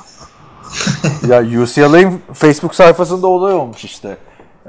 ya 1.30 1.62
UCLA'in 1.62 2.22
Facebook 2.34 2.76
sayfasında 2.76 3.28
olay 3.28 3.54
olmuş 3.54 3.86
işte. 3.86 4.18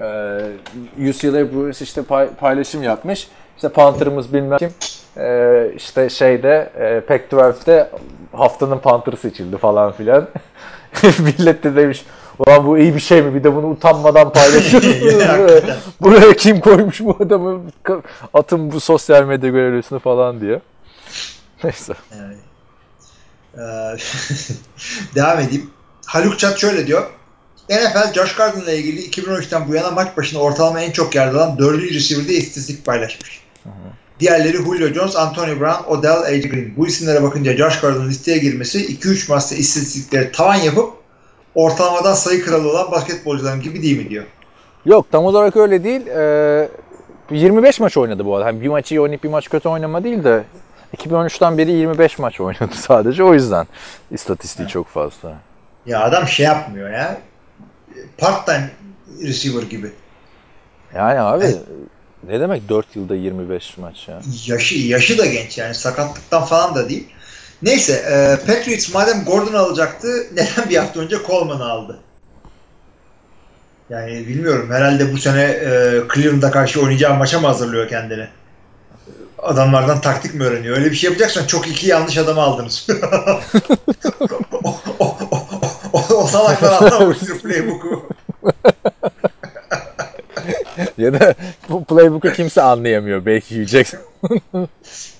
Ee, 0.01 1.09
UCLA 1.11 1.53
Bruins 1.53 1.83
işte 1.83 2.03
pay- 2.03 2.35
paylaşım 2.35 2.83
yapmış. 2.83 3.29
İşte 3.57 3.69
Panther'ımız 3.69 4.35
bilmem 4.35 4.59
kim. 4.59 4.71
Ee, 5.17 5.73
işte 5.77 6.11
şeyde 6.11 6.71
e, 6.79 7.01
Pac-12'de 7.15 7.91
haftanın 8.33 8.79
Panther'ı 8.79 9.17
seçildi 9.17 9.57
falan 9.57 9.93
filan. 9.93 10.29
Millet 11.19 11.65
de 11.65 11.77
demiş 11.77 12.05
Ulan 12.47 12.67
bu 12.67 12.79
iyi 12.79 12.95
bir 12.95 13.01
şey 13.01 13.23
mi? 13.23 13.35
Bir 13.35 13.45
de 13.45 13.55
bunu 13.55 13.67
utanmadan 13.67 14.33
paylaşıyorsunuz. 14.33 15.01
buraya, 15.03 15.77
buraya 16.01 16.33
kim 16.37 16.61
koymuş 16.61 17.01
bu 17.01 17.17
adamı? 17.21 17.63
Atın 18.35 18.73
bu 18.73 18.81
sosyal 18.81 19.25
medya 19.25 19.51
görevlisini 19.51 19.99
falan 19.99 20.41
diye. 20.41 20.61
Neyse. 21.65 21.93
Yani, 22.19 22.35
Ee, 23.59 23.97
devam 25.15 25.39
edeyim. 25.39 25.71
Haluk 26.07 26.39
Çat 26.39 26.59
şöyle 26.59 26.87
diyor. 26.87 27.11
NFL 27.71 28.13
Josh 28.15 28.37
Gordon'la 28.37 28.73
ilgili 28.73 29.01
2013'ten 29.11 29.69
bu 29.69 29.75
yana 29.75 29.91
maç 29.91 30.17
başına 30.17 30.41
ortalama 30.41 30.81
en 30.81 30.91
çok 30.91 31.15
yerde 31.15 31.39
alan 31.39 31.59
4. 31.59 31.83
receiver'de 31.83 32.33
istatistik 32.33 32.87
paylaşmış. 32.87 33.41
Diğerleri 34.21 34.57
Julio 34.57 34.89
Jones, 34.89 35.17
Antonio 35.17 35.61
Brown, 35.61 35.91
Odell, 35.91 36.23
A.J. 36.23 36.49
Green. 36.49 36.77
Bu 36.77 36.87
isimlere 36.87 37.23
bakınca 37.23 37.57
Josh 37.57 37.81
Gordon'ın 37.81 38.09
listeye 38.09 38.39
girmesi 38.39 38.97
2-3 38.97 39.33
maçta 39.33 39.55
istatistikleri 39.55 40.33
tavan 40.33 40.55
yapıp 40.55 40.93
ortalamadan 41.55 42.15
sayı 42.15 42.45
kralı 42.45 42.71
olan 42.71 42.93
basketbolcuların 42.93 43.61
gibi 43.61 43.83
değil 43.83 43.99
mi 43.99 44.11
diyor. 44.11 44.25
Yok 44.87 45.07
tam 45.13 45.25
olarak 45.25 45.57
öyle 45.57 45.85
değil. 45.85 46.07
Ee, 46.07 46.69
25 47.31 47.81
maç 47.81 47.97
oynadı 47.97 48.25
bu 48.25 48.37
arada. 48.37 48.47
Hani 48.47 48.61
bir 48.61 48.69
maç 48.69 48.93
iyi 48.93 49.01
oynayıp 49.01 49.25
bir 49.25 49.29
maç 49.29 49.51
kötü 49.51 49.69
oynama 49.69 50.05
değil 50.05 50.25
de 50.25 50.45
2013'ten 50.97 51.59
beri 51.59 51.71
25 51.71 52.19
maç 52.19 52.41
oynadı 52.41 52.73
sadece. 52.75 53.25
O 53.25 53.35
yüzden 53.35 53.67
istatistiği 54.11 54.69
çok 54.69 54.89
fazla. 54.89 55.33
Ya 55.87 56.05
adam 56.05 56.29
şey 56.29 56.47
yapmıyor 56.47 56.91
ya. 56.91 57.21
Part-time 58.19 58.71
receiver 59.23 59.63
gibi. 59.63 59.91
Yani 60.95 61.21
abi 61.21 61.45
Evet. 61.45 61.57
ne 62.29 62.41
demek 62.41 62.69
4 62.69 62.97
yılda 62.97 63.15
25 63.15 63.77
maç 63.79 64.09
ya? 64.09 64.21
Yaşı 64.47 64.75
yaşı 64.79 65.19
da 65.19 65.27
genç 65.27 65.59
yani 65.59 65.75
sakatlıktan 65.75 66.45
falan 66.45 66.75
da 66.75 66.89
değil. 66.89 67.09
Neyse 67.63 67.93
e, 67.93 68.47
Patriots 68.47 68.95
madem 68.95 69.25
Gordon 69.25 69.55
alacaktı 69.55 70.09
neden 70.33 70.71
bir 70.71 70.77
hafta 70.77 71.01
önce 71.01 71.17
Coleman'ı 71.27 71.71
aldı? 71.71 72.01
Yani 73.91 74.29
bilmiyorum 74.29 74.71
herhalde 74.73 75.13
bu 75.13 75.19
sene 75.19 75.43
e, 75.43 75.69
Cleveland'a 76.15 76.51
karşı 76.51 76.83
oynayacağı 76.83 77.15
maça 77.15 77.41
mı 77.41 77.47
hazırlıyor 77.47 77.89
kendini? 77.89 78.29
Adamlardan 79.39 80.01
taktik 80.01 80.35
mi 80.35 80.45
öğreniyor? 80.45 80.77
Öyle 80.77 80.91
bir 80.91 80.97
şey 80.97 81.11
yapacaksan 81.11 81.47
çok 81.47 81.69
iki 81.69 81.87
yanlış 81.89 82.19
adamı 82.19 82.41
aldınız. 82.41 82.87
o, 86.21 86.23
o, 86.23 86.25
o, 86.25 86.25
o, 86.25 86.25
o 86.25 86.27
salaklar 86.27 86.73
anlamamıştır 86.83 87.39
playbook'u. 87.39 88.07
ya 90.99 91.21
da 91.21 91.35
bu 91.69 91.85
playbook'u 91.85 92.33
kimse 92.33 92.63
anlayamıyor. 92.63 93.27
Belki 93.27 93.55
yiyecek. 93.55 93.87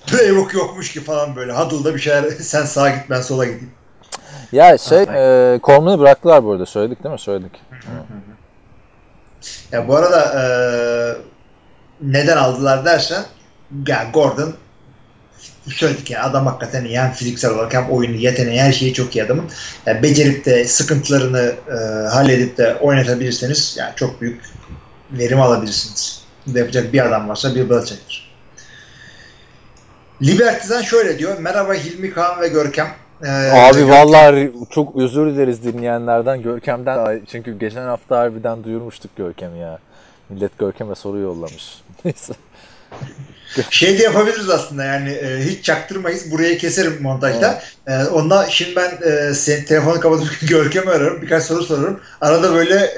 Playbook 0.07 0.53
yokmuş 0.53 0.93
ki 0.93 1.03
falan 1.03 1.35
böyle. 1.35 1.53
Huddle'da 1.53 1.95
bir 1.95 1.99
şeyler 1.99 2.29
sen 2.29 2.65
sağa 2.65 2.89
git 2.89 3.09
ben 3.09 3.21
sola 3.21 3.45
gideyim. 3.45 3.71
ya 4.51 4.77
şey 4.77 5.01
e, 5.01 5.59
Coleman'ı 5.63 5.99
bıraktılar 5.99 6.43
bu 6.43 6.51
arada. 6.51 6.65
Söyledik 6.65 7.03
değil 7.03 7.13
mi? 7.13 7.19
Söyledik. 7.19 7.61
Ya 9.71 9.87
bu 9.87 9.95
arada 9.95 10.21
e, 10.21 10.43
neden 12.01 12.37
aldılar 12.37 12.85
dersen 12.85 13.23
ya 13.87 14.07
Gordon 14.13 14.53
söyledik 15.67 16.11
ya 16.11 16.23
adam 16.23 16.45
hakikaten 16.45 16.85
iyi 16.85 16.99
hem 16.99 17.11
fiziksel 17.11 17.51
olarak 17.51 17.73
hem 17.73 17.89
oyunu, 17.89 18.15
yeteneği 18.15 18.61
her 18.61 18.71
şeyi 18.71 18.93
çok 18.93 19.15
iyi 19.15 19.23
adamın. 19.23 19.45
Yani 19.85 20.03
becerip 20.03 20.45
de 20.45 20.65
sıkıntılarını 20.65 21.55
e, 21.67 22.07
halledip 22.07 22.57
de 22.57 22.75
oynatabilirseniz 22.75 23.75
yani 23.79 23.91
çok 23.95 24.21
büyük 24.21 24.41
verim 25.11 25.41
alabilirsiniz. 25.41 26.21
Bunu 26.47 26.57
yapacak 26.57 26.93
bir 26.93 27.05
adam 27.05 27.29
varsa 27.29 27.55
bir 27.55 27.69
Belichick'tir. 27.69 28.31
Liberty'den 30.21 30.81
şöyle 30.81 31.19
diyor. 31.19 31.37
Merhaba 31.39 31.73
Hilmi 31.73 32.11
Kaan 32.13 32.41
ve 32.41 32.47
Görkem. 32.47 32.87
Ee, 33.23 33.29
Abi 33.51 33.87
vallahi 33.87 34.51
çok 34.69 34.95
özür 34.95 35.27
dileriz 35.27 35.63
dinleyenlerden 35.63 36.41
Görkem'den. 36.41 37.21
Çünkü 37.31 37.59
geçen 37.59 37.85
hafta 37.85 38.19
harbiden 38.19 38.63
duyurmuştuk 38.63 39.15
Görkem'i 39.15 39.59
ya. 39.59 39.79
Millet 40.29 40.57
Görkem'e 40.59 40.95
soru 40.95 41.17
yollamış. 41.17 41.81
Neyse. 42.05 42.33
Şey 43.69 43.99
de 43.99 44.03
yapabiliriz 44.03 44.49
aslında 44.49 44.83
yani 44.83 45.09
e, 45.09 45.39
hiç 45.39 45.65
çaktırmayız. 45.65 46.31
Burayı 46.31 46.57
keserim 46.57 47.01
montajda. 47.01 47.61
E, 47.87 48.03
ondan 48.03 48.45
şimdi 48.49 48.75
ben 48.75 49.11
e, 49.11 49.33
senin 49.33 49.65
telefonu 49.65 49.99
kapatıp 49.99 50.39
Görkem'i 50.49 50.89
ararım. 50.89 51.21
Birkaç 51.21 51.43
soru 51.43 51.63
sorarım. 51.63 51.99
Arada 52.21 52.53
böyle 52.53 52.91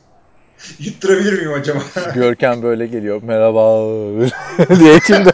yutturabilir 0.78 1.32
miyim 1.32 1.52
acaba? 1.52 1.80
Görkem 2.14 2.62
böyle 2.62 2.86
geliyor. 2.86 3.22
Merhaba 3.22 3.80
diye 4.78 4.96
içimde. 4.96 5.32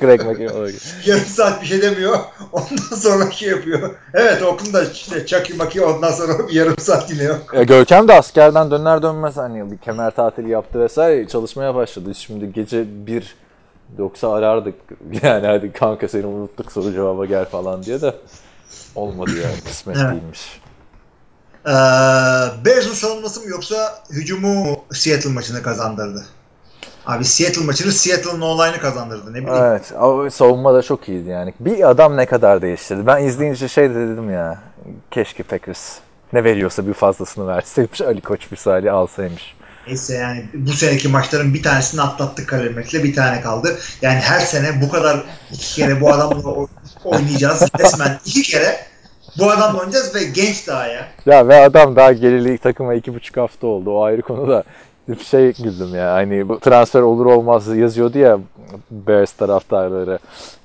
Crack 0.00 0.24
olarak. 0.26 0.74
Yarım 1.06 1.24
saat 1.24 1.62
bir 1.62 1.66
şey 1.66 1.82
demiyor. 1.82 2.18
Ondan 2.52 2.96
sonra 2.96 3.30
şey 3.30 3.48
yapıyor. 3.48 3.90
Evet 4.14 4.42
okun 4.42 4.72
da 4.72 4.84
işte 4.84 5.26
çaki 5.26 5.54
maki 5.54 5.82
ondan 5.84 6.10
sonra 6.12 6.48
bir 6.48 6.52
yarım 6.52 6.78
saat 6.78 7.10
yine 7.10 7.22
yok. 7.22 7.54
Ya 7.54 7.62
Görkem 7.62 8.08
de 8.08 8.14
askerden 8.14 8.70
döner 8.70 9.02
dönmez 9.02 9.36
hani 9.36 9.70
bir 9.72 9.78
kemer 9.78 10.10
tatili 10.10 10.50
yaptı 10.50 10.80
vesaire 10.80 11.28
çalışmaya 11.28 11.74
başladı. 11.74 12.14
Şimdi 12.14 12.52
gece 12.52 12.84
bir 13.06 13.36
yoksa 13.98 14.32
arardık 14.32 14.74
yani 15.22 15.46
hadi 15.46 15.72
kanka 15.72 16.08
seni 16.08 16.26
unuttuk 16.26 16.72
soru 16.72 16.92
cevaba 16.92 17.26
gel 17.26 17.44
falan 17.44 17.82
diye 17.82 18.00
de 18.00 18.14
olmadı 18.94 19.30
yani 19.42 19.60
kısmet 19.66 19.96
Evet. 19.96 20.12
değilmiş. 20.12 20.60
Ee, 21.66 21.70
Bears'ın 22.64 22.92
savunması 22.92 23.40
mı 23.40 23.48
yoksa 23.48 24.02
hücumu 24.10 24.54
mu 24.54 24.84
Seattle 24.92 25.30
maçını 25.30 25.62
kazandırdı? 25.62 26.24
Abi 27.06 27.24
Seattle 27.24 27.64
maçını 27.64 27.92
Seattle'ın 27.92 28.40
online'ı 28.40 28.80
kazandırdı. 28.80 29.30
Ne 29.30 29.34
bileyim. 29.34 29.64
Evet 29.64 29.92
ama 29.98 30.30
savunma 30.30 30.74
da 30.74 30.82
çok 30.82 31.08
iyiydi 31.08 31.28
yani. 31.28 31.54
Bir 31.60 31.90
adam 31.90 32.16
ne 32.16 32.26
kadar 32.26 32.62
değiştirdi. 32.62 33.06
Ben 33.06 33.24
izleyince 33.24 33.68
şey 33.68 33.90
de 33.90 33.94
dedim 33.94 34.30
ya 34.30 34.58
keşke 35.10 35.42
Packers 35.42 35.98
ne 36.32 36.44
veriyorsa 36.44 36.86
bir 36.86 36.94
fazlasını 36.94 37.46
verseymiş 37.46 38.00
Ali 38.00 38.20
Koç 38.20 38.50
misali 38.50 38.90
alsaymış. 38.90 39.54
Neyse 39.86 40.14
yani 40.14 40.44
bu 40.54 40.72
seneki 40.72 41.08
maçların 41.08 41.54
bir 41.54 41.62
tanesini 41.62 42.00
atlattık 42.00 42.48
Kalemet'le 42.48 42.94
bir 42.94 43.14
tane 43.14 43.40
kaldı. 43.40 43.78
Yani 44.02 44.18
her 44.18 44.40
sene 44.40 44.80
bu 44.82 44.90
kadar 44.90 45.24
iki 45.52 45.74
kere 45.74 46.00
bu 46.00 46.12
adamla 46.12 46.66
oynayacağız. 47.04 47.62
Resmen 47.78 48.18
iki 48.24 48.42
kere 48.42 48.76
bu 49.38 49.50
adamla 49.50 49.78
oynayacağız 49.78 50.14
ve 50.14 50.24
genç 50.24 50.66
daha 50.68 50.86
ya. 50.86 51.08
Ya 51.26 51.48
ve 51.48 51.60
adam 51.60 51.96
daha 51.96 52.12
geleli 52.12 52.58
takıma 52.58 52.94
iki 52.94 53.14
buçuk 53.14 53.36
hafta 53.36 53.66
oldu. 53.66 53.90
O 53.90 54.04
ayrı 54.04 54.22
konu 54.22 54.48
da 54.48 54.64
bir 55.08 55.24
şey 55.24 55.52
güldüm 55.52 55.94
ya. 55.94 56.12
Hani 56.14 56.48
bu 56.48 56.60
transfer 56.60 57.00
olur 57.00 57.26
olmaz 57.26 57.76
yazıyordu 57.76 58.18
ya 58.18 58.38
Bears 58.90 59.32
taraftarları. 59.32 60.18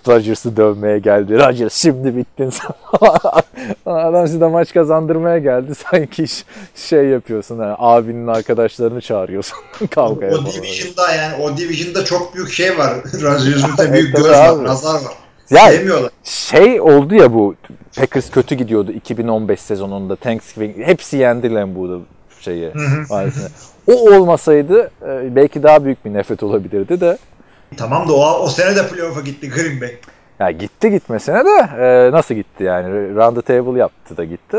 Rodgers'ı 0.07 0.57
dövmeye 0.57 0.99
geldi. 0.99 1.37
Rodgers 1.39 1.73
şimdi 1.73 2.15
bittin 2.15 2.49
sen. 2.49 2.71
Adam 3.91 4.27
size 4.27 4.47
maç 4.47 4.73
kazandırmaya 4.73 5.37
geldi. 5.37 5.75
Sanki 5.91 6.25
şey 6.75 7.05
yapıyorsun. 7.05 7.59
Ha, 7.59 7.75
abinin 7.79 8.27
arkadaşlarını 8.27 9.01
çağırıyorsun 9.01 9.57
kavgaya 9.91 10.31
O 10.35 10.45
division'da 10.45 11.11
yani 11.15 11.43
o 11.43 11.57
division'da 11.57 12.05
çok 12.05 12.35
büyük 12.35 12.51
şey 12.51 12.77
var. 12.77 12.95
Yüzünde 13.45 13.93
büyük 13.93 14.15
tabii 14.15 14.23
göz 14.23 14.31
var, 14.31 14.63
nazar 14.63 14.93
var. 14.93 15.13
Ya 15.49 15.71
Sevmiyorlar. 15.71 16.11
şey 16.23 16.81
oldu 16.81 17.15
ya 17.15 17.33
bu 17.33 17.55
Packers 17.97 18.31
kötü 18.31 18.55
gidiyordu 18.55 18.91
2015 18.91 19.59
sezonunda 19.59 20.15
Thanksgiving 20.15 20.77
hepsi 20.77 21.17
yendi 21.17 21.53
Lambeau'da 21.53 21.97
şeyi. 22.39 22.71
O 23.93 24.15
olmasaydı 24.19 24.91
e, 25.01 25.35
belki 25.35 25.63
daha 25.63 25.85
büyük 25.85 26.05
bir 26.05 26.13
nefret 26.13 26.43
olabilirdi 26.43 27.01
de 27.01 27.17
Tamam 27.77 28.09
da 28.09 28.13
o, 28.13 28.39
o 28.39 28.47
sene 28.47 28.75
de 28.75 28.87
playoff'a 28.87 29.21
gitti 29.21 29.49
Green 29.49 29.81
Bay. 29.81 29.95
ya 30.39 30.51
gitti 30.51 30.91
gitmesine 30.91 31.45
de 31.45 31.69
e, 31.79 32.11
nasıl 32.11 32.35
gitti 32.35 32.63
yani 32.63 33.15
round 33.15 33.35
the 33.35 33.41
table 33.41 33.79
yaptı 33.79 34.17
da 34.17 34.23
gitti. 34.25 34.57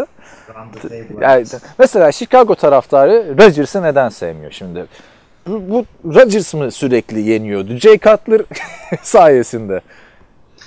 Round 0.55 0.75
the 0.75 0.89
table. 0.89 1.25
Yani 1.27 1.45
mesela 1.79 2.13
Chicago 2.13 2.55
taraftarı 2.55 3.35
Rodgers'ı 3.39 3.83
neden 3.83 4.09
sevmiyor 4.09 4.53
şimdi? 4.53 4.87
Bu, 5.47 5.63
bu 5.71 5.85
Rodgers 6.15 6.55
mı 6.55 6.71
sürekli 6.71 7.21
yeniyordu? 7.21 7.77
Jay 7.77 7.99
Cutler 7.99 8.41
sayesinde 9.03 9.81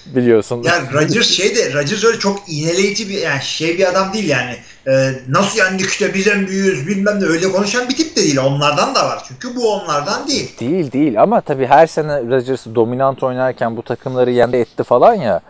biliyorsun. 0.05 0.63
Yani 0.63 0.93
Rodgers 0.93 1.27
şey 1.29 1.55
de 1.55 1.73
Rodgers 1.73 2.03
öyle 2.03 2.19
çok 2.19 2.39
iğneleyici 2.47 3.09
bir 3.09 3.21
yani 3.21 3.41
şey 3.41 3.77
bir 3.77 3.89
adam 3.89 4.13
değil 4.13 4.29
yani. 4.29 4.55
Ee, 4.87 5.11
nasıl 5.29 5.57
yendik 5.57 5.89
işte 5.89 6.13
biz 6.13 6.27
en 6.27 6.47
büyüğüz 6.47 6.87
bilmem 6.87 7.19
ne 7.21 7.25
öyle 7.25 7.51
konuşan 7.51 7.89
bir 7.89 7.95
tip 7.95 8.15
de 8.15 8.21
değil. 8.21 8.37
Onlardan 8.37 8.95
da 8.95 9.05
var 9.05 9.23
çünkü 9.27 9.55
bu 9.55 9.73
onlardan 9.73 10.27
değil. 10.27 10.59
Değil 10.59 10.91
değil 10.91 11.21
ama 11.21 11.41
tabii 11.41 11.65
her 11.65 11.87
sene 11.87 12.21
Rodgers 12.21 12.65
dominant 12.75 13.23
oynarken 13.23 13.77
bu 13.77 13.81
takımları 13.81 14.31
yendi 14.31 14.57
etti 14.57 14.83
falan 14.83 15.13
ya. 15.13 15.41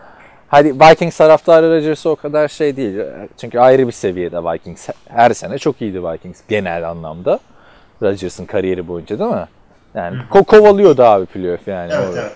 Hadi 0.48 0.74
Vikings 0.80 1.16
taraftarı 1.16 1.76
Rodgers'ı 1.76 2.08
o 2.10 2.16
kadar 2.16 2.48
şey 2.48 2.76
değil. 2.76 2.94
Çünkü 3.40 3.58
ayrı 3.58 3.86
bir 3.86 3.92
seviyede 3.92 4.36
Vikings. 4.44 4.88
Her 5.08 5.34
sene 5.34 5.58
çok 5.58 5.82
iyiydi 5.82 6.02
Vikings 6.04 6.38
genel 6.48 6.90
anlamda. 6.90 7.38
Rodgers'ın 8.02 8.44
kariyeri 8.46 8.88
boyunca 8.88 9.18
değil 9.18 9.30
mi? 9.30 9.46
Yani 9.94 10.16
ko- 10.30 10.44
kovalıyordu 10.44 11.02
abi 11.02 11.26
playoff 11.26 11.68
yani. 11.68 11.92
Evet 11.94 12.08
orada. 12.08 12.20
evet. 12.20 12.32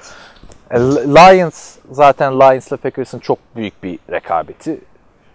E, 0.70 0.78
Lions 0.80 1.76
zaten 1.90 2.40
Lions'la 2.40 2.76
Packers'ın 2.76 3.18
çok 3.18 3.38
büyük 3.56 3.82
bir 3.82 3.98
rekabeti 4.10 4.80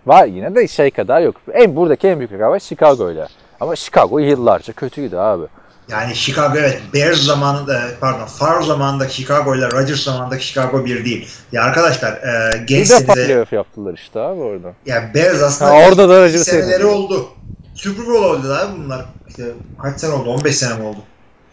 var 0.06 0.26
yine 0.26 0.56
de 0.56 0.68
şey 0.68 0.92
kadar 0.92 1.22
yok. 1.22 1.36
En 1.54 1.76
buradaki 1.76 2.08
en 2.08 2.20
büyük 2.20 2.32
rekabet 2.32 2.62
Chicago'yla. 2.62 3.28
Ama 3.60 3.76
Chicago 3.76 4.20
yıllarca 4.20 4.74
kötüydü 4.74 5.16
abi. 5.16 5.44
Yani 5.90 6.16
Chicago 6.16 6.58
evet 6.58 6.82
Bears 6.94 7.18
zamanında 7.18 7.82
pardon 8.02 8.26
Favre 8.26 8.66
zamanındaki 8.66 9.14
Chicago 9.16 9.56
ile 9.56 9.72
Rodgers 9.72 10.04
zamanındaki 10.04 10.46
Chicago 10.46 10.86
bir 10.86 11.06
değil. 11.06 11.28
Ya 11.52 11.64
arkadaşlar 11.64 12.12
e, 12.14 12.62
Bir 12.62 12.68
genç 12.68 12.90
defa 12.90 13.00
senede 13.14 13.26
playoff 13.28 13.54
yaptılar 13.54 13.94
işte 13.94 14.20
abi 14.20 14.42
orada. 14.42 14.74
ya 14.86 15.12
Bears 15.14 15.44
aslında 15.44 15.72
Ha, 15.72 15.88
orada 15.88 16.10
da 16.10 16.30
seneleri 16.30 16.86
oldu. 16.86 17.30
Super 17.76 18.06
Bowl 18.06 18.24
oldu 18.24 18.54
abi 18.54 18.84
bunlar. 18.84 19.06
İşte 19.28 19.44
kaç 19.82 20.00
sene 20.00 20.14
oldu? 20.14 20.30
15 20.30 20.56
sene 20.56 20.74
mi 20.80 20.84
oldu? 20.84 20.98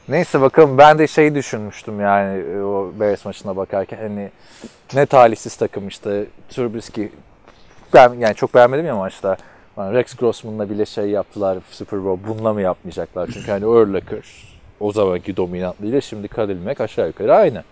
Neyse 0.08 0.40
bakalım 0.40 0.78
ben 0.78 0.98
de 0.98 1.06
şeyi 1.06 1.34
düşünmüştüm 1.34 2.00
yani 2.00 2.42
e, 2.42 2.62
o 2.62 2.92
Bears 3.00 3.24
maçına 3.24 3.56
bakarken 3.56 3.98
hani 3.98 4.30
ne 4.94 5.06
talihsiz 5.06 5.56
takım 5.56 5.88
işte 5.88 6.24
Trubisky 6.48 7.08
ben 7.94 8.14
yani 8.14 8.34
çok 8.34 8.54
beğenmedim 8.54 8.86
ya 8.86 8.96
maçta. 8.96 9.36
Yani 9.78 9.94
Rex 9.94 10.14
Grossman'la 10.14 10.70
bile 10.70 10.86
şey 10.86 11.06
yaptılar 11.10 11.58
Super 11.70 12.04
Bowl 12.04 12.28
bununla 12.28 12.52
mı 12.52 12.60
yapmayacaklar? 12.62 13.30
Çünkü 13.34 13.50
hani 13.50 13.66
Urlacher 13.66 14.24
o 14.80 14.92
zamanki 14.92 15.36
dominantlığıyla 15.36 16.00
şimdi 16.00 16.28
Khalil 16.28 16.64
Mack 16.64 16.80
aşağı 16.80 17.06
yukarı 17.06 17.34
aynı. 17.36 17.64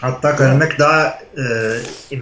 Hatta 0.00 0.36
Kalimek 0.36 0.78
daha 0.78 1.18
e, 1.36 1.42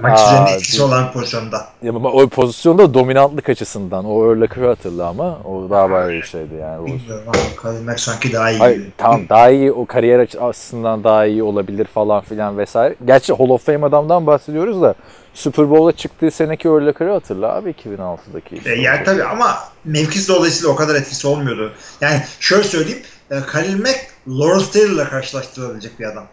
maç 0.01 0.20
üzerinde 0.20 0.51
etkisi 0.51 0.83
olan 0.83 1.12
pozisyonda. 1.12 1.68
Ya 1.83 1.93
ama 1.93 2.12
o 2.12 2.29
pozisyonda 2.29 2.95
dominantlık 2.95 3.49
açısından 3.49 4.05
o 4.05 4.11
Urlacher'ı 4.11 4.66
hatırla 4.66 5.07
ama 5.09 5.39
o 5.45 5.70
daha 5.70 5.91
bayağı 5.91 6.11
bir 6.11 6.22
şeydi 6.22 6.55
yani. 6.61 6.87
Bilmiyorum 6.87 7.24
ama 7.26 7.97
sanki 7.97 8.33
daha 8.33 8.51
iyi. 8.51 8.62
Ay, 8.62 8.74
gibi. 8.74 8.87
tamam 8.99 9.20
daha 9.29 9.51
iyi 9.51 9.72
o 9.72 9.87
kariyer 9.87 10.18
açı- 10.18 10.43
açısından 10.43 11.05
daha 11.05 11.26
iyi 11.26 11.43
olabilir 11.43 11.85
falan 11.85 12.20
filan 12.20 12.59
vesaire. 12.59 12.95
Gerçi 13.05 13.33
Hall 13.33 13.49
of 13.49 13.66
Fame 13.66 13.87
adamdan 13.87 14.26
bahsediyoruz 14.26 14.83
da 14.83 14.95
Super 15.35 15.70
Bowl'a 15.70 15.93
çıktığı 15.93 16.31
seneki 16.31 16.68
Urlacher'ı 16.68 17.12
hatırla 17.12 17.55
abi 17.55 17.70
2006'daki. 17.70 18.61
E, 18.70 18.74
yani 18.74 19.05
tabii 19.05 19.24
ama 19.24 19.59
mevkisi 19.85 20.29
dolayısıyla 20.29 20.72
o 20.72 20.76
kadar 20.76 20.95
etkisi 20.95 21.26
olmuyordu. 21.26 21.72
Yani 22.01 22.22
şöyle 22.41 22.64
söyleyeyim. 22.64 23.03
E, 23.31 23.41
Khalil 23.41 23.81
Mack 23.81 23.99
Lawrence 24.29 24.70
Taylor'la 24.72 25.09
karşılaştırılabilecek 25.09 26.01
bir 26.01 26.05
adam. 26.05 26.24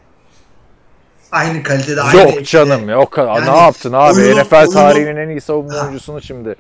Aynı 1.36 1.64
kalitede, 1.64 2.02
aynı 2.02 2.18
Yok 2.20 2.28
etkide. 2.30 2.44
canım 2.44 2.90
ya 2.90 3.00
o 3.00 3.10
kadar. 3.10 3.36
Yani 3.36 3.52
ne 3.52 3.58
yaptın 3.58 3.94
abi? 3.94 4.20
oyunun- 4.22 4.40
NFL 4.42 4.72
tarihinin 4.72 5.16
en 5.18 5.30
iyi 5.30 5.42
savunma 5.42 5.82
oyuncusunu 5.82 6.22
şimdi 6.22 6.56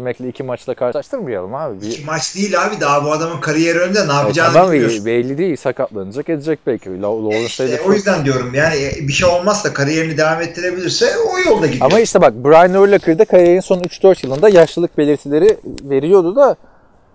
Mack'le 0.00 0.20
iki 0.28 0.42
maçta 0.42 0.74
karşılaştırmayalım 0.74 1.54
abi. 1.54 1.80
Bir, 1.80 1.86
İki 1.86 2.04
maç 2.04 2.34
değil 2.36 2.62
abi. 2.64 2.80
Daha 2.80 3.04
bu 3.04 3.12
adamın 3.12 3.40
kariyeri 3.40 3.78
önünde 3.78 4.08
ne 4.08 4.12
E, 4.12 4.14
yapacağını 4.14 4.52
tamam 4.52 4.72
bilmiyorsun. 4.72 5.06
belli 5.06 5.38
değil 5.38 5.56
sakatlanacak 5.56 6.28
edecek 6.28 6.58
belki. 6.66 7.02
La- 7.02 7.24
Lawrence 7.24 7.46
İşte 7.46 7.80
o 7.80 7.84
çok- 7.84 7.94
yüzden 7.94 8.24
diyorum 8.24 8.54
yani 8.54 8.74
e, 8.76 9.08
bir 9.08 9.12
şey 9.12 9.28
olmazsa 9.28 9.72
kariyerini 9.72 10.16
devam 10.18 10.42
ettirebilirse 10.42 11.06
o 11.18 11.38
yolda 11.50 11.66
gidiyor. 11.66 11.86
Ama 11.86 12.00
işte 12.00 12.20
bak 12.20 12.34
Brian 12.34 12.74
Urlacher'da 12.74 13.24
kariyerinin 13.24 13.60
son 13.60 13.80
3-4 13.80 14.24
yılında 14.26 14.48
yaşlılık 14.48 14.98
belirtileri 14.98 15.56
veriyordu 15.84 16.36
da 16.36 16.56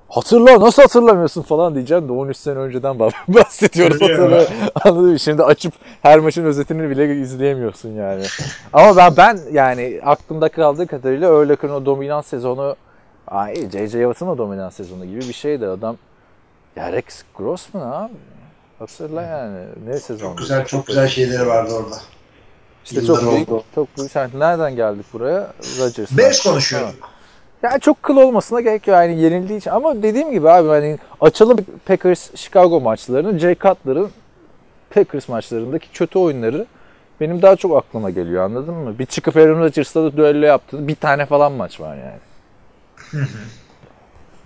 hatırla 0.09 0.59
nasıl 0.59 0.81
hatırlamıyorsun 0.81 1.41
falan 1.41 1.75
diyeceğim 1.75 2.07
de 2.07 2.11
13 2.11 2.37
sene 2.37 2.59
önceden 2.59 2.95
bah- 2.95 3.13
bahsediyoruz 3.27 4.01
hatırla. 4.01 4.45
Anladın 4.83 5.11
mı? 5.11 5.19
Şimdi 5.19 5.43
açıp 5.43 5.73
her 6.01 6.19
maçın 6.19 6.45
özetini 6.45 6.89
bile 6.89 7.15
izleyemiyorsun 7.15 7.89
yani. 7.89 8.23
Ama 8.73 8.97
ben 8.97 9.17
ben 9.17 9.39
yani 9.51 10.01
aklımda 10.05 10.49
kaldığı 10.49 10.87
kadarıyla 10.87 11.31
Urlacher'ın 11.33 11.73
o 11.73 11.85
dominant 11.85 12.25
sezonu 12.25 12.75
Ay 13.27 13.55
J.J. 13.55 13.91
Watt'ın 13.91 14.27
o 14.27 14.37
dominant 14.37 14.73
sezonu 14.73 15.05
gibi 15.05 15.19
bir 15.19 15.33
şeydi 15.33 15.67
adam. 15.67 15.97
Ya 16.75 16.91
Rex 16.91 17.23
Grossman 17.35 17.91
abi. 17.91 18.13
Hatırla 18.79 19.21
yani. 19.21 19.59
Ne 19.87 19.99
sezon? 19.99 20.27
çok 20.27 20.37
güzel 20.37 20.65
çok 20.65 20.87
güzel 20.87 21.07
şeyleri 21.07 21.47
vardı 21.47 21.73
orada. 21.73 21.95
İşte 22.85 23.01
Yıllar 23.01 23.21
çok 23.21 23.33
büyük, 23.33 23.51
oldu. 23.51 23.63
çok 23.75 23.97
büyük. 23.97 24.15
Nereden 24.15 24.75
geldik 24.75 25.05
buraya? 25.13 25.53
Rodgers'tan. 25.79 26.17
Bears 26.17 26.43
konuşuyorum. 26.43 26.89
Yani 27.63 27.79
çok 27.79 28.03
kıl 28.03 28.17
olmasına 28.17 28.61
gerek 28.61 28.87
yok 28.87 28.93
yani 28.95 29.19
yenildiği 29.21 29.59
için. 29.59 29.71
Ama 29.71 30.03
dediğim 30.03 30.31
gibi 30.31 30.49
abi 30.49 30.67
hani 30.67 30.99
açalım 31.21 31.57
Packers 31.85 32.35
Chicago 32.35 32.81
maçlarını. 32.81 33.39
Jay 33.39 33.55
Cutler'ın 33.55 34.11
Packers 34.89 35.29
maçlarındaki 35.29 35.91
kötü 35.91 36.19
oyunları 36.19 36.65
benim 37.21 37.41
daha 37.41 37.55
çok 37.55 37.77
aklıma 37.77 38.09
geliyor 38.09 38.43
anladın 38.43 38.73
mı? 38.73 38.99
Bir 38.99 39.05
çıkıp 39.05 39.37
Aaron 39.37 39.59
Rodgers'la 39.59 40.03
da 40.03 40.17
düello 40.17 40.45
yaptı. 40.45 40.87
Bir 40.87 40.95
tane 40.95 41.25
falan 41.25 41.51
maç 41.51 41.79
var 41.79 41.97
yani. 41.97 42.19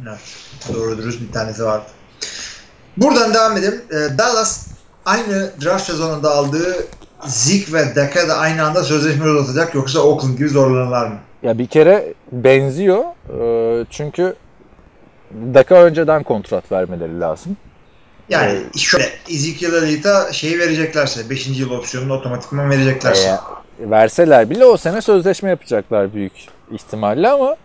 Evet, 0.02 0.20
doğru 0.74 0.98
dürüst 0.98 1.22
bir 1.22 1.32
tanesi 1.32 1.64
vardı. 1.64 1.86
Buradan 2.98 3.34
devam 3.34 3.58
edelim. 3.58 3.82
Ee, 3.92 4.18
Dallas 4.18 4.68
aynı 5.06 5.52
draft 5.64 5.86
sezonunda 5.86 6.32
aldığı 6.32 6.76
Zeke 7.28 7.74
ve 7.74 7.96
Dak'a 7.96 8.28
da 8.28 8.38
aynı 8.38 8.66
anda 8.66 8.84
sözleşme 8.84 9.30
uzatacak 9.30 9.76
yoksa 9.76 10.00
Oakland 10.00 10.38
gibi 10.38 10.50
zorlanırlar 10.50 11.08
mı? 11.08 11.18
Ya 11.44 11.58
bir 11.58 11.68
kere 11.68 12.14
benziyor. 12.32 13.04
Ee, 13.40 13.86
çünkü 13.90 14.36
Dak'a 15.54 15.76
önceden 15.76 16.24
kontrat 16.24 16.72
vermeleri 16.72 17.20
lazım. 17.20 17.58
Yani 18.30 18.60
şöyle 18.78 19.10
Ezekiel 19.30 19.74
Elliott'a 19.74 20.34
şeyi 20.34 20.60
vereceklerse 20.60 21.30
5. 21.30 21.48
yıl 21.48 21.72
opsiyonunu 21.72 22.14
otomatikman 22.14 22.70
vereceklerse. 22.70 23.30
Ee, 23.30 23.90
verseler 23.90 24.50
bile 24.50 24.66
o 24.66 24.78
sene 24.78 25.02
sözleşme 25.02 25.50
yapacaklar 25.50 26.14
büyük 26.14 26.34
ihtimalle 26.72 27.30
ama 27.30 27.56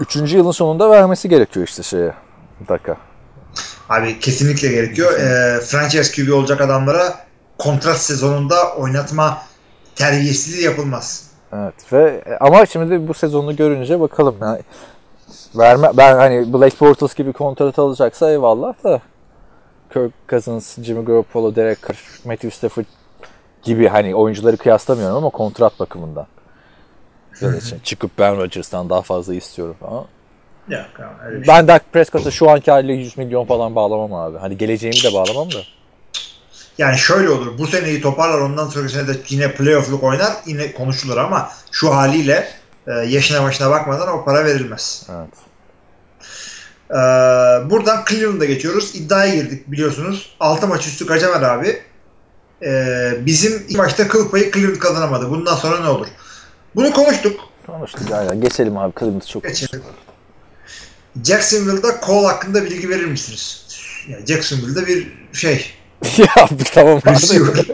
3. 0.00 0.16
yılın 0.16 0.50
sonunda 0.50 0.90
vermesi 0.90 1.28
gerekiyor 1.28 1.66
işte 1.66 1.82
şeye 1.82 2.14
Dak'a. 2.68 2.96
Abi 3.88 4.20
kesinlikle 4.20 4.68
gerekiyor. 4.68 5.20
Ee, 5.20 5.60
franchise 5.60 6.22
QB 6.24 6.32
olacak 6.32 6.60
adamlara 6.60 7.26
kontrat 7.58 7.98
sezonunda 7.98 8.74
oynatma 8.76 9.42
terbiyesizliği 9.96 10.64
yapılmaz. 10.64 11.31
Evet 11.52 11.92
ve 11.92 12.24
ama 12.40 12.66
şimdi 12.66 13.08
bu 13.08 13.14
sezonu 13.14 13.56
görünce 13.56 14.00
bakalım 14.00 14.36
yani 14.40 14.60
verme 15.54 15.90
ben 15.96 16.16
hani 16.16 16.52
Blake 16.52 16.80
Bortles 16.80 17.14
gibi 17.14 17.32
kontrat 17.32 17.78
alacaksa 17.78 18.30
eyvallah 18.30 18.84
da 18.84 19.00
Kirk 19.92 20.12
Cousins, 20.28 20.78
Jimmy 20.78 21.04
Garoppolo, 21.04 21.54
Derek 21.54 21.82
Carr, 21.82 21.98
Matthew 22.24 22.50
Stafford 22.50 22.84
gibi 23.62 23.88
hani 23.88 24.14
oyuncuları 24.14 24.56
kıyaslamıyorum 24.56 25.16
ama 25.16 25.30
kontrat 25.30 25.80
bakımından. 25.80 26.26
Böyle 27.42 27.60
şey, 27.70 27.78
çıkıp 27.78 28.10
ben 28.18 28.36
Rodgers'tan 28.36 28.90
daha 28.90 29.02
fazla 29.02 29.34
istiyorum 29.34 29.76
falan. 29.80 30.04
Yok, 30.68 30.86
bir 31.30 31.44
şey. 31.44 31.54
Ben 31.54 31.68
Dak 31.68 31.92
Prescott'a 31.92 32.30
şu 32.30 32.50
anki 32.50 32.70
haliyle 32.70 32.92
100 32.92 33.18
milyon 33.18 33.44
falan 33.44 33.74
bağlamam 33.74 34.14
abi. 34.14 34.38
Hani 34.38 34.58
geleceğimi 34.58 35.12
de 35.12 35.14
bağlamam 35.14 35.50
da. 35.50 35.58
Yani 36.78 36.98
şöyle 36.98 37.30
olur. 37.30 37.58
Bu 37.58 37.66
seneyi 37.66 38.00
toparlar 38.00 38.38
ondan 38.38 38.68
sonraki 38.68 38.92
sene 38.92 39.08
de 39.08 39.16
yine 39.28 39.52
playoff'luk 39.52 40.02
oynar. 40.02 40.32
Yine 40.46 40.72
konuşulur 40.72 41.16
ama 41.16 41.50
şu 41.72 41.94
haliyle 41.94 42.48
e, 42.86 42.92
yaşına 42.92 43.42
başına 43.42 43.70
bakmadan 43.70 44.08
o 44.08 44.24
para 44.24 44.44
verilmez. 44.44 45.06
Evet. 45.10 45.52
Ee, 46.92 46.94
buradan 47.70 48.04
Cleveland'a 48.08 48.44
geçiyoruz. 48.44 48.94
İddiaya 48.94 49.34
girdik 49.34 49.72
biliyorsunuz. 49.72 50.36
6 50.40 50.66
maç 50.66 50.86
üstü 50.86 51.06
Gacemer 51.06 51.42
abi. 51.42 51.82
Ee, 52.62 53.12
bizim 53.20 53.66
ilk 53.68 53.78
maçta 53.78 54.08
kıl 54.08 54.30
payı 54.30 54.52
Cleveland 54.52 54.78
kazanamadı. 54.78 55.30
Bundan 55.30 55.54
sonra 55.54 55.80
ne 55.80 55.88
olur? 55.88 56.06
Bunu 56.74 56.92
konuştuk. 56.92 57.40
Konuştuk 57.66 58.10
aynen. 58.12 58.40
Geçelim 58.40 58.76
abi. 58.76 58.92
Cleveland 59.00 59.22
çok 59.22 59.44
Geçelim. 59.44 59.82
Jacksonville'da 61.24 62.00
Cole 62.06 62.26
hakkında 62.26 62.64
bilgi 62.64 62.88
verir 62.88 63.04
misiniz? 63.04 63.66
Yani 64.08 64.26
Jacksonville'da 64.26 64.86
bir 64.86 65.12
şey 65.32 65.74
ya 66.18 66.48
tamam 66.74 66.98
abi. 67.04 67.10
receiver. 67.10 67.66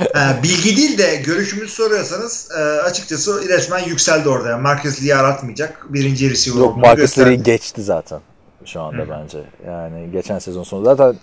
Ee, 0.00 0.42
bilgi 0.42 0.76
değil 0.76 0.98
de 0.98 1.16
görüşümüzü 1.16 1.72
soruyorsanız 1.72 2.48
e, 2.58 2.60
açıkçası 2.62 3.48
resmen 3.48 3.84
yükseldi 3.84 4.28
orada. 4.28 4.48
Yani 4.48 4.62
Marcus 4.62 5.00
Lee'yi 5.00 5.14
aratmayacak. 5.14 5.86
Birinci 5.88 6.30
receiver 6.30 6.58
Yok 6.60 6.76
Marcus. 6.76 7.18
Lee'yi 7.18 7.42
geçti 7.42 7.82
zaten 7.82 8.20
şu 8.64 8.80
anda 8.80 9.10
bence. 9.10 9.38
Yani 9.66 10.10
geçen 10.12 10.38
sezon 10.38 10.62
sonu. 10.62 10.84
Zaten 10.84 11.16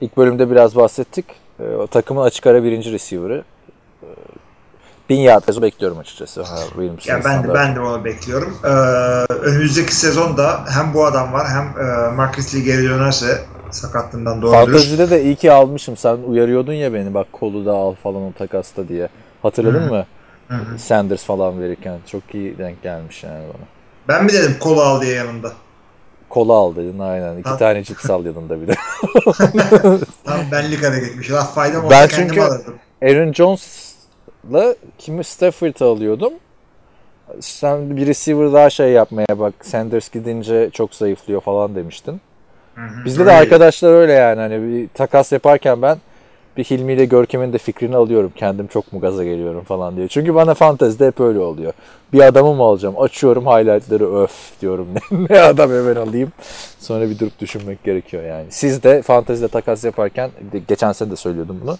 ilk 0.00 0.16
bölümde 0.16 0.50
biraz 0.50 0.76
bahsettik. 0.76 1.24
Ee, 1.60 1.62
o 1.62 1.86
takımın 1.86 2.22
açık 2.22 2.46
ara 2.46 2.64
birinci 2.64 2.92
receiver'ı. 2.92 3.44
Ee, 4.02 4.06
bin 5.08 5.20
yard 5.20 5.62
bekliyorum 5.62 5.98
açıkçası. 5.98 6.42
Ha, 6.42 6.58
Ya 7.06 7.24
ben 7.24 7.44
de, 7.44 7.54
ben 7.54 7.76
de 7.76 7.80
onu 7.80 8.04
bekliyorum. 8.04 8.58
Ee, 8.64 8.68
önümüzdeki 9.34 9.94
sezonda 9.94 10.64
hem 10.68 10.94
bu 10.94 11.06
adam 11.06 11.32
var 11.32 11.46
hem 11.48 11.86
e, 11.86 12.10
Marcus 12.10 12.54
Lee 12.54 12.60
geri 12.60 12.82
dönerse 12.88 13.44
sakatlığından 13.76 14.42
doğru 14.42 14.52
dürüst. 14.52 14.64
Fantezide 14.66 15.10
de 15.10 15.22
iyi 15.24 15.36
ki 15.36 15.52
almışım. 15.52 15.96
Sen 15.96 16.16
uyarıyordun 16.16 16.72
ya 16.72 16.94
beni 16.94 17.14
bak 17.14 17.26
kolu 17.32 17.66
da 17.66 17.72
al 17.72 17.94
falan 17.94 18.22
o 18.22 18.32
takasta 18.38 18.88
diye. 18.88 19.08
Hatırladın 19.42 19.82
Hı. 19.86 19.90
mı? 19.90 20.06
Hı 20.48 20.54
hı. 20.56 20.78
Sanders 20.78 21.24
falan 21.24 21.60
verirken. 21.60 21.98
Çok 22.06 22.34
iyi 22.34 22.58
denk 22.58 22.82
gelmiş 22.82 23.24
yani 23.24 23.44
bana. 23.48 23.66
Ben 24.08 24.24
mi 24.24 24.32
dedim 24.32 24.56
kolu 24.60 24.80
al 24.80 25.00
diye 25.00 25.14
yanında? 25.14 25.52
Kola 26.28 26.52
al 26.52 26.76
dedin 26.76 26.98
aynen. 26.98 27.36
İki 27.38 27.48
Ha. 27.48 27.56
tane 27.56 27.84
cips 27.84 28.10
al 28.10 28.24
yanında 28.24 28.60
bir 28.62 28.66
de. 28.66 28.74
Tam 30.24 30.40
benlik 30.52 30.84
hareketmiş. 30.84 31.30
Laf 31.30 31.54
faydam 31.54 31.84
olsa 31.84 31.90
Ben 32.00 32.08
çünkü- 32.08 32.40
alırdım. 32.40 32.74
Aaron 33.02 33.32
Jones'la 33.32 34.74
kimi 34.98 35.24
Stafford'ı 35.24 35.84
alıyordum. 35.84 36.32
Sen 37.40 37.96
bir 37.96 38.06
receiver 38.06 38.52
daha 38.52 38.70
şey 38.70 38.90
yapmaya 38.92 39.38
bak. 39.38 39.54
Sanders 39.62 40.10
gidince 40.10 40.70
çok 40.72 40.94
zayıflıyor 40.94 41.40
falan 41.40 41.74
demiştin. 41.74 42.20
Bizde 43.04 43.26
de 43.26 43.32
arkadaşlar 43.32 43.92
öyle 43.92 44.12
yani 44.12 44.40
hani 44.40 44.62
bir 44.62 44.88
takas 44.88 45.32
yaparken 45.32 45.82
ben 45.82 45.98
bir 46.56 46.64
Hilmi 46.64 46.92
ile 46.92 47.04
Görkem'in 47.04 47.52
de 47.52 47.58
fikrini 47.58 47.96
alıyorum. 47.96 48.32
Kendim 48.36 48.66
çok 48.66 48.92
mu 48.92 49.00
gaza 49.00 49.24
geliyorum 49.24 49.64
falan 49.64 49.96
diye. 49.96 50.08
Çünkü 50.08 50.34
bana 50.34 50.54
fantezide 50.54 51.06
hep 51.06 51.20
öyle 51.20 51.38
oluyor. 51.38 51.72
Bir 52.12 52.20
adamı 52.20 52.54
mı 52.54 52.62
alacağım? 52.62 52.94
Açıyorum 53.00 53.46
highlightları 53.46 54.16
öf 54.16 54.30
diyorum. 54.60 54.88
Ne, 54.94 55.26
ne 55.30 55.40
adam 55.40 55.70
hemen 55.70 55.96
alayım. 55.96 56.32
Sonra 56.78 57.10
bir 57.10 57.18
durup 57.18 57.38
düşünmek 57.38 57.84
gerekiyor 57.84 58.22
yani. 58.24 58.46
Siz 58.50 58.82
de 58.82 59.02
fantezide 59.02 59.48
takas 59.48 59.84
yaparken 59.84 60.30
geçen 60.68 60.92
sene 60.92 61.10
de 61.10 61.16
söylüyordum 61.16 61.60
bunu. 61.62 61.78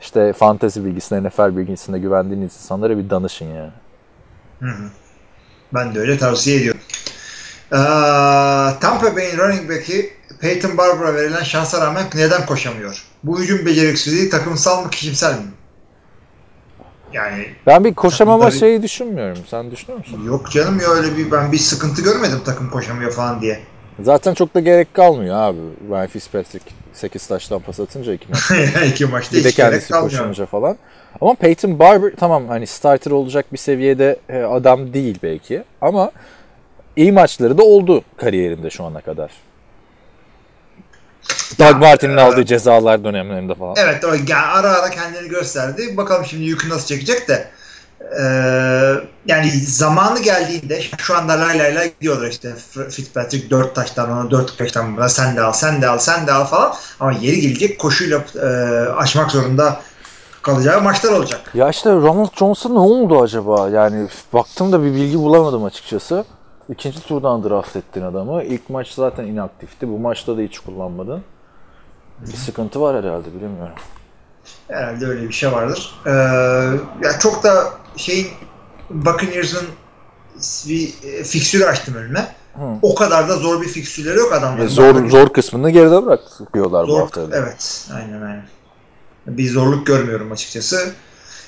İşte 0.00 0.32
fantezi 0.32 0.84
bilgisine, 0.84 1.28
NFL 1.28 1.56
bilgisine 1.56 1.98
güvendiğiniz 1.98 2.56
insanlara 2.56 2.98
bir 2.98 3.10
danışın 3.10 3.46
yani. 3.46 3.70
Ben 5.74 5.94
de 5.94 5.98
öyle 5.98 6.18
tavsiye 6.18 6.56
ediyorum. 6.56 6.80
Ee, 7.72 7.76
Tampa 8.80 9.16
Bay'in 9.16 9.38
running 9.38 9.70
back'i 9.70 10.15
Peyton 10.40 10.78
Barber'a 10.78 11.14
verilen 11.14 11.42
şansa 11.42 11.80
rağmen 11.86 12.04
neden 12.14 12.46
koşamıyor? 12.46 13.04
Bu 13.24 13.40
hücum 13.40 13.66
beceriksizliği 13.66 14.30
takımsal 14.30 14.84
mı 14.84 14.90
kişisel 14.90 15.32
mi? 15.34 15.46
Yani 17.12 17.46
Ben 17.66 17.84
bir 17.84 17.94
koşamama 17.94 18.44
Takımları- 18.44 18.58
şeyi 18.58 18.82
düşünmüyorum. 18.82 19.38
Sen 19.50 19.70
düşünüyor 19.70 19.98
musun? 19.98 20.24
yok 20.26 20.50
canım 20.50 20.80
ya 20.80 20.88
öyle 20.88 21.16
bir 21.16 21.30
ben 21.30 21.52
bir 21.52 21.58
sıkıntı 21.58 22.02
görmedim 22.02 22.38
takım 22.44 22.70
koşamıyor 22.70 23.12
falan 23.12 23.40
diye. 23.40 23.60
Zaten 24.02 24.34
çok 24.34 24.54
da 24.54 24.60
gerek 24.60 24.94
kalmıyor 24.94 25.36
abi. 25.36 25.58
Ryan 25.90 26.06
Fitzpatrick 26.06 26.64
8 26.92 27.26
taştan 27.26 27.60
pas 27.60 27.80
atınca 27.80 28.12
iki 28.12 28.28
maç. 28.28 28.50
İki 28.86 29.06
maçta 29.06 29.36
Bir 29.36 29.44
de 29.44 29.50
kendisi 29.52 29.92
koşunca 29.92 30.46
falan. 30.46 30.76
Ama 31.20 31.34
Peyton 31.34 31.78
Barber 31.78 32.12
tamam 32.16 32.48
hani 32.48 32.66
starter 32.66 33.10
olacak 33.10 33.52
bir 33.52 33.58
seviyede 33.58 34.16
e, 34.28 34.42
adam 34.42 34.92
değil 34.92 35.18
belki. 35.22 35.62
Ama 35.80 36.10
iyi 36.96 37.12
maçları 37.12 37.58
da 37.58 37.62
oldu 37.62 38.02
kariyerinde 38.16 38.70
şu 38.70 38.84
ana 38.84 39.00
kadar. 39.00 39.30
Doug 41.58 41.76
Martin'in 41.76 42.16
aldığı 42.16 42.44
cezalar 42.44 43.04
dönemlerinde 43.04 43.54
falan. 43.54 43.74
Evet 43.78 44.04
o 44.04 44.14
yani 44.14 44.34
ara 44.34 44.70
ara 44.70 44.90
kendini 44.90 45.28
gösterdi. 45.28 45.96
Bakalım 45.96 46.24
şimdi 46.24 46.44
yükü 46.44 46.68
nasıl 46.68 46.86
çekecek 46.86 47.28
de. 47.28 47.48
Ee, 48.20 48.94
yani 49.26 49.50
zamanı 49.66 50.22
geldiğinde 50.22 50.80
şu 50.98 51.16
anda 51.16 51.40
lay 51.40 51.58
lay 51.58 51.74
lay 51.74 51.92
gidiyorlar 51.94 52.28
işte 52.28 52.52
Fitzpatrick 52.90 53.50
4 53.50 53.74
taştan 53.74 54.10
ona 54.10 54.30
4 54.30 54.58
taştan 54.58 54.96
buna 54.96 55.08
sen 55.08 55.36
de 55.36 55.42
al 55.42 55.52
sen 55.52 55.82
de 55.82 55.88
al 55.88 55.98
sen 55.98 56.26
de 56.26 56.32
al 56.32 56.44
falan 56.44 56.74
ama 57.00 57.12
yeri 57.12 57.40
gelecek 57.40 57.78
koşuyla 57.78 58.24
e, 58.42 58.46
aşmak 58.90 59.30
zorunda 59.30 59.80
kalacağı 60.42 60.82
maçlar 60.82 61.12
olacak. 61.12 61.40
Ya 61.54 61.70
işte 61.70 61.90
Ronald 61.90 62.36
Jones'a 62.38 62.68
ne 62.68 62.78
oldu 62.78 63.22
acaba? 63.22 63.68
Yani 63.68 64.08
baktım 64.32 64.72
da 64.72 64.84
bir 64.84 64.94
bilgi 64.94 65.18
bulamadım 65.18 65.64
açıkçası. 65.64 66.24
İkinci 66.68 67.00
turdan 67.06 67.44
draft 67.44 67.76
ettin 67.76 68.02
adamı. 68.02 68.42
İlk 68.42 68.70
maç 68.70 68.88
zaten 68.92 69.24
inaktifti. 69.24 69.88
Bu 69.88 69.98
maçta 69.98 70.36
da 70.36 70.40
hiç 70.40 70.58
kullanmadın. 70.58 71.22
Bir 72.20 72.36
sıkıntı 72.36 72.80
var 72.80 73.04
herhalde 73.04 73.34
bilemiyorum. 73.34 73.74
Herhalde 74.68 75.06
öyle 75.06 75.28
bir 75.28 75.32
şey 75.32 75.52
vardır. 75.52 75.94
Ee, 76.06 76.10
ya 77.06 77.18
çok 77.20 77.42
da 77.44 77.64
şeyin 77.96 78.28
Buccaneers'ın 78.90 79.66
bir 80.68 80.94
e, 81.04 81.24
fiksürü 81.24 81.64
açtım 81.64 81.94
önüme. 81.94 82.34
Hı. 82.54 82.62
O 82.82 82.94
kadar 82.94 83.28
da 83.28 83.36
zor 83.36 83.60
bir 83.62 83.68
fiksürleri 83.68 84.18
yok 84.18 84.32
adamların. 84.32 84.64
Ve 84.64 84.68
zor 84.68 85.08
zor 85.08 85.28
kısmını 85.28 85.70
geride 85.70 86.06
bırakıyorlar 86.06 86.86
bu 86.86 86.90
Zor, 86.90 87.00
hafta. 87.00 87.20
evet, 87.32 87.88
aynen 87.94 88.22
aynen. 88.22 88.44
Bir 89.26 89.50
zorluk 89.50 89.86
görmüyorum 89.86 90.32
açıkçası. 90.32 90.94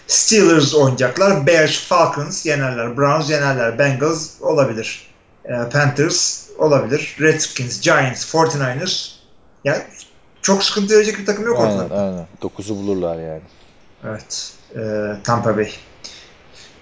Steelers 0.07 0.75
oynayacaklar. 0.75 1.47
Bears, 1.47 1.89
Falcons 1.89 2.47
yenerler. 2.47 2.97
Browns 2.97 3.31
yenerler. 3.31 3.79
Bengals 3.79 4.31
olabilir. 4.41 5.08
Ee, 5.49 5.69
Panthers 5.73 6.47
olabilir. 6.59 7.17
Redskins, 7.21 7.81
Giants, 7.81 8.35
49ers. 8.35 9.11
Yani 9.65 9.83
çok 10.43 10.65
sıkıntı 10.65 10.95
verecek 10.95 11.19
bir 11.19 11.27
takım 11.27 11.47
yok 11.47 11.61
Aynen 11.61 11.79
ortada. 11.79 12.03
aynen. 12.03 12.27
Dokuzu 12.43 12.77
bulurlar 12.77 13.19
yani. 13.19 13.43
Evet. 14.05 14.53
Ee, 14.77 15.23
Tampa 15.25 15.57
Bay. 15.57 15.71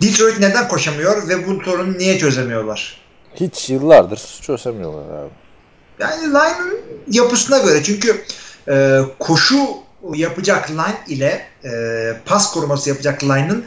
Detroit 0.02 0.40
neden 0.40 0.68
koşamıyor 0.68 1.28
ve 1.28 1.46
bu 1.46 1.64
sorunu 1.64 1.98
niye 1.98 2.18
çözemiyorlar? 2.18 3.00
Hiç 3.34 3.70
yıllardır 3.70 4.38
çözemiyorlar 4.42 5.18
abi. 5.18 5.30
Yani 5.98 6.22
line'ın 6.28 6.80
yapısına 7.10 7.58
göre 7.58 7.82
çünkü 7.82 8.24
e, 8.68 9.00
koşu 9.18 9.56
yapacak 10.14 10.70
line 10.70 10.96
ile 11.08 11.46
e, 11.64 11.70
pas 12.24 12.52
koruması 12.52 12.88
yapacak 12.88 13.24
line'ın 13.24 13.64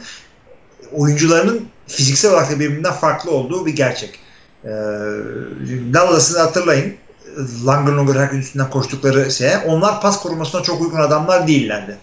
oyuncularının 0.92 1.68
fiziksel 1.86 2.30
olarak 2.32 2.50
da 2.50 2.60
birbirinden 2.60 2.92
farklı 2.92 3.30
olduğu 3.30 3.66
bir 3.66 3.76
gerçek. 3.76 4.18
E, 4.64 4.70
Dallas'ı 5.94 6.40
hatırlayın. 6.40 6.94
Langer 7.66 7.92
Longer 7.92 8.14
her 8.14 8.30
gün 8.30 8.38
üstünden 8.38 8.70
koştukları 8.70 9.30
şeye. 9.30 9.58
Onlar 9.58 10.00
pas 10.00 10.22
korumasına 10.22 10.62
çok 10.62 10.80
uygun 10.80 11.00
adamlar 11.00 11.46
değillerdi. 11.46 11.98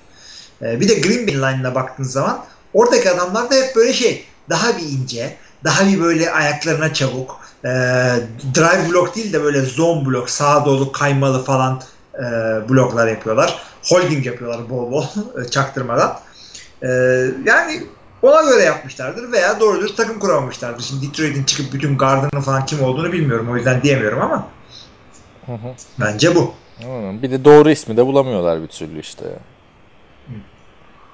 E, 0.62 0.80
bir 0.80 0.90
de 0.90 0.94
Green 0.94 1.28
Bay 1.28 1.36
line'ına 1.36 1.76
baktığınız 1.76 2.12
zaman 2.12 2.46
oradaki 2.74 3.12
adamlar 3.12 3.52
da 3.52 3.56
hep 3.56 3.76
böyle 3.76 3.94
şey 3.94 4.26
daha 4.50 4.78
bir 4.78 4.84
ince, 4.84 5.36
daha 5.64 5.88
bir 5.88 6.02
böyle 6.02 6.32
ayaklarına 6.32 6.94
çabuk, 6.94 7.40
e, 7.66 7.70
drive 8.56 8.90
blok 8.90 9.16
değil 9.16 9.34
de 9.34 9.44
böyle 9.44 9.62
zone 9.62 10.06
blok, 10.06 10.30
sağa 10.30 10.66
doğru 10.66 10.92
kaymalı 10.92 11.44
falan 11.44 11.82
e, 12.16 12.22
bloklar 12.70 13.08
yapıyorlar. 13.08 13.62
Holding 13.84 14.26
yapıyorlar 14.26 14.70
bol 14.70 14.92
bol 14.92 15.06
çaktırmadan. 15.52 16.20
Yani 17.46 17.84
ona 18.22 18.42
göre 18.42 18.64
yapmışlardır 18.64 19.32
veya 19.32 19.60
doğru 19.60 19.80
dürüst 19.80 19.98
takım 19.98 20.20
kuramamışlardır. 20.20 20.84
Şimdi 20.84 21.08
Detroit'in 21.08 21.44
çıkıp 21.44 21.74
bütün 21.74 21.98
gardının 21.98 22.42
falan 22.42 22.66
kim 22.66 22.84
olduğunu 22.84 23.12
bilmiyorum. 23.12 23.50
O 23.52 23.56
yüzden 23.56 23.82
diyemiyorum 23.82 24.22
ama 24.22 24.48
Hı 25.46 25.52
hı. 25.54 25.74
bence 26.00 26.36
bu. 26.36 26.54
Anladım. 26.86 27.22
Bir 27.22 27.32
de 27.32 27.46
doğru 27.46 27.70
ismi 27.70 27.98
de 27.98 28.06
bulamıyorlar 28.06 28.62
bir 28.62 28.68
türlü 28.68 29.00
işte. 29.00 29.26
ya. 29.26 29.40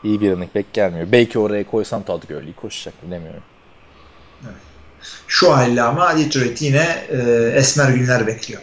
İyi 0.04 0.22
bir 0.22 0.32
running 0.32 0.56
back 0.56 0.74
gelmiyor. 0.74 1.08
Belki 1.12 1.40
oraya 1.40 1.64
koysam 1.64 2.04
Todd 2.04 2.24
Gurley 2.28 2.54
koşacak 2.54 2.94
bilemiyorum. 3.08 3.44
Şu 5.28 5.56
halde 5.56 5.82
ama 5.82 6.18
Detroit 6.18 6.62
yine 6.62 7.06
e, 7.10 7.18
esmer 7.56 7.90
günler 7.90 8.28
bekliyor. 8.28 8.62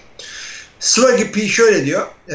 Swaggy 0.81 1.23
P 1.25 1.49
şöyle 1.49 1.87
diyor. 1.87 2.07
E, 2.29 2.35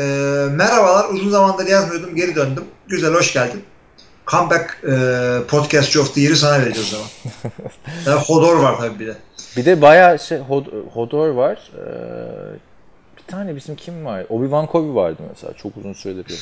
merhabalar 0.52 1.10
uzun 1.10 1.30
zamandır 1.30 1.68
yazmıyordum 1.68 2.16
geri 2.16 2.36
döndüm. 2.36 2.64
Güzel 2.88 3.14
hoş 3.14 3.34
geldin. 3.34 3.64
Comeback 4.28 4.78
e, 4.84 5.48
Podcast 5.48 5.98
of 5.98 6.14
the 6.16 6.22
Year'ı 6.22 6.36
sana 6.38 6.60
vereceğiz 6.62 6.94
o 6.94 6.96
zaman. 6.96 7.08
Yani 8.06 8.22
Hodor 8.22 8.56
var 8.60 8.78
tabii 8.78 9.00
bir 9.00 9.08
de. 9.08 9.16
Bir 9.58 9.66
de 9.66 9.82
bayağı 9.82 10.20
şey 10.20 10.38
Hod- 10.38 10.90
Hodor 10.94 11.30
var. 11.30 11.72
Ee, 11.78 11.84
bir 13.18 13.24
tane 13.32 13.56
bizim 13.56 13.76
kim 13.76 14.06
var? 14.06 14.22
Obi-Wan 14.30 14.72
Kenobi 14.72 14.96
vardı 14.96 15.22
mesela. 15.30 15.54
Çok 15.54 15.78
uzun 15.78 15.94
süredir 15.94 16.30
yok. 16.30 16.40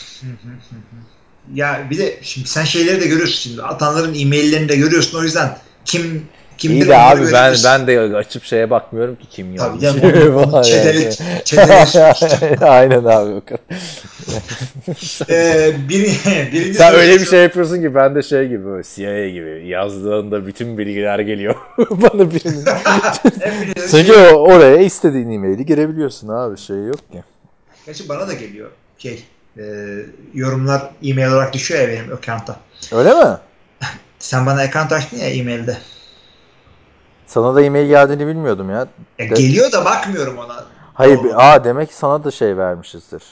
Ya 1.54 1.88
bir 1.90 1.98
de 1.98 2.20
şimdi 2.22 2.48
sen 2.48 2.64
şeyleri 2.64 3.02
de 3.02 3.08
görüyorsun 3.08 3.50
şimdi. 3.50 3.62
Atanların 3.64 4.14
e-maillerini 4.20 4.70
de 4.70 4.76
görüyorsun. 4.76 5.20
O 5.20 5.24
yüzden 5.24 5.58
kim 5.86 6.28
kimdir 6.64 6.86
İyi 6.86 6.90
de 6.90 6.98
abi 6.98 7.20
ben 7.22 7.30
görebilirsin. 7.32 7.70
ben 7.70 7.88
de 7.88 8.00
açıp 8.18 8.44
şeye 8.44 8.70
bakmıyorum 8.70 9.16
ki 9.16 9.28
kim 9.32 9.56
Tabii 9.58 9.84
yazmış. 9.86 10.02
canım, 10.04 10.16
onu- 10.32 10.38
onu 10.40 10.52
Falan 10.52 10.64
çeteli- 10.64 11.12
çeteli- 11.44 12.66
Aynen 12.66 13.04
abi. 13.04 13.34
o 13.34 13.42
kadar. 13.46 13.60
Ee, 15.30 15.74
biri, 15.90 16.12
birinci 16.54 16.74
Sen 16.74 16.94
öyle 16.94 17.14
bir 17.20 17.26
şey 17.26 17.44
yapıyorsun 17.44 17.82
ki 17.82 17.96
ben 17.96 18.16
de 18.16 18.22
şey 18.24 18.48
gibi 18.48 18.66
böyle 18.66 18.84
CIA 18.96 19.28
gibi 19.30 19.68
yazdığında 19.68 20.48
bütün 20.48 20.78
bilgiler 20.78 21.20
geliyor 21.20 21.56
bana 21.90 22.32
birinin. 22.32 22.66
Çünkü 23.92 24.14
o- 24.14 24.54
oraya 24.54 24.78
istediğin 24.78 25.32
e-maili 25.32 25.66
girebiliyorsun 25.66 26.28
abi 26.28 26.58
şey 26.58 26.78
yok 26.86 27.12
ki. 27.12 27.24
Gerçi 27.86 28.10
bana 28.10 28.28
da 28.28 28.34
geliyor 28.34 28.70
şey 28.98 29.24
e, 29.58 29.64
yorumlar 30.34 30.82
e-mail 31.04 31.28
olarak 31.32 31.54
düşüyor 31.54 31.82
ya 31.82 31.88
benim 31.88 32.14
account'a. 32.14 32.56
Öyle 32.92 33.10
mi? 33.14 33.38
Sen 34.20 34.46
bana 34.46 34.62
account 34.62 34.92
açtın 34.92 35.18
ya 35.18 35.26
e-mailde. 35.30 35.78
Sana 37.28 37.56
da 37.56 37.62
e-mail 37.62 37.88
geldiğini 37.88 38.28
bilmiyordum 38.28 38.70
ya. 38.70 38.78
Ya 38.78 38.88
De- 39.20 39.26
geliyor 39.26 39.72
da 39.72 39.86
bakmıyorum 39.86 40.38
ona. 40.38 40.66
Hayır, 40.94 41.18
Doğru. 41.18 41.34
aa 41.36 41.64
demek 41.64 41.90
ki 41.90 41.96
sana 41.96 42.24
da 42.24 42.32
şey 42.32 42.58
vermişizdir. 42.58 43.24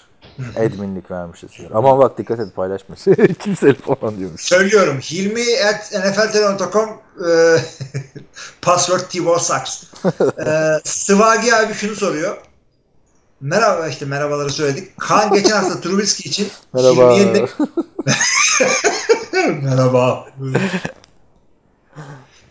Adminlik 0.60 1.12
vermişizdir. 1.12 1.68
Ama 1.74 1.98
bak 1.98 2.18
dikkat 2.18 2.40
et 2.40 2.56
paylaşma. 2.56 2.96
Kimse 3.40 3.74
falan 3.74 4.18
diyormuş. 4.18 4.42
Söylüyorum. 4.42 5.00
Hilmi 5.00 5.44
at 5.70 5.92
nfltelefon.com 6.06 6.90
e, 6.90 7.58
password 8.62 9.00
Tivo 9.10 9.40
Saks. 9.40 9.84
E, 10.46 10.80
Sıvagi 10.84 11.56
abi 11.56 11.74
şunu 11.74 11.96
soruyor. 11.96 12.38
Merhaba 13.42 13.88
işte 13.88 14.06
merhabaları 14.06 14.50
söyledik. 14.50 14.98
Kaan 15.00 15.34
geçen 15.34 15.56
hafta 15.56 15.82
Trubisky 15.82 16.30
için 16.30 16.48
Merhaba. 16.74 17.14
Hilmi'ye 17.16 17.34
ne- 17.34 17.48
Merhaba. 19.62 20.26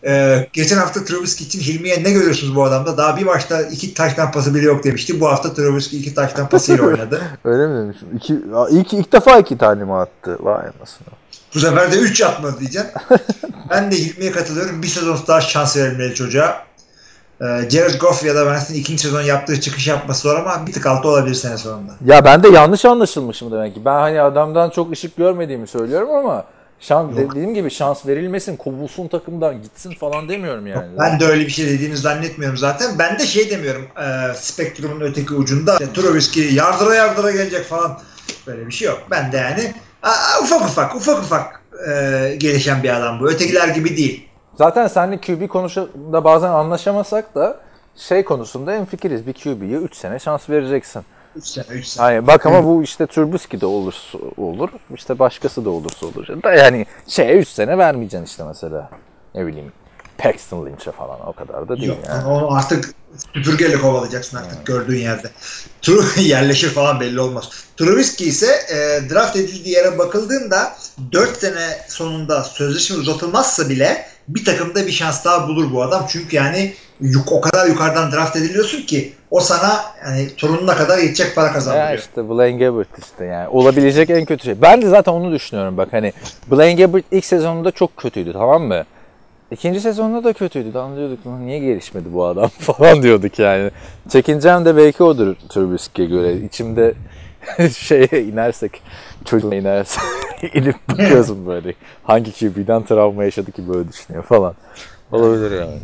Ee, 0.05 0.47
geçen 0.53 0.77
hafta 0.77 1.05
Trubisky 1.05 1.47
için 1.47 1.59
Hilmi'ye 1.59 2.03
ne 2.03 2.11
görüyorsunuz 2.11 2.55
bu 2.55 2.63
adamda? 2.63 2.97
Daha 2.97 3.17
bir 3.17 3.23
maçta 3.23 3.61
iki 3.61 3.93
taştan 3.93 4.31
pası 4.31 4.55
bile 4.55 4.65
yok 4.65 4.83
demişti. 4.83 5.19
Bu 5.21 5.27
hafta 5.27 5.53
Trubisky 5.53 6.01
iki 6.01 6.13
taştan 6.15 6.49
pasıyla 6.49 6.85
oynadı. 6.85 7.21
Öyle 7.43 7.67
mi 7.67 7.77
demişim? 7.79 8.07
İki, 8.15 8.33
ilk, 8.69 8.93
ilk 8.93 9.13
defa 9.13 9.37
iki 9.39 9.57
tane 9.57 9.83
mi 9.83 9.93
attı? 9.93 10.37
Vay 10.39 10.55
anasını. 10.55 11.07
Bu 11.55 11.59
sefer 11.59 11.91
de 11.91 11.95
3 11.97 12.21
atmadı 12.21 12.59
diyeceğim. 12.59 12.87
ben 13.69 13.91
de 13.91 13.95
Hilmi'ye 13.95 14.31
katılıyorum. 14.31 14.81
Bir 14.83 14.87
sezon 14.87 15.17
daha 15.27 15.41
şans 15.41 15.77
verilmeli 15.77 16.13
çocuğa. 16.15 16.63
e, 17.41 17.45
Jared 17.69 17.99
Goff 17.99 18.23
ya 18.25 18.35
da 18.35 18.43
Wentz'in 18.43 18.73
ikinci 18.75 19.03
sezon 19.03 19.21
yaptığı 19.21 19.61
çıkış 19.61 19.87
yapması 19.87 20.21
zor 20.21 20.35
ama 20.35 20.67
bir 20.67 20.73
tık 20.73 20.85
altı 20.85 21.07
olabilir 21.07 21.35
sene 21.35 21.57
sonunda. 21.57 21.91
Ya 22.05 22.25
ben 22.25 22.43
de 22.43 22.49
yanlış 22.49 22.85
anlaşılmışım 22.85 23.51
demek 23.51 23.73
ki. 23.73 23.85
Ben 23.85 23.93
hani 23.99 24.21
adamdan 24.21 24.69
çok 24.69 24.91
ışık 24.91 25.17
görmediğimi 25.17 25.67
söylüyorum 25.67 26.09
ama 26.09 26.45
şans, 26.81 27.17
Yok. 27.17 27.31
dediğim 27.31 27.53
gibi 27.53 27.71
şans 27.71 28.07
verilmesin, 28.07 28.57
kovulsun 28.57 29.07
takımdan 29.07 29.61
gitsin 29.61 29.91
falan 29.91 30.29
demiyorum 30.29 30.67
yani. 30.67 30.87
Ben 30.99 31.19
de 31.19 31.25
öyle 31.25 31.45
bir 31.45 31.51
şey 31.51 31.67
dediğini 31.67 31.97
zannetmiyorum 31.97 32.57
zaten. 32.57 32.99
Ben 32.99 33.19
de 33.19 33.25
şey 33.25 33.49
demiyorum. 33.49 33.87
E, 33.97 34.33
spektrumun 34.33 35.01
öteki 35.01 35.33
ucunda 35.33 35.73
işte, 35.73 35.93
Trubisky 35.93 36.55
yardıra 36.55 36.95
yardıra 36.95 37.31
gelecek 37.31 37.65
falan. 37.65 37.99
Böyle 38.47 38.67
bir 38.67 38.71
şey 38.71 38.87
yok. 38.87 38.99
Ben 39.11 39.31
de 39.31 39.37
yani 39.37 39.73
aa, 40.03 40.41
ufak 40.43 40.61
ufak 40.61 40.95
ufak 40.95 41.19
ufak 41.19 41.61
e, 41.87 42.35
gelişen 42.37 42.83
bir 42.83 42.97
adam 42.97 43.19
bu. 43.19 43.29
Ötekiler 43.29 43.67
gibi 43.67 43.97
değil. 43.97 44.27
Zaten 44.57 44.87
seninle 44.87 45.21
QB 45.21 45.47
konusunda 45.47 46.23
bazen 46.23 46.49
anlaşamasak 46.49 47.35
da 47.35 47.59
şey 47.95 48.25
konusunda 48.25 48.73
en 48.73 48.85
fikiriz. 48.85 49.27
Bir 49.27 49.33
QB'ye 49.33 49.77
3 49.77 49.95
sene 49.95 50.19
şans 50.19 50.49
vereceksin. 50.49 51.01
3 51.35 51.45
sene 51.45 51.65
3 51.69 51.85
sene. 51.87 52.03
Hayır 52.05 52.27
bak 52.27 52.45
ama 52.45 52.65
bu 52.65 52.83
işte 52.83 53.07
Trubisky 53.07 53.61
de 53.61 53.65
olursa 53.65 54.17
olur. 54.37 54.69
işte 54.95 55.19
başkası 55.19 55.65
da 55.65 55.69
olursa 55.69 56.05
olur. 56.05 56.43
Da 56.43 56.53
yani 56.53 56.85
şeye 57.07 57.37
3 57.37 57.47
sene 57.47 57.77
vermeyeceksin 57.77 58.25
işte 58.25 58.43
mesela. 58.43 58.89
Ne 59.35 59.47
bileyim 59.47 59.71
Paxton 60.23 60.65
Lynch'e 60.65 60.91
falan 60.91 61.27
o 61.27 61.33
kadar 61.33 61.69
da 61.69 61.77
değil 61.77 61.87
Yok 61.89 61.97
yani. 62.07 62.25
onu 62.25 62.55
artık 62.55 62.93
süpürgeyle 63.33 63.77
kovalayacaksın 63.79 64.37
artık 64.37 64.65
gördüğün 64.65 64.97
yerde. 64.99 65.27
Tru 65.81 66.03
yerleşir 66.21 66.69
falan 66.69 66.99
belli 66.99 67.19
olmaz. 67.21 67.49
Trubisky 67.77 68.29
ise 68.29 68.47
e, 68.69 69.09
draft 69.09 69.35
edildiği 69.35 69.75
yere 69.75 69.97
bakıldığında 69.97 70.73
4 71.11 71.37
sene 71.37 71.77
sonunda 71.87 72.43
sözleşme 72.43 72.97
uzatılmazsa 72.97 73.69
bile 73.69 74.05
bir 74.27 74.45
takımda 74.45 74.87
bir 74.87 74.91
şans 74.91 75.25
daha 75.25 75.47
bulur 75.47 75.73
bu 75.73 75.83
adam. 75.83 76.05
Çünkü 76.09 76.35
yani 76.35 76.73
yuk, 77.01 77.31
o 77.31 77.41
kadar 77.41 77.65
yukarıdan 77.67 78.11
draft 78.11 78.35
ediliyorsun 78.35 78.81
ki 78.81 79.13
o 79.31 79.39
sana 79.39 79.81
yani 80.05 80.35
torununa 80.35 80.75
kadar 80.75 80.97
yetecek 80.97 81.35
para 81.35 81.47
Ya 81.47 81.53
kazandırıyor. 81.53 81.99
işte 81.99 82.29
Blaine 82.29 82.65
Gabbert 82.65 82.87
işte 82.99 83.25
yani 83.25 83.47
olabilecek 83.47 84.09
en 84.09 84.25
kötü 84.25 84.43
şey. 84.43 84.61
Ben 84.61 84.81
de 84.81 84.89
zaten 84.89 85.11
onu 85.11 85.31
düşünüyorum 85.31 85.77
bak 85.77 85.87
hani 85.91 86.13
Blaine 86.51 86.81
Gabbert 86.85 87.05
ilk 87.11 87.25
sezonunda 87.25 87.71
çok 87.71 87.97
kötüydü 87.97 88.33
tamam 88.33 88.63
mı? 88.63 88.83
İkinci 89.51 89.81
sezonda 89.81 90.23
da 90.23 90.33
kötüydü. 90.33 90.73
Lan 90.73 90.95
diyorduk 90.95 91.27
"Lan 91.27 91.45
niye 91.47 91.59
gelişmedi 91.59 92.13
bu 92.13 92.25
adam 92.25 92.49
falan 92.59 93.03
diyorduk 93.03 93.39
yani. 93.39 93.71
Çekincem 94.09 94.65
de 94.65 94.77
belki 94.77 95.03
odur 95.03 95.35
Trubisky'e 95.49 96.05
göre. 96.05 96.33
İçimde 96.37 96.93
şeye 97.77 98.23
inersek 98.23 98.81
çocuğuna 99.25 99.55
inersek 99.55 100.01
inip 100.53 100.75
bakıyorsun 100.89 101.47
böyle. 101.47 101.73
Hangi 102.03 102.31
QB'den 102.39 102.85
travma 102.85 103.23
yaşadı 103.23 103.51
ki 103.51 103.69
böyle 103.69 103.89
düşünüyor 103.89 104.23
falan. 104.23 104.53
Olabilir 105.11 105.51
yani. 105.51 105.79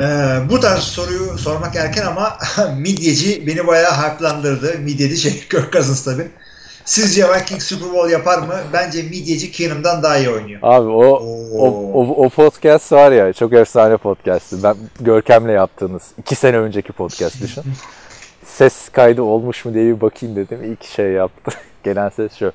Ee, 0.00 0.50
bu 0.50 0.60
tarz 0.60 0.82
soruyu 0.82 1.38
sormak 1.38 1.76
erken 1.76 2.06
ama 2.06 2.36
midyeci 2.76 3.46
beni 3.46 3.66
bayağı 3.66 3.92
hype'landırdı. 3.92 4.78
Midyeci 4.78 5.16
şey 5.16 5.32
Kirk 5.32 5.72
Cousins 5.72 6.04
tabii. 6.04 6.30
Sizce 6.86 7.24
Vikings 7.28 7.64
Super 7.66 7.92
Bowl 7.92 8.10
yapar 8.10 8.38
mı? 8.38 8.54
Bence 8.72 9.02
midyeci 9.02 9.52
Keenum'dan 9.52 10.02
daha 10.02 10.18
iyi 10.18 10.30
oynuyor. 10.30 10.60
Abi 10.62 10.88
o, 10.88 11.04
o, 11.58 11.68
o, 11.94 12.24
o 12.24 12.28
podcast 12.28 12.92
var 12.92 13.12
ya 13.12 13.32
çok 13.32 13.52
efsane 13.52 13.96
podcast'ı. 13.96 14.62
Ben 14.62 14.76
Görkem'le 15.00 15.48
yaptığınız 15.48 16.02
iki 16.18 16.34
sene 16.34 16.58
önceki 16.58 16.92
podcast 16.92 17.42
düşün. 17.42 17.62
ses 18.44 18.88
kaydı 18.88 19.22
olmuş 19.22 19.64
mu 19.64 19.74
diye 19.74 19.84
bir 19.96 20.00
bakayım 20.00 20.36
dedim. 20.36 20.64
İlk 20.64 20.84
şey 20.84 21.06
yaptı. 21.12 21.50
Gelen 21.84 22.08
ses 22.08 22.32
şu. 22.38 22.52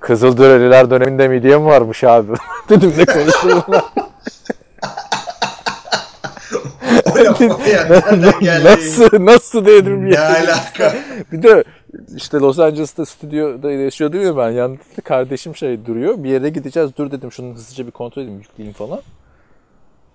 Kızıldüreliler 0.00 0.90
döneminde 0.90 1.28
midye 1.28 1.58
mi 1.58 1.64
varmış 1.64 2.04
abi? 2.04 2.32
dedim 2.68 2.92
ne. 2.98 3.04
O 7.06 7.24
laf 7.24 7.40
ya 7.40 7.84
nereden 7.90 8.40
geldi? 8.40 8.64
nasıl 8.64 9.26
nasıl 9.26 9.66
dedim 9.66 10.10
Ne 10.10 10.14
ya. 10.14 10.28
alaka? 10.28 10.94
Bir 11.32 11.42
de 11.42 11.64
işte 12.16 12.38
Los 12.38 12.58
Angeles'ta 12.58 13.06
stüdyoda 13.06 13.70
yaşıyordum 13.70 14.22
ya 14.22 14.36
ben. 14.36 14.50
Yanında 14.50 14.80
kardeşim 15.04 15.56
şey 15.56 15.86
duruyor. 15.86 16.24
Bir 16.24 16.28
yere 16.30 16.48
gideceğiz. 16.48 16.90
Dur 16.96 17.10
dedim 17.10 17.32
şunu 17.32 17.54
hızlıca 17.54 17.86
bir 17.86 17.90
kontrol 17.90 18.22
edeyim 18.22 18.40
yükleyeyim 18.40 18.74
falan. 18.74 19.00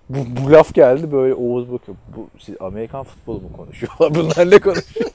Bu, 0.08 0.18
bu 0.44 0.52
laf 0.52 0.74
geldi 0.74 1.12
böyle 1.12 1.34
Oğuz 1.34 1.72
bakıyor. 1.72 1.96
Bu 2.16 2.28
siz 2.38 2.54
Amerikan 2.60 3.04
futbolu 3.04 3.40
mu 3.40 3.52
konuşuyorlar? 3.56 4.14
Bunlar 4.14 4.50
ne 4.50 4.58
konuşuyor? 4.58 5.10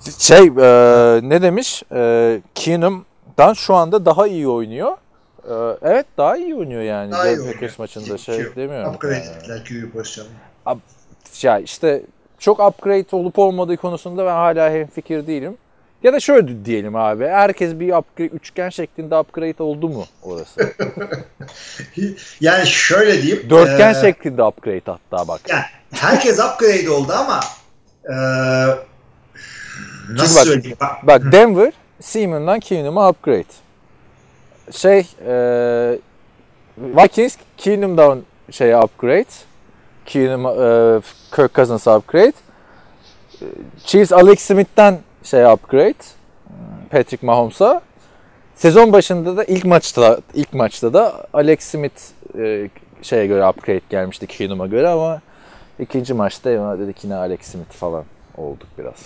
şey 0.18 0.46
e, 0.46 1.20
ne 1.22 1.42
demiş? 1.42 1.82
E, 1.92 2.40
Keenum'dan 2.54 3.52
şu 3.52 3.74
anda 3.74 4.04
daha 4.04 4.26
iyi 4.26 4.48
oynuyor. 4.48 4.96
E, 5.44 5.54
evet 5.82 6.06
daha 6.18 6.36
iyi 6.36 6.54
oynuyor 6.54 6.82
yani. 6.82 7.12
Daha 7.12 7.28
iyi 7.28 7.40
oynuyor. 7.40 7.74
maçında 7.78 8.18
şey 8.18 8.56
demiyorum. 8.56 8.94
Upgrade 8.94 9.14
Yani 9.14 9.26
ettiler 9.26 9.64
QB 9.64 9.92
pozisyonunu. 9.92 10.32
ya 11.42 11.58
işte 11.58 12.02
çok 12.40 12.60
upgrade 12.60 13.16
olup 13.16 13.38
olmadığı 13.38 13.76
konusunda 13.76 14.26
ben 14.26 14.30
hala 14.30 14.70
hemfikir 14.70 15.26
değilim. 15.26 15.56
Ya 16.02 16.12
da 16.12 16.20
şöyle 16.20 16.64
diyelim 16.64 16.96
abi. 16.96 17.26
Herkes 17.26 17.80
bir 17.80 17.92
upgrade, 17.92 18.28
üçgen 18.28 18.68
şeklinde 18.68 19.18
upgrade 19.18 19.62
oldu 19.62 19.88
mu 19.88 20.04
orası? 20.22 20.60
Yani 22.40 22.66
şöyle 22.66 23.22
diyeyim. 23.22 23.50
Dörtgen 23.50 23.90
e, 23.90 24.00
şeklinde 24.00 24.42
upgrade 24.42 24.82
hatta 24.84 25.28
bak. 25.28 25.40
Yani 25.48 25.62
herkes 25.92 26.38
upgrade 26.38 26.90
oldu 26.90 27.12
ama 27.12 27.40
e, 28.04 28.14
nasıl 30.10 30.36
bak- 30.36 30.44
söyleyeyim? 30.44 30.76
Bak, 30.80 31.06
Bak 31.06 31.32
Denver, 31.32 31.72
Seaman'dan 32.00 32.60
Keenum'a 32.60 33.10
upgrade. 33.10 33.44
Şey, 34.72 35.06
e, 35.26 35.98
Vikings 36.78 37.36
Keenum'dan 37.56 38.22
şey 38.50 38.74
upgrade. 38.74 39.49
Keenum, 40.06 40.46
e, 40.46 41.00
Kirk 41.36 41.54
Cousins 41.54 41.86
upgrade. 41.86 42.32
Chiefs 43.84 44.12
Alex 44.12 44.40
Smith'ten 44.40 44.98
şey 45.22 45.44
upgrade. 45.44 45.94
Patrick 46.90 47.26
Mahomes'a. 47.26 47.82
Sezon 48.54 48.92
başında 48.92 49.36
da 49.36 49.44
ilk 49.44 49.64
maçta 49.64 50.20
ilk 50.34 50.52
maçta 50.52 50.92
da 50.92 51.26
Alex 51.32 51.60
Smith 51.60 52.00
e, 52.38 52.68
şeye 53.02 53.26
göre 53.26 53.48
upgrade 53.48 53.80
gelmişti 53.90 54.26
Keenum'a 54.26 54.66
göre 54.66 54.88
ama 54.88 55.20
ikinci 55.78 56.14
maçta 56.14 56.50
ya 56.50 56.78
dedik 56.78 57.04
yine 57.04 57.14
Alex 57.14 57.40
Smith 57.42 57.72
falan 57.72 58.04
olduk 58.36 58.68
biraz. 58.78 58.96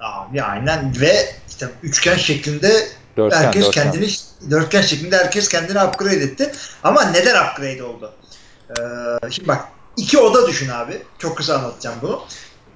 Abi 0.00 0.42
aynen 0.42 0.92
ve 1.00 1.12
işte 1.48 1.66
üçgen 1.82 2.16
şeklinde 2.16 2.68
Dörtgen, 3.16 3.38
herkes 3.42 3.66
dörtgen. 3.66 3.92
kendini 3.92 4.10
dörtgen 4.50 4.80
şeklinde 4.82 5.16
herkes 5.16 5.48
kendini 5.48 5.82
upgrade 5.84 6.16
etti. 6.16 6.52
Ama 6.84 7.04
neden 7.04 7.44
upgrade 7.46 7.82
oldu? 7.84 8.12
Ee, 8.70 8.74
şimdi 9.30 9.48
bak 9.48 9.68
iki 10.00 10.18
oda 10.18 10.46
düşün 10.46 10.68
abi. 10.68 11.02
Çok 11.18 11.36
kısa 11.36 11.54
anlatacağım 11.58 11.96
bunu. 12.02 12.22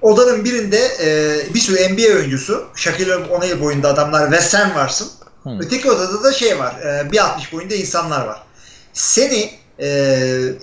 Odanın 0.01 0.45
birinde 0.45 0.79
e, 1.03 1.53
bir 1.53 1.59
sürü 1.59 1.93
NBA 1.93 2.17
oyuncusu, 2.17 2.67
Shaquille 2.75 3.15
O'Neal 3.15 3.61
boyunda 3.61 3.89
adamlar 3.89 4.31
ve 4.31 4.41
sen 4.41 4.75
varsın. 4.75 5.11
Hmm. 5.43 5.61
Öteki 5.61 5.91
odada 5.91 6.23
da 6.23 6.33
şey 6.33 6.59
var, 6.59 6.75
e, 6.81 6.85
1.60 6.85 7.51
boyunda 7.51 7.75
insanlar 7.75 8.27
var. 8.27 8.43
Seni 8.93 9.51
e, 9.79 9.87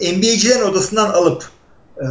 NBA'cilerin 0.01 0.63
odasından 0.63 1.11
alıp 1.11 1.45
e, 1.99 2.07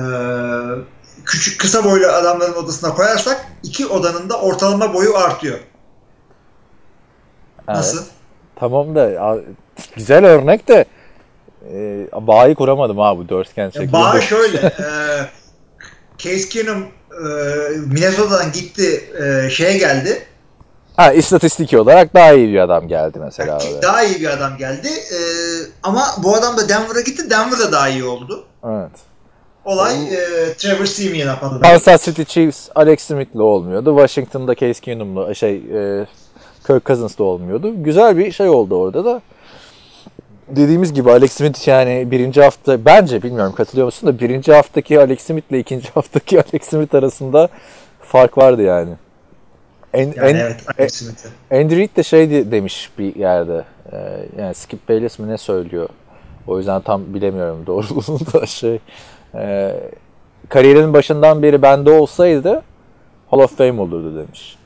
küçük 1.26 1.60
kısa 1.60 1.84
boylu 1.84 2.08
adamların 2.08 2.54
odasına 2.54 2.94
koyarsak 2.94 3.46
iki 3.64 3.88
odanın 3.88 4.30
da 4.30 4.40
ortalama 4.42 4.94
boyu 4.94 5.18
artıyor. 5.18 5.60
Evet. 7.58 7.78
Nasıl? 7.78 8.04
Tamam 8.56 8.96
da 8.96 9.38
güzel 9.96 10.26
örnek 10.26 10.68
de 10.68 10.86
e, 11.74 12.08
bağı 12.14 12.56
kuramadım 12.56 13.00
abi 13.00 13.24
bu 13.24 13.30
dörtgen 13.30 13.70
şeklinde. 13.70 13.94
Bağ 13.94 14.22
şöyle. 14.22 14.58
e, 14.58 14.88
Case 16.18 16.50
Keenum 16.50 16.88
e, 17.12 17.26
Minnesota'dan 17.88 18.52
gitti 18.52 19.04
e, 19.24 19.50
şeye 19.50 19.78
geldi. 19.78 20.24
Ha 20.96 21.12
istatistiki 21.14 21.80
olarak 21.80 22.14
daha 22.14 22.32
iyi 22.34 22.54
bir 22.54 22.60
adam 22.60 22.88
geldi 22.88 23.20
mesela. 23.20 23.58
oraya. 23.58 23.82
Daha 23.82 24.04
iyi 24.04 24.20
bir 24.20 24.30
adam 24.30 24.58
geldi. 24.58 24.88
E, 24.88 25.20
ama 25.84 26.04
bu 26.24 26.36
adam 26.36 26.58
da 26.58 26.70
Denver'a 26.70 27.02
gitti. 27.02 27.30
Denver'da 27.30 27.72
daha 27.72 27.90
iyi 27.90 28.04
oldu. 28.04 28.44
Evet. 28.66 28.92
Olay 29.66 29.94
e, 29.94 30.54
Trevor 30.58 30.86
Simeon'a 30.86 31.40
patladı. 31.40 31.62
Kansas 31.62 32.06
City 32.06 32.24
Chiefs 32.24 32.70
Alex 32.76 33.00
Smith'le 33.02 33.40
olmuyordu. 33.40 33.98
Washington'da 33.98 34.56
Case 34.56 34.82
Keenum'la 34.82 35.34
şey 35.34 35.56
e, 35.56 36.06
Kirk 36.68 36.86
Cousins'la 36.86 37.24
olmuyordu. 37.24 37.84
Güzel 37.84 38.18
bir 38.18 38.32
şey 38.32 38.50
oldu 38.50 38.76
orada 38.76 39.06
da. 39.06 39.22
Dediğimiz 40.56 40.94
gibi 40.94 41.12
Alex 41.12 41.32
Smith 41.32 41.68
yani 41.68 42.12
birinci 42.12 42.42
hafta 42.42 42.86
bence 42.86 43.24
bilmiyorum 43.24 43.54
katılıyor 43.56 43.86
musun 43.86 44.10
da 44.10 44.20
birinci 44.20 44.54
haftaki 44.54 45.00
Alex 45.00 45.22
Smith 45.22 45.52
ile 45.52 45.60
ikinci 45.60 45.90
haftaki 45.94 46.38
Alex 46.42 46.62
Smith 46.64 46.96
arasında 46.96 47.50
fark 48.02 48.38
vardı 48.38 48.62
yani. 48.62 48.92
En, 49.94 50.14
Yani 50.16 50.30
en, 50.30 50.36
evet 50.36 50.64
Alex 50.80 50.94
Smith'e. 50.94 51.58
Andy 51.62 51.76
Reid 51.78 51.90
de 51.98 52.04
şey 52.04 52.30
de- 52.32 52.52
demiş 52.52 52.90
bir 53.00 53.16
yerde. 53.16 53.64
e, 53.92 53.98
yani 54.42 54.54
Skip 54.54 54.90
Bayless 54.90 55.20
mi 55.20 55.28
ne 55.28 55.38
söylüyor? 55.38 55.90
O 56.48 56.58
yüzden 56.58 56.82
tam 56.82 57.14
bilemiyorum 57.14 57.64
doğruluğunu 57.68 58.34
da 58.34 58.46
şey. 58.46 58.80
E, 59.36 59.76
kariyerinin 60.50 60.94
başından 60.94 61.44
beri 61.44 61.62
bende 61.62 61.90
olsaydı 61.92 62.62
Hall 63.30 63.40
of 63.40 63.58
Fame 63.58 63.82
olurdu 63.82 64.18
demiş. 64.18 64.58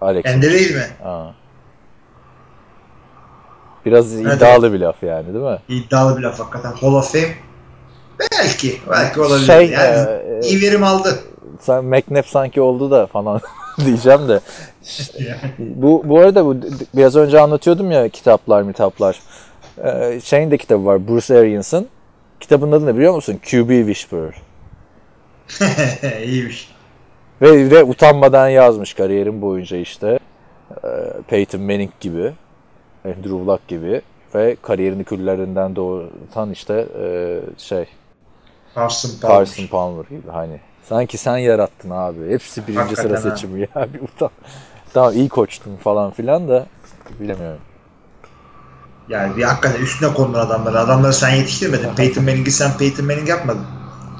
Alex. 0.00 0.24
Bende 0.24 0.52
değil 0.52 0.74
mi? 0.74 0.86
Ha. 1.02 1.34
Biraz 3.86 4.20
Evet, 4.20 4.36
iddialı 4.36 4.72
bir 4.72 4.80
laf 4.80 5.02
yani 5.02 5.34
değil 5.34 5.44
mi? 5.44 5.58
İddialı 5.68 6.18
bir 6.18 6.22
laf 6.22 6.40
hakikaten. 6.40 6.72
Hall 6.72 6.94
of 6.94 7.12
Fame. 7.12 7.34
Belki. 8.20 8.80
Belki 8.90 9.20
olabilir. 9.20 9.46
Şey, 9.46 9.70
yani 9.70 10.08
e, 10.08 10.40
iyi 10.42 10.62
verim 10.62 10.84
aldı. 10.84 11.18
Sen 11.60 11.84
McNabb 11.84 12.24
sanki 12.26 12.60
oldu 12.60 12.90
da 12.90 13.06
falan 13.06 13.40
diyeceğim 13.84 14.28
de. 14.28 14.40
Bu 15.58 16.02
bu 16.04 16.18
arada 16.18 16.46
bu 16.46 16.56
biraz 16.96 17.16
önce 17.16 17.40
anlatıyordum 17.40 17.90
ya 17.90 18.08
kitaplar 18.08 18.62
mitaplar. 18.62 19.20
Ee, 19.84 20.20
şeyin 20.24 20.50
de 20.50 20.58
kitabı 20.58 20.86
var 20.86 21.08
Bruce 21.08 21.38
Arians'ın. 21.38 21.88
Kitabın 22.40 22.72
adı 22.72 22.86
ne 22.86 22.96
biliyor 22.96 23.14
musun? 23.14 23.40
QB 23.50 23.68
Whisperer. 23.68 24.34
İyiymiş. 26.24 26.68
Ve, 27.42 27.70
ve 27.70 27.84
utanmadan 27.84 28.48
yazmış 28.48 28.94
kariyerim 28.94 29.42
boyunca 29.42 29.76
işte. 29.76 30.18
Ee, 30.84 30.88
Peyton 31.28 31.60
Manning 31.60 31.90
gibi. 32.00 32.32
Andrew 33.04 33.46
Luck 33.46 33.68
gibi. 33.68 34.02
Ve 34.34 34.56
kariyerini 34.62 35.04
küllerinden 35.04 35.76
doğurtan 35.76 36.50
işte 36.50 36.86
e, 37.00 37.40
şey 37.58 37.86
Carson 38.76 39.10
Palmer. 39.22 39.36
Carson 39.38 39.66
Palmer 39.66 40.04
gibi 40.04 40.30
hani. 40.32 40.60
Sanki 40.84 41.18
sen 41.18 41.38
yarattın 41.38 41.90
abi. 41.90 42.28
Hepsi 42.28 42.62
birinci 42.66 42.80
Hakikaten 42.80 43.16
sıra 43.16 43.30
seçimi 43.30 43.60
ya. 43.60 43.68
Bir 43.94 44.00
utan. 44.00 44.30
Tamam 44.94 45.12
iyi 45.12 45.28
koçtun 45.28 45.76
falan 45.76 46.10
filan 46.10 46.48
da 46.48 46.66
bilemiyorum. 47.20 47.60
Yani 49.08 49.36
bir 49.36 49.42
hakikaten 49.42 49.82
üstüne 49.82 50.14
konur 50.14 50.34
adamları. 50.38 50.78
Adamları 50.78 51.12
sen 51.12 51.30
yetiştirmedin. 51.30 51.94
Peyton 51.96 52.24
Manning'i 52.24 52.50
sen 52.50 52.76
Peyton 52.78 53.06
Manning 53.06 53.28
yapmadın. 53.28 53.66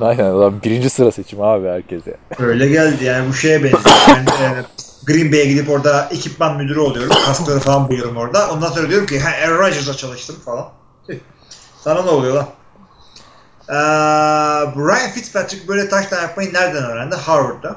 Aynen 0.01 0.25
adam 0.25 0.55
birinci 0.65 0.91
sıra 0.91 1.11
seçimi 1.11 1.45
abi 1.45 1.69
herkese. 1.69 2.17
Öyle 2.39 2.69
geldi 2.69 3.05
yani 3.05 3.29
bu 3.29 3.35
şeye 3.35 3.63
benziyor. 3.63 3.83
Ben 4.09 4.25
e, 4.25 4.65
Green 5.07 5.33
Bay'e 5.33 5.45
gidip 5.45 5.71
orada 5.71 6.09
ekipman 6.11 6.57
müdürü 6.57 6.81
oluyorum. 6.81 7.17
Kaskları 7.27 7.61
falan 7.61 7.89
buluyorum 7.89 8.17
orada. 8.17 8.51
Ondan 8.53 8.69
sonra 8.69 8.89
diyorum 8.89 9.07
ki 9.07 9.21
ha 9.21 9.31
Aaron 9.45 9.59
Rodgers'a 9.59 9.95
çalıştım 9.95 10.37
falan. 10.45 10.69
Sana 11.81 12.03
ne 12.03 12.11
oluyor 12.11 12.35
lan? 12.35 12.47
Ee, 13.69 13.75
Brian 14.77 15.11
Fitzpatrick 15.11 15.69
böyle 15.69 15.89
taştan 15.89 16.23
yapmayı 16.23 16.53
nereden 16.55 16.85
öğrendi? 16.85 17.15
Harvard'da. 17.15 17.77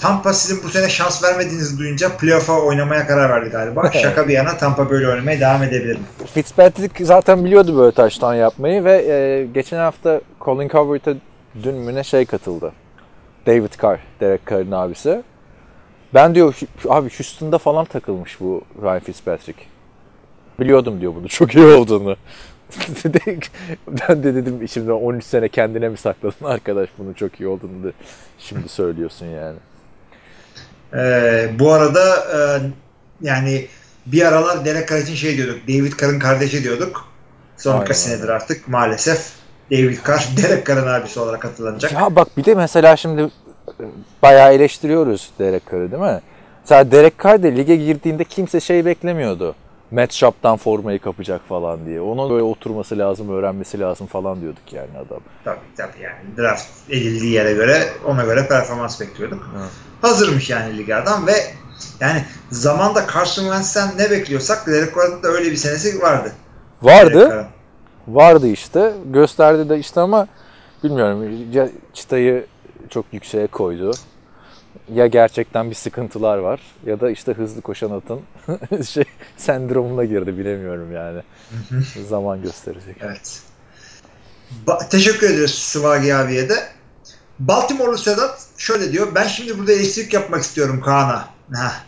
Tampa 0.00 0.32
sizin 0.32 0.64
bu 0.64 0.68
sene 0.68 0.88
şans 0.88 1.24
vermediğinizi 1.24 1.78
duyunca 1.78 2.16
playoff'a 2.16 2.52
oynamaya 2.60 3.06
karar 3.06 3.30
verdi 3.30 3.50
galiba. 3.50 3.90
Şaka 4.02 4.28
bir 4.28 4.32
yana 4.32 4.56
Tampa 4.56 4.90
böyle 4.90 5.08
oynamaya 5.08 5.40
devam 5.40 5.62
edebilir 5.62 5.96
mi? 5.96 6.04
Fitzpatrick 6.34 7.04
zaten 7.04 7.44
biliyordu 7.44 7.78
böyle 7.78 7.92
taştan 7.92 8.34
yapmayı 8.34 8.84
ve 8.84 8.92
e, 8.92 9.46
geçen 9.54 9.78
hafta 9.78 10.20
Colin 10.40 10.68
Cowherd'a 10.68 11.18
dün 11.62 11.74
müne 11.74 12.04
şey 12.04 12.26
katıldı. 12.26 12.72
David 13.46 13.72
Carr, 13.82 13.98
Derek 14.20 14.50
Carr'ın 14.50 14.72
abisi. 14.72 15.22
Ben 16.14 16.34
diyor 16.34 16.54
"Hu- 16.54 16.90
abi 16.94 17.10
Houston'da 17.10 17.58
falan 17.58 17.84
takılmış 17.84 18.40
bu 18.40 18.62
Ryan 18.82 19.00
Fitzpatrick. 19.00 19.62
Biliyordum 20.60 21.00
diyor 21.00 21.14
bunu 21.14 21.28
çok 21.28 21.54
iyi 21.54 21.64
olduğunu. 21.64 22.16
ben 23.86 24.22
de 24.22 24.34
dedim 24.34 24.68
şimdi 24.68 24.92
13 24.92 25.24
sene 25.24 25.48
kendine 25.48 25.88
mi 25.88 25.96
sakladın 25.98 26.44
arkadaş 26.44 26.88
bunu 26.98 27.14
çok 27.14 27.40
iyi 27.40 27.46
olduğunu 27.46 27.84
da 27.84 27.92
şimdi 28.38 28.68
söylüyorsun 28.68 29.26
yani. 29.26 29.56
Ee, 30.94 31.50
bu 31.58 31.72
arada 31.72 32.16
e, 32.16 32.38
yani 33.20 33.66
bir 34.06 34.22
aralar 34.26 34.64
Derek 34.64 34.88
Carr 34.88 34.98
için 34.98 35.14
şey 35.14 35.36
diyorduk. 35.36 35.68
David 35.68 35.92
Carr'ın 36.00 36.18
kardeşi 36.18 36.64
diyorduk. 36.64 37.04
Son 37.56 37.70
Aynen 37.72 37.82
birkaç 37.82 37.96
senedir 37.96 38.28
artık 38.28 38.68
maalesef 38.68 39.32
David 39.70 39.98
Carr 40.06 40.26
Derek 40.36 40.66
Carr'ın 40.66 40.86
abisi 40.86 41.20
olarak 41.20 41.44
hatırlanacak. 41.44 41.92
Ya 41.92 42.16
bak 42.16 42.36
bir 42.36 42.44
de 42.44 42.54
mesela 42.54 42.96
şimdi 42.96 43.30
bayağı 44.22 44.52
eleştiriyoruz 44.52 45.30
Derek 45.38 45.72
Carr'ı 45.72 45.92
değil 45.92 46.02
mi? 46.02 46.20
Mesela 46.62 46.90
Derek 46.90 47.24
Carr 47.24 47.42
de 47.42 47.56
lige 47.56 47.76
girdiğinde 47.76 48.24
kimse 48.24 48.60
şey 48.60 48.84
beklemiyordu. 48.84 49.54
Matt 49.90 50.12
Shop'tan 50.12 50.56
formayı 50.56 50.98
kapacak 50.98 51.40
falan 51.48 51.86
diye. 51.86 52.00
Onun 52.00 52.30
böyle 52.30 52.42
oturması 52.42 52.98
lazım, 52.98 53.30
öğrenmesi 53.30 53.80
lazım 53.80 54.06
falan 54.06 54.40
diyorduk 54.40 54.72
yani 54.72 54.90
adam. 55.06 55.20
Tabii 55.44 55.58
tabii 55.76 56.02
yani 56.02 56.36
draft 56.38 56.66
edildiği 56.90 57.32
yere 57.32 57.52
göre 57.52 57.82
ona 58.06 58.24
göre 58.24 58.48
performans 58.48 59.00
bekliyorduk. 59.00 59.50
Evet. 59.56 59.70
Hazırmış 60.02 60.50
yani 60.50 60.78
lig 60.78 60.90
adam 60.90 61.26
ve 61.26 61.32
yani 62.00 62.24
zamanda 62.50 63.06
Carson 63.14 63.42
Wentz'ten 63.42 63.88
ne 63.98 64.10
bekliyorsak 64.10 64.66
Derek 64.66 64.94
Carr'ın 64.94 65.22
da 65.22 65.28
öyle 65.28 65.50
bir 65.50 65.56
senesi 65.56 66.02
vardı. 66.02 66.32
Vardı, 66.82 67.46
vardı 68.08 68.48
işte. 68.48 68.92
Gösterdi 69.06 69.68
de 69.68 69.78
işte 69.78 70.00
ama 70.00 70.26
bilmiyorum 70.84 71.24
çıtayı 71.94 72.46
çok 72.88 73.04
yükseğe 73.12 73.46
koydu. 73.46 73.90
Ya 74.92 75.06
gerçekten 75.06 75.70
bir 75.70 75.74
sıkıntılar 75.74 76.38
var 76.38 76.60
ya 76.86 77.00
da 77.00 77.10
işte 77.10 77.32
hızlı 77.32 77.60
koşan 77.60 77.90
atın 77.90 78.20
şey 78.84 79.04
sendromuna 79.36 80.04
girdi 80.04 80.38
bilemiyorum 80.38 80.92
yani. 80.92 81.22
Zaman 82.08 82.42
gösterecek. 82.42 82.96
Evet. 83.00 83.42
Ba- 84.66 84.88
teşekkür 84.88 85.30
ediyoruz 85.30 85.54
Sıvagi 85.54 86.14
abiye 86.14 86.48
de. 86.48 86.68
Baltimore'lu 87.38 87.98
Sedat 87.98 88.46
şöyle 88.56 88.92
diyor. 88.92 89.08
Ben 89.14 89.26
şimdi 89.26 89.58
burada 89.58 89.72
eleştirik 89.72 90.12
yapmak 90.12 90.42
istiyorum 90.42 90.80
Kaan'a. 90.80 91.28
Heh. 91.54 91.86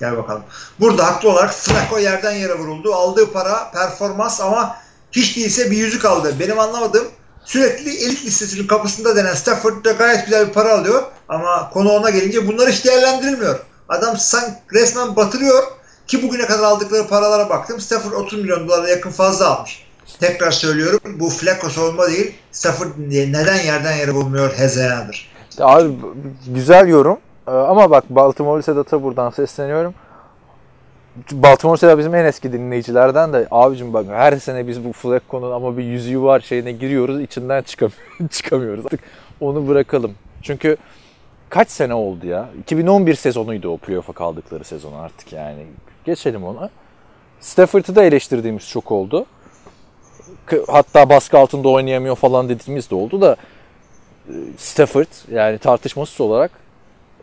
Gel 0.00 0.16
bakalım. 0.16 0.42
Burada 0.80 1.06
haklı 1.06 1.30
olarak 1.30 1.54
Flacco 1.54 1.98
yerden 1.98 2.32
yere 2.32 2.58
vuruldu. 2.58 2.94
Aldığı 2.94 3.32
para, 3.32 3.70
performans 3.70 4.40
ama 4.40 4.76
hiç 5.12 5.36
değilse 5.36 5.70
bir 5.70 5.76
yüzük 5.76 6.04
aldı. 6.04 6.34
Benim 6.40 6.58
anlamadığım 6.58 7.06
sürekli 7.44 7.90
elit 8.04 8.24
listesinin 8.24 8.66
kapısında 8.66 9.16
denen 9.16 9.34
Stafford'da 9.34 9.92
gayet 9.92 10.24
güzel 10.24 10.48
bir 10.48 10.52
para 10.52 10.72
alıyor. 10.78 11.02
Ama 11.28 11.70
konu 11.70 11.92
ona 11.92 12.10
gelince 12.10 12.46
bunlar 12.46 12.70
hiç 12.70 12.84
değerlendirilmiyor. 12.84 13.58
Adam 13.88 14.16
sanki 14.16 14.52
resmen 14.72 15.16
batırıyor 15.16 15.62
ki 16.06 16.22
bugüne 16.22 16.46
kadar 16.46 16.62
aldıkları 16.62 17.08
paralara 17.08 17.48
baktım. 17.48 17.80
Stafford 17.80 18.12
30 18.12 18.38
milyon 18.40 18.68
dolara 18.68 18.88
yakın 18.88 19.10
fazla 19.10 19.56
almış. 19.56 19.84
Tekrar 20.20 20.50
söylüyorum 20.50 21.00
bu 21.04 21.30
Flacco 21.30 21.68
savunma 21.68 22.06
değil. 22.06 22.34
Stafford 22.52 22.88
neden 23.08 23.56
yerden 23.56 23.96
yere 23.96 24.10
vurmuyor 24.10 24.52
hezeyanıdır. 24.52 25.34
Abi 25.60 25.90
güzel 26.46 26.88
yorum. 26.88 27.18
Ee, 27.48 27.50
Ama 27.50 27.90
bak 27.90 28.04
Baltimore 28.10 28.62
Sedat'a 28.62 29.02
buradan 29.02 29.30
sesleniyorum. 29.30 29.94
Baltimore 31.32 31.76
Sedat 31.76 31.98
bizim 31.98 32.14
en 32.14 32.24
eski 32.24 32.52
dinleyicilerden 32.52 33.32
de 33.32 33.48
abicim 33.50 33.92
bak 33.92 34.06
her 34.08 34.36
sene 34.36 34.68
biz 34.68 34.84
bu 34.84 34.92
Flacco'nun 34.92 35.52
ama 35.52 35.76
bir 35.76 35.84
yüzüğü 35.84 36.22
var 36.22 36.40
şeyine 36.40 36.72
giriyoruz 36.72 37.20
içinden 37.20 37.62
çıkamıyoruz. 37.62 38.30
çıkamıyoruz. 38.30 38.86
Artık 38.86 39.00
onu 39.40 39.68
bırakalım. 39.68 40.14
Çünkü 40.42 40.76
kaç 41.48 41.70
sene 41.70 41.94
oldu 41.94 42.26
ya? 42.26 42.48
2011 42.60 43.14
sezonuydu 43.14 43.68
o 43.68 43.76
playoff'a 43.76 44.12
kaldıkları 44.12 44.64
sezon 44.64 44.92
artık 44.92 45.32
yani. 45.32 45.66
Geçelim 46.04 46.44
ona. 46.44 46.70
Stafford'ı 47.40 47.96
da 47.96 48.04
eleştirdiğimiz 48.04 48.68
çok 48.68 48.92
oldu. 48.92 49.26
Hatta 50.68 51.08
baskı 51.08 51.38
altında 51.38 51.68
oynayamıyor 51.68 52.16
falan 52.16 52.48
dediğimiz 52.48 52.90
de 52.90 52.94
oldu 52.94 53.20
da 53.20 53.36
e, 54.28 54.32
Stafford 54.58 55.06
yani 55.32 55.58
tartışmasız 55.58 56.20
olarak 56.20 56.50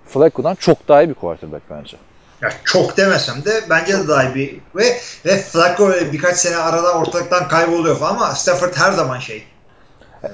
Flacco'dan 0.06 0.56
çok 0.56 0.88
daha 0.88 1.04
iyi 1.04 1.10
bir 1.10 1.14
quarterback 1.14 1.64
bence. 1.70 1.98
Ya 2.42 2.50
çok 2.66 2.98
demesem 2.98 3.46
de 3.46 3.62
bence 3.70 3.94
de 4.00 4.08
daha 4.08 4.24
iyi 4.24 4.36
bir 4.36 4.60
ve 4.76 4.98
ve 5.26 5.38
Flacco 5.38 5.92
birkaç 6.12 6.38
sene 6.38 6.56
arada 6.58 6.94
ortalıktan 6.94 7.48
kayboluyor 7.48 7.98
falan 7.98 8.16
ama 8.16 8.36
Stafford 8.36 8.74
her 8.76 8.92
zaman 8.92 9.20
şey. 9.20 9.44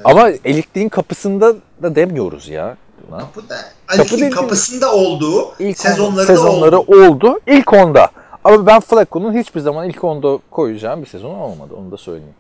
Ama 0.03 0.30
elitliğin 0.30 0.89
kapısında 0.89 1.53
da 1.84 1.95
demiyoruz 1.95 2.47
ya. 2.49 2.78
Kapıda, 3.20 3.55
Kapı 3.88 4.18
değil- 4.20 4.32
kapısında 4.32 4.93
olduğu 4.93 5.55
İlk 5.60 5.80
sezonları, 5.80 6.26
sezonları 6.26 6.72
da 6.72 6.80
oldu. 6.80 7.08
oldu. 7.10 7.39
İlk 7.47 7.74
onda. 7.74 8.10
Ama 8.43 8.68
ben 8.68 8.80
Flacco'nun 8.80 9.34
hiçbir 9.34 9.60
zaman 9.60 9.89
ilk 9.89 10.03
onda 10.03 10.39
koyacağım 10.51 11.01
bir 11.01 11.08
sezon 11.08 11.36
olmadı. 11.36 11.74
Onu 11.80 11.91
da 11.91 11.97
söyleyeyim. 11.97 12.34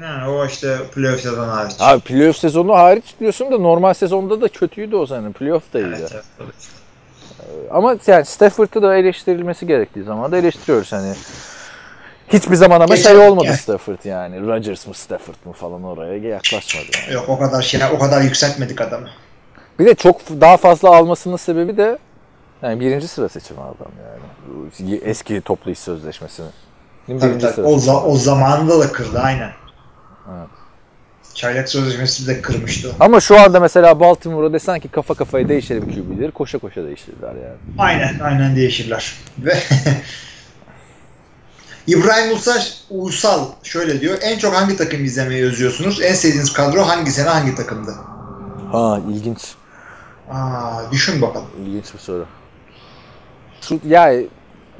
Ha, 0.00 0.30
o 0.30 0.46
işte 0.46 0.78
playoff 0.94 1.20
sezonu 1.20 1.52
hariç. 1.52 1.72
Abi 1.80 2.00
playoff 2.00 2.36
sezonu 2.36 2.74
hariç 2.74 3.04
diyorsun 3.20 3.52
da 3.52 3.58
normal 3.58 3.94
sezonda 3.94 4.40
da 4.40 4.48
kötüydü 4.48 4.96
o 4.96 5.06
sene. 5.06 5.32
Playoff 5.32 5.72
da 5.74 5.78
iyiydi. 5.78 5.96
Evet, 6.00 6.10
evet, 6.14 6.24
evet. 6.40 6.54
Ama 7.70 7.96
yani 8.06 8.24
Stafford'ı 8.24 8.82
da 8.82 8.96
eleştirilmesi 8.96 9.66
gerektiği 9.66 10.02
zaman 10.04 10.32
da 10.32 10.36
eleştiriyoruz 10.36 10.92
hani. 10.92 11.14
Hiçbir 12.28 12.56
zaman 12.56 12.80
ama 12.80 12.94
Geçen- 12.94 13.10
şey 13.10 13.18
olmadı 13.28 13.46
yani- 13.46 13.56
Stafford 13.56 14.04
yani. 14.04 14.46
Rodgers 14.46 14.86
mı 14.86 14.94
Stafford 14.94 15.34
mı 15.44 15.52
falan 15.52 15.84
oraya 15.84 16.16
yaklaşmadı 16.18 16.84
yani. 17.02 17.14
Yok 17.14 17.28
o 17.28 17.38
kadar 17.38 17.62
şey, 17.62 17.80
o 17.92 17.98
kadar 17.98 18.20
yükseltmedik 18.20 18.80
adamı. 18.80 19.08
Bir 19.78 19.86
de 19.86 19.94
çok 19.94 20.20
daha 20.40 20.56
fazla 20.56 20.96
almasının 20.96 21.36
sebebi 21.36 21.76
de 21.76 21.98
yani 22.62 22.80
birinci 22.80 23.08
sıra 23.08 23.28
seçimi 23.28 23.60
adam 23.60 23.92
yani. 24.04 25.00
Eski 25.04 25.40
toplu 25.40 25.70
iş 25.70 25.78
sözleşmesini. 25.78 26.46
Tabii, 27.06 27.38
tabii. 27.38 27.60
O, 27.62 27.76
za- 27.78 28.02
o 28.04 28.16
zamanında 28.16 28.80
da 28.80 28.92
kırdı 28.92 29.18
aynen. 29.20 29.50
Evet. 30.28 30.48
Çaylak 31.34 31.68
sözleşmesi 31.68 32.26
de 32.26 32.40
kırmıştı. 32.40 32.92
Ama 33.00 33.20
şu 33.20 33.40
anda 33.40 33.60
mesela 33.60 34.00
Baltimore'a 34.00 34.52
desen 34.52 34.80
ki 34.80 34.88
kafa 34.88 35.14
kafaya 35.14 35.48
değişelim 35.48 35.84
QB'leri 35.84 36.30
koşa 36.32 36.58
koşa 36.58 36.84
değiştirirler 36.84 37.34
yani. 37.34 37.56
Aynen, 37.78 38.18
aynen 38.18 38.56
değişirler. 38.56 39.14
Ve 39.38 39.54
İbrahim 41.86 42.32
Uysal, 42.32 42.60
Uysal 42.90 43.46
şöyle 43.62 44.00
diyor. 44.00 44.18
En 44.22 44.38
çok 44.38 44.54
hangi 44.54 44.76
takım 44.76 45.04
izlemeyi 45.04 45.44
özlüyorsunuz? 45.44 46.02
En 46.02 46.14
sevdiğiniz 46.14 46.52
kadro 46.52 46.82
hangi 46.82 47.10
sene 47.10 47.28
hangi 47.28 47.54
takımdı? 47.54 47.94
Ha 48.72 49.00
ilginç. 49.10 49.40
Aa, 50.30 50.92
düşün 50.92 51.22
bakalım. 51.22 51.48
İlginç 51.66 51.94
bir 51.94 51.98
soru. 51.98 52.26
Şu, 53.60 53.80
ya 53.88 54.14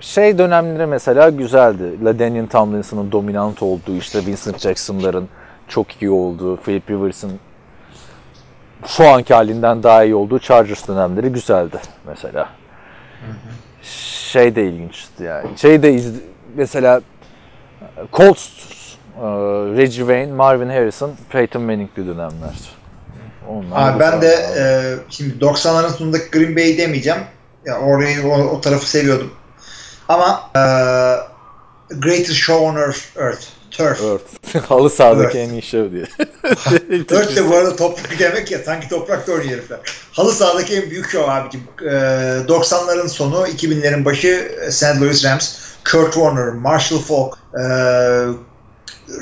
şey 0.00 0.38
dönemleri 0.38 0.86
mesela 0.86 1.30
güzeldi. 1.30 2.04
LaDainian 2.04 2.46
Tomlinson'ın 2.46 3.12
dominant 3.12 3.62
olduğu 3.62 3.96
işte 3.96 4.26
Vincent 4.26 4.58
Jackson'ların 4.58 5.28
çok 5.68 6.02
iyi 6.02 6.10
olduğu, 6.10 6.56
Philip 6.56 6.90
Rivers'ın 6.90 7.40
şu 8.86 9.08
anki 9.08 9.34
halinden 9.34 9.82
daha 9.82 10.04
iyi 10.04 10.14
olduğu 10.14 10.38
Chargers 10.38 10.88
dönemleri 10.88 11.28
güzeldi 11.28 11.76
mesela. 12.06 12.48
Şey 13.82 14.54
de 14.54 14.64
ilginçti 14.64 15.22
yani. 15.24 15.58
Şey 15.58 15.82
de 15.82 15.92
iz, 15.92 16.12
mesela 16.54 17.00
Colts, 18.12 18.48
e, 19.16 19.26
Reggie 19.76 19.98
Wayne, 19.98 20.32
Marvin 20.32 20.68
Harrison, 20.68 21.12
Peyton 21.30 21.62
Manning'li 21.62 22.06
dönemler. 22.06 22.54
Onlar 23.48 23.92
Abi 23.92 24.00
ben 24.00 24.22
de 24.22 24.36
e, 24.58 24.64
şimdi 25.10 25.44
90'ların 25.44 25.90
sonundaki 25.90 26.30
Green 26.30 26.56
Bay 26.56 26.78
demeyeceğim. 26.78 27.20
Ya 27.64 27.80
orayı 27.80 28.26
o, 28.26 28.38
o 28.40 28.60
tarafı 28.60 28.90
seviyordum. 28.90 29.30
Ama 30.08 30.50
e, 30.56 30.62
Greatest 31.94 32.34
Show 32.34 32.64
on 32.64 32.76
Earth, 32.76 33.16
Earth 33.16 33.61
Turf. 33.72 34.00
Evet. 34.04 34.64
Halı 34.70 34.90
sahadaki 34.90 35.38
Evet. 35.38 35.48
en 35.48 35.52
iyi 35.52 35.62
show 35.62 35.92
diye. 35.92 36.04
Earth 37.18 37.36
de 37.36 37.48
bu 37.50 37.56
arada 37.56 37.76
toprak 37.76 38.18
demek 38.18 38.50
ya 38.50 38.58
sanki 38.58 38.88
toprakta 38.88 39.32
oynuyor 39.32 39.58
herifler. 39.58 39.78
Halı 40.12 40.32
sahadaki 40.32 40.76
en 40.76 40.90
büyük 40.90 41.10
show 41.10 41.32
abicim. 41.32 41.60
E, 41.82 41.84
90'ların 42.48 43.08
sonu 43.08 43.46
2000'lerin 43.46 44.04
başı 44.04 44.52
St. 44.70 45.00
Louis 45.00 45.24
Rams. 45.24 45.58
Kurt 45.92 46.12
Warner, 46.14 46.48
Marshall 46.48 46.98
Falk, 46.98 47.38
e, 47.54 47.62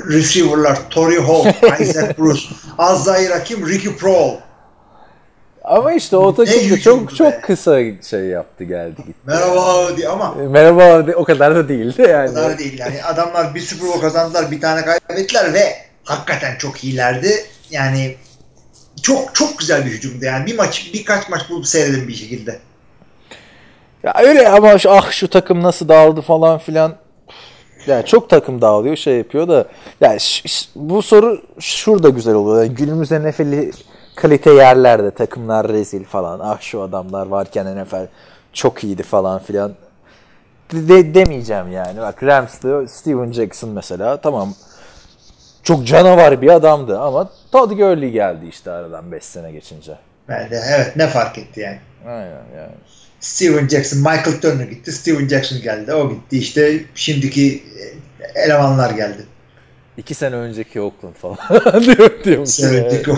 receiver'lar 0.09 0.89
Torrey 0.89 1.17
Holt, 1.17 1.47
Isaac 1.79 2.17
Bruce, 2.17 2.41
Azzair 2.77 3.31
Hakim, 3.31 3.67
Ricky 3.69 3.97
Prohl. 3.97 4.37
Ama 5.63 5.93
işte 5.93 6.17
o 6.17 6.35
takım 6.35 6.69
da 6.71 6.79
çok 6.79 7.11
be. 7.11 7.15
çok 7.15 7.43
kısa 7.43 7.79
şey 8.09 8.19
yaptı 8.25 8.63
geldi 8.63 8.95
gitti. 8.97 9.13
Merhaba 9.25 9.97
diye 9.97 10.09
ama 10.09 10.35
E, 10.43 10.47
Merhaba 10.47 11.07
de- 11.07 11.15
o 11.15 11.23
kadar 11.23 11.55
da 11.55 11.69
değildi 11.69 12.01
yani. 12.09 12.29
o 12.29 12.33
kadar 12.33 12.57
değil 12.59 12.79
yani. 12.79 13.03
Adamlar 13.03 13.55
bir 13.55 13.59
Super 13.59 13.87
Bowl 13.87 14.01
kazandılar, 14.01 14.51
bir 14.51 14.61
tane 14.61 14.81
kaybettiler 14.85 15.53
ve 15.53 15.73
hakikaten 16.03 16.57
çok 16.57 16.83
iyilerdi. 16.83 17.31
Yani 17.71 18.15
çok 19.03 19.35
çok 19.35 19.59
güzel 19.59 19.85
bir 19.85 19.91
hücumdu 19.91 20.25
yani. 20.25 20.45
Bir 20.45 20.57
maç, 20.57 20.89
birkaç 20.93 21.29
maç 21.29 21.49
bulup 21.49 21.67
seyredin 21.67 22.07
bir 22.07 22.13
şekilde. 22.13 22.59
Ya 24.03 24.13
öyle 24.23 24.49
ama 24.49 24.77
şu, 24.77 24.91
ah 24.91 25.11
şu 25.11 25.29
takım 25.29 25.63
nasıl 25.63 25.89
dağıldı 25.89 26.21
falan 26.21 26.59
filan. 26.59 26.95
Yani 27.87 28.05
çok 28.05 28.29
takım 28.29 28.61
dağılıyor 28.61 28.95
şey 28.95 29.17
yapıyor 29.17 29.47
da 29.47 29.65
yani 30.01 30.19
bu 30.75 31.01
soru 31.01 31.41
şurada 31.59 32.09
güzel 32.09 32.33
oluyor. 32.33 32.63
Yani 32.63 32.75
günümüzde 32.75 33.19
NFL'i 33.29 33.71
kalite 34.15 34.51
yerlerde 34.51 35.11
takımlar 35.11 35.67
rezil 35.67 36.03
falan. 36.03 36.39
Ah 36.39 36.61
şu 36.61 36.81
adamlar 36.81 37.27
varken 37.27 37.83
NFL 37.83 38.07
çok 38.53 38.83
iyiydi 38.83 39.03
falan 39.03 39.39
filan. 39.39 39.75
De, 40.71 41.13
demeyeceğim 41.13 41.71
yani. 41.71 41.99
Bak 41.99 42.23
Rams'te 42.23 42.87
Steven 42.87 43.31
Jackson 43.31 43.69
mesela 43.69 44.21
tamam 44.21 44.53
çok 45.63 45.87
canavar 45.87 46.41
bir 46.41 46.49
adamdı 46.49 46.99
ama 46.99 47.29
Todd 47.51 47.71
Gurley 47.71 48.11
geldi 48.11 48.45
işte 48.49 48.71
aradan 48.71 49.11
5 49.11 49.23
sene 49.23 49.51
geçince. 49.51 49.97
Evet 50.29 50.95
ne 50.95 51.07
fark 51.07 51.37
etti 51.37 51.59
yani. 51.59 51.79
Aynen 52.07 52.43
yani. 52.57 52.71
Steven 53.19 53.67
Jackson, 53.67 53.99
Michael 53.99 54.41
Turner 54.41 54.65
gitti. 54.65 54.91
Steven 54.91 55.27
Jackson 55.27 55.61
geldi. 55.61 55.93
O 55.93 56.09
gitti. 56.09 56.37
İşte 56.37 56.83
şimdiki 56.95 57.63
e, 57.79 58.41
elemanlar 58.41 58.91
geldi. 58.91 59.25
İki 59.97 60.13
sene 60.13 60.35
önceki 60.35 60.81
Oakland 60.81 61.15
falan 61.15 61.37
diyor 61.83 62.23
diyorum. 62.23 62.45
O. 63.09 63.17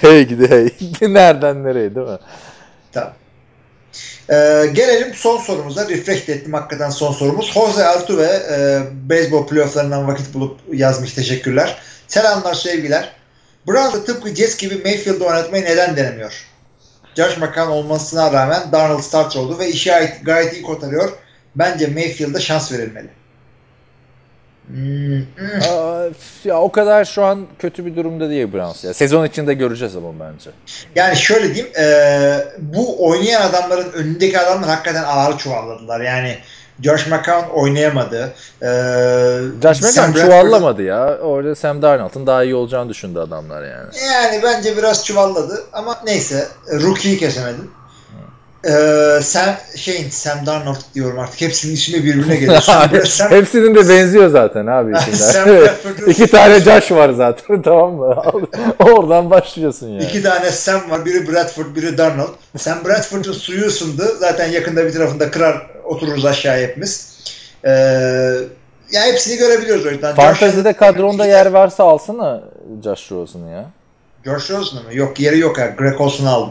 Hey 0.00 0.28
gidi 0.28 0.50
hey. 0.50 0.74
Nereden 1.14 1.64
nereye 1.64 1.94
değil 1.94 2.06
mi? 2.06 2.18
Tamam. 2.92 3.12
Ee, 4.30 4.66
gelelim 4.72 5.14
son 5.14 5.38
sorumuza. 5.38 5.88
Refresh 5.88 6.28
ettim 6.28 6.52
hakikaten 6.52 6.90
son 6.90 7.12
sorumuz. 7.12 7.52
Jose 7.52 7.86
Altuve 7.86 8.42
e, 8.50 8.80
beyzbol 9.08 9.46
playofflarından 9.46 10.08
vakit 10.08 10.34
bulup 10.34 10.60
yazmış. 10.72 11.12
Teşekkürler. 11.12 11.78
Selamlar 12.08 12.54
sevgiler. 12.54 13.12
Browns'da 13.68 14.04
tıpkı 14.04 14.34
Jets 14.34 14.56
gibi 14.56 14.74
Mayfield'ı 14.84 15.24
oynatmayı 15.24 15.64
neden 15.64 15.96
denemiyor? 15.96 16.44
Josh 17.16 17.38
McCown 17.38 17.70
olmasına 17.70 18.32
rağmen 18.32 18.72
Darnold 18.72 19.00
starter 19.00 19.40
oldu 19.40 19.58
ve 19.58 19.68
işi 19.68 19.90
gayet 20.22 20.52
iyi 20.52 20.62
kotarıyor. 20.62 21.12
Bence 21.56 21.86
Mayfield'a 21.86 22.40
şans 22.40 22.72
verilmeli. 22.72 23.08
Aa, 25.70 26.04
ya 26.44 26.60
o 26.60 26.72
kadar 26.72 27.04
şu 27.04 27.24
an 27.24 27.46
kötü 27.58 27.86
bir 27.86 27.96
durumda 27.96 28.30
değil 28.30 28.52
Browns. 28.52 28.84
Ya. 28.84 28.94
Sezon 28.94 29.26
içinde 29.26 29.54
göreceğiz 29.54 29.96
ama 29.96 30.08
bence. 30.20 30.50
Yani 30.94 31.16
şöyle 31.16 31.54
diyeyim, 31.54 31.72
e, 31.78 32.38
bu 32.58 33.08
oynayan 33.08 33.40
adamların 33.42 33.92
önündeki 33.92 34.38
adamlar 34.38 34.70
hakikaten 34.70 35.04
ağır 35.04 35.38
çuvalladılar. 35.38 36.00
Yani 36.00 36.38
Josh 36.82 37.06
McCown 37.06 37.50
oynayamadı. 37.54 38.34
E, 38.62 38.68
Josh 39.62 39.82
McCown 39.82 40.12
çuvallamadı 40.12 40.82
ya. 40.82 41.18
Orada 41.18 41.54
Sam 41.54 41.82
Darnold'un 41.82 42.26
daha 42.26 42.44
iyi 42.44 42.54
olacağını 42.54 42.88
düşündü 42.90 43.18
adamlar 43.18 43.62
yani. 43.62 43.88
Yani 44.12 44.40
bence 44.42 44.76
biraz 44.76 45.04
çuvalladı 45.06 45.64
ama 45.72 45.98
neyse 46.06 46.48
rookie'yi 46.72 47.18
kesemedim. 47.18 47.70
Ee, 48.68 49.20
Sam 49.22 49.54
şeyin 49.76 50.10
Sam 50.10 50.46
Darnold 50.46 50.76
diyorum 50.94 51.18
artık. 51.18 51.40
Hepsinin 51.40 51.74
ismi 51.74 52.04
birbirine 52.04 52.36
geliyor. 52.36 52.60
Sam, 53.04 53.30
Hepsinin 53.30 53.74
de 53.74 53.88
benziyor 53.88 54.28
zaten 54.28 54.66
abi 54.66 54.92
isimler. 55.12 55.70
İki 56.06 56.26
tane 56.26 56.60
Josh 56.60 56.92
var 56.92 57.10
zaten 57.10 57.62
tamam 57.62 57.92
mı? 57.92 58.22
Oradan 58.78 59.30
başlıyorsun 59.30 59.88
yani. 59.88 60.04
İki 60.04 60.22
tane 60.22 60.50
Sam 60.50 60.90
var. 60.90 61.04
Biri 61.04 61.32
Bradford, 61.32 61.76
biri 61.76 61.98
Darnold. 61.98 62.28
Sam 62.58 62.78
Bradford'un 62.84 63.32
suyu 63.32 63.66
ısındı. 63.66 64.16
Zaten 64.20 64.50
yakında 64.50 64.84
bir 64.86 64.92
tarafında 64.92 65.30
kırar 65.30 65.66
otururuz 65.84 66.24
aşağı 66.26 66.56
hepimiz. 66.56 67.14
Ee, 67.64 67.70
ya 68.92 69.02
hepsini 69.02 69.36
görebiliyoruz 69.36 69.86
o 69.86 69.90
yüzden. 69.90 70.14
Fantezide 70.14 70.72
kadronda 70.72 71.26
yer 71.26 71.46
varsa 71.46 71.84
alsana 71.84 72.40
Josh 72.84 73.12
Rosen'ı 73.12 73.50
ya. 73.50 73.64
Josh 74.24 74.50
Rosen'ı 74.50 74.82
mı? 74.82 74.94
Yok 74.94 75.20
yeri 75.20 75.38
yok 75.38 75.58
ya. 75.58 75.66
Greg 75.78 76.00
Olson'u 76.00 76.28
aldım. 76.30 76.50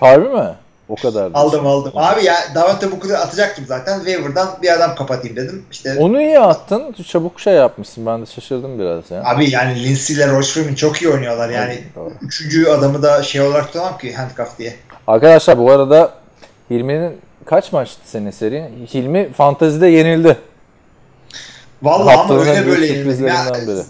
Harbi 0.00 0.28
mi? 0.28 0.48
O 0.88 0.94
kadar. 0.96 1.30
aldım 1.34 1.66
aldım. 1.66 1.92
Abi 1.96 2.24
ya 2.24 2.34
Davante 2.54 2.92
Booker'ı 2.92 3.18
atacaktım 3.18 3.64
zaten. 3.68 3.96
Waiver'dan 3.98 4.48
bir 4.62 4.72
adam 4.72 4.94
kapatayım 4.94 5.36
dedim. 5.36 5.64
İşte 5.70 5.96
Onu 5.98 6.20
iyi 6.22 6.40
attın. 6.40 6.92
Çabuk 7.08 7.40
şey 7.40 7.54
yapmışsın. 7.54 8.06
Ben 8.06 8.22
de 8.22 8.26
şaşırdım 8.26 8.78
biraz 8.78 9.10
ya. 9.10 9.22
Abi 9.24 9.50
yani 9.50 9.84
Lindsey 9.84 10.16
ile 10.16 10.28
Royce 10.28 10.48
Freeman 10.52 10.74
çok 10.74 11.02
iyi 11.02 11.08
oynuyorlar 11.10 11.48
yani. 11.50 11.84
Doğru. 11.96 12.12
Üçüncü 12.22 12.66
adamı 12.68 13.02
da 13.02 13.22
şey 13.22 13.40
olarak 13.40 13.66
tutamam 13.66 13.98
ki 13.98 14.14
handcuff 14.14 14.58
diye. 14.58 14.76
Arkadaşlar 15.06 15.58
bu 15.58 15.70
arada 15.72 16.12
Hilmi'nin 16.70 17.16
kaç 17.44 17.72
maçtı 17.72 18.00
senin 18.04 18.30
seri? 18.30 18.64
Hilmi 18.94 19.32
fantezide 19.32 19.86
yenildi. 19.86 20.36
Vallahi 21.82 22.02
ama 22.14 22.18
Haftanın 22.18 22.40
öyle 22.46 22.66
böyle 22.66 22.86
sürprizlerinden 22.88 23.66
biri. 23.66 23.82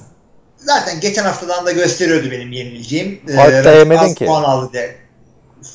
zaten 0.57 1.01
geçen 1.01 1.25
haftadan 1.25 1.67
da 1.67 1.73
gösteriyordu 1.73 2.31
benim 2.31 2.53
yenileceğim. 2.53 3.21
Fark 3.37 3.65
da 3.65 3.73
Ee, 3.73 3.79
yemedin 3.79 4.15
ki. 4.15 4.27
Puan 4.27 4.43
aldı 4.43 4.71
diye. 4.73 4.97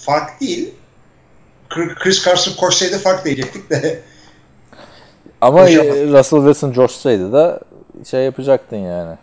Fark 0.05 0.41
değil. 0.41 0.73
Chris 1.95 2.25
Carson 2.25 2.53
koşsaydı 2.53 2.97
fark 2.99 3.25
diyecektik 3.25 3.69
de. 3.69 3.99
Ama 5.41 5.65
Koşamaz. 5.65 5.97
e, 5.97 6.05
Russell 6.07 6.39
Wilson 6.39 6.71
coşsaydı 6.71 7.33
da 7.33 7.59
şey 8.09 8.23
yapacaktın 8.23 8.77
yani. 8.77 9.15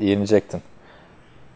Yenecektin. 0.00 0.62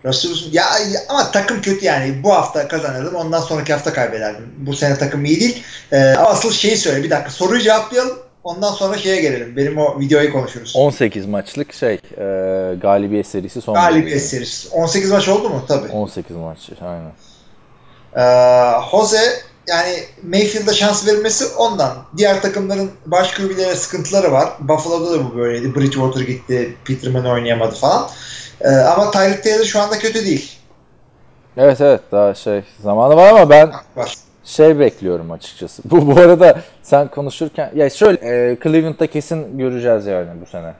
Russell 0.05 0.31
Wilson- 0.31 0.53
ya, 0.53 0.65
ya 0.93 1.01
ama 1.09 1.31
takım 1.31 1.61
kötü 1.63 1.85
yani. 1.85 2.23
Bu 2.23 2.33
hafta 2.35 2.69
kazanırdım. 2.69 3.15
Ondan 3.15 3.41
sonraki 3.41 3.73
hafta 3.73 3.93
kaybederdim. 3.93 4.55
Bu 4.59 4.73
sene 4.75 4.99
takım 4.99 5.25
iyi 5.25 5.41
değil. 5.41 5.63
Ee, 5.93 6.15
ama 6.19 6.29
asıl 6.29 6.51
şeyi 6.53 6.77
söyle. 6.77 7.03
Bir 7.05 7.11
dakika. 7.11 7.31
Soruyu 7.31 7.61
cevaplayalım. 7.61 8.19
Ondan 8.45 8.73
sonra 8.73 8.99
şeye 8.99 9.21
gelelim. 9.21 9.57
Benim 9.57 9.79
o 9.79 10.01
videoyu 10.01 10.33
konuşuruz. 10.33 10.73
18 10.77 11.27
maçlık 11.27 11.73
şey 11.75 11.95
e, 11.95 11.99
galibiyet 12.83 13.27
serisi 13.27 13.61
son. 13.61 13.75
Galibiyet 13.75 14.07
bölümü. 14.07 14.21
serisi. 14.21 14.69
18 14.69 15.11
maç 15.11 15.29
oldu 15.29 15.49
mu? 15.49 15.65
Tabii. 15.69 15.89
18 15.93 16.37
maç 16.37 16.59
aynen. 16.81 17.13
Ee, 18.17 18.73
Jose 18.91 19.21
yani 19.69 19.95
Mayfield'a 20.23 20.73
şans 20.73 21.07
verilmesi 21.07 21.45
ondan. 21.59 21.97
Diğer 22.17 22.43
takımların 22.43 22.91
baş 23.07 23.35
QB'lere 23.35 23.75
sıkıntıları 23.75 24.33
var. 24.33 24.49
Buffalo'da 24.61 25.13
da 25.13 25.25
bu 25.25 25.37
böyleydi. 25.37 25.75
Bridgewater 25.75 26.21
gitti. 26.21 26.77
Peterman 26.85 27.27
oynayamadı 27.27 27.75
falan. 27.75 28.09
Ee, 28.61 28.69
ama 28.69 29.11
Tyreek 29.11 29.45
Taylor 29.45 29.65
şu 29.65 29.81
anda 29.81 29.99
kötü 29.99 30.25
değil. 30.25 30.53
Evet 31.57 31.81
evet 31.81 32.01
daha 32.13 32.35
şey 32.35 32.63
zamanı 32.83 33.17
var 33.17 33.29
ama 33.29 33.51
ben 33.51 33.73
Var. 33.97 34.15
şey 34.45 34.79
bekliyorum 34.79 35.31
açıkçası. 35.31 35.83
Bu 35.91 36.17
bu 36.17 36.21
arada 36.21 36.61
sen 36.83 37.09
konuşurken 37.09 37.71
ya 37.75 37.91
şöyle 37.91 38.19
e, 38.19 38.57
Cleveland'da 38.63 39.07
kesin 39.07 39.59
göreceğiz 39.59 40.07
yani 40.07 40.29
bu 40.43 40.47
sene 40.47 40.73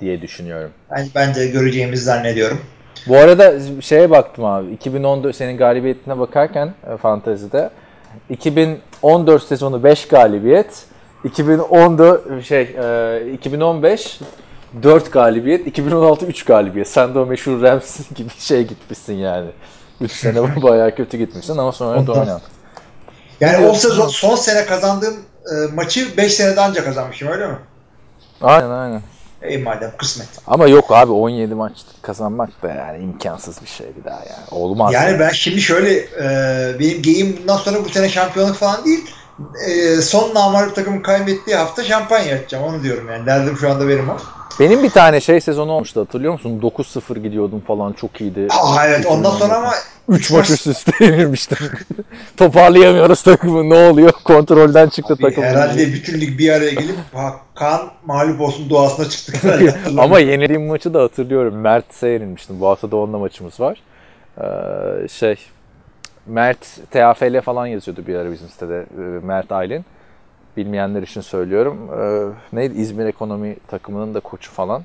diye 0.00 0.22
düşünüyorum. 0.22 0.70
Ben, 0.90 1.08
bence 1.14 1.46
göreceğimizi 1.46 2.04
zannediyorum. 2.04 2.60
Bu 3.08 3.16
arada 3.16 3.54
şeye 3.80 4.10
baktım 4.10 4.44
abi. 4.44 4.72
2014 4.72 5.36
senin 5.36 5.56
galibiyetine 5.56 6.18
bakarken 6.18 6.74
e, 6.94 6.96
fantezide 6.96 7.70
2014 8.30 9.42
sezonu 9.42 9.84
5 9.84 10.08
galibiyet, 10.08 10.84
2014 11.24 12.44
şey 12.44 12.62
e, 12.62 13.32
2015 13.32 14.20
4 14.82 15.12
galibiyet, 15.12 15.66
2016 15.66 16.26
3 16.26 16.44
galibiyet. 16.44 16.88
Sen 16.88 17.14
de 17.14 17.18
o 17.18 17.26
meşhur 17.26 17.62
Rams 17.62 18.00
gibi 18.14 18.30
şey 18.38 18.66
gitmişsin 18.66 19.14
yani. 19.14 19.50
3 20.00 20.12
sene 20.12 20.62
bayağı 20.62 20.94
kötü 20.94 21.16
gitmişsin 21.16 21.58
ama 21.58 21.72
sonra 21.72 21.96
da 21.96 22.00
Ondan. 22.00 22.20
oynan. 22.20 22.40
Yani 23.40 23.66
o 23.66 23.74
sezon 23.74 24.08
son 24.08 24.36
sene 24.36 24.66
kazandığım 24.66 25.14
e, 25.46 25.74
maçı 25.74 26.16
5 26.16 26.34
senede 26.34 26.60
anca 26.60 26.84
kazanmışım 26.84 27.28
öyle 27.28 27.46
mi? 27.46 27.56
Aynen 28.40 28.70
aynen. 28.70 29.02
Ey 29.42 29.58
madem 29.58 29.92
kısmet. 29.98 30.28
Ama 30.46 30.66
yok 30.66 30.84
abi 30.90 31.12
17 31.12 31.54
maç 31.54 31.72
kazanmak 32.02 32.62
da 32.62 32.68
yani 32.68 33.04
imkansız 33.04 33.62
bir 33.62 33.68
şey 33.68 33.86
bir 33.98 34.04
daha 34.04 34.18
yani. 34.18 34.46
Olmaz. 34.50 34.92
Yani 34.92 35.18
ben 35.20 35.30
şimdi 35.30 35.60
şöyle 35.60 35.94
e, 35.98 36.78
benim 36.80 37.02
geyim 37.02 37.38
bundan 37.40 37.56
sonra 37.56 37.84
bu 37.84 37.88
sene 37.88 38.08
şampiyonluk 38.08 38.56
falan 38.56 38.84
değil. 38.84 39.04
E, 39.68 40.00
son 40.00 40.34
namarip 40.34 40.74
takımın 40.74 41.02
kaybettiği 41.02 41.56
hafta 41.56 41.84
şampanya 41.84 42.36
açacağım 42.36 42.64
onu 42.64 42.82
diyorum 42.82 43.08
yani. 43.12 43.26
Derdim 43.26 43.56
şu 43.56 43.70
anda 43.70 43.88
benim 43.88 44.08
o. 44.08 44.16
Benim 44.60 44.82
bir 44.82 44.90
tane 44.90 45.20
şey 45.20 45.40
sezonu 45.40 45.72
olmuştu 45.72 46.00
hatırlıyor 46.00 46.32
musun? 46.32 46.60
9-0 46.62 47.18
gidiyordum 47.18 47.62
falan 47.66 47.92
çok 47.92 48.20
iyiydi. 48.20 48.46
Aa, 48.50 48.86
evet 48.86 49.06
ondan 49.06 49.30
sonra 49.30 49.54
ama 49.56 49.72
3 50.08 50.30
maç 50.30 50.50
üst 50.50 50.66
üste 50.66 50.92
yenilmiştim. 51.04 51.58
Toparlayamıyoruz 52.36 53.22
takımı 53.22 53.70
ne 53.70 53.90
oluyor? 53.90 54.12
Kontrolden 54.24 54.88
çıktı 54.88 55.16
takım. 55.20 55.44
herhalde 55.44 55.86
bütün 55.86 56.20
lig 56.20 56.38
bir 56.38 56.50
araya 56.52 56.70
gelip 56.70 56.96
ha, 57.14 57.36
Kaan 57.54 57.80
mağlup 58.06 58.40
olsun 58.40 58.70
duasına 58.70 59.08
çıktık. 59.08 59.44
Ama 59.98 60.18
yenildiğim 60.18 60.66
maçı 60.66 60.94
da 60.94 61.02
hatırlıyorum. 61.02 61.54
Mert'e 61.54 62.08
yenilmiştim. 62.08 62.60
Bu 62.60 62.68
hafta 62.68 62.90
da 62.90 62.96
onunla 62.96 63.18
maçımız 63.18 63.60
var. 63.60 63.78
Ee, 64.40 65.08
şey 65.08 65.36
Mert 66.26 66.66
TAFL 66.90 67.40
falan 67.40 67.66
yazıyordu 67.66 68.06
bir 68.06 68.14
ara 68.14 68.32
bizim 68.32 68.48
sitede. 68.48 68.86
Ee, 68.98 69.00
Mert 69.26 69.52
Aylin. 69.52 69.84
Bilmeyenler 70.56 71.02
için 71.02 71.20
söylüyorum. 71.20 71.90
Ee, 72.00 72.56
neydi? 72.56 72.78
İzmir 72.80 73.06
Ekonomi 73.06 73.56
takımının 73.68 74.14
da 74.14 74.20
koçu 74.20 74.50
falan. 74.52 74.84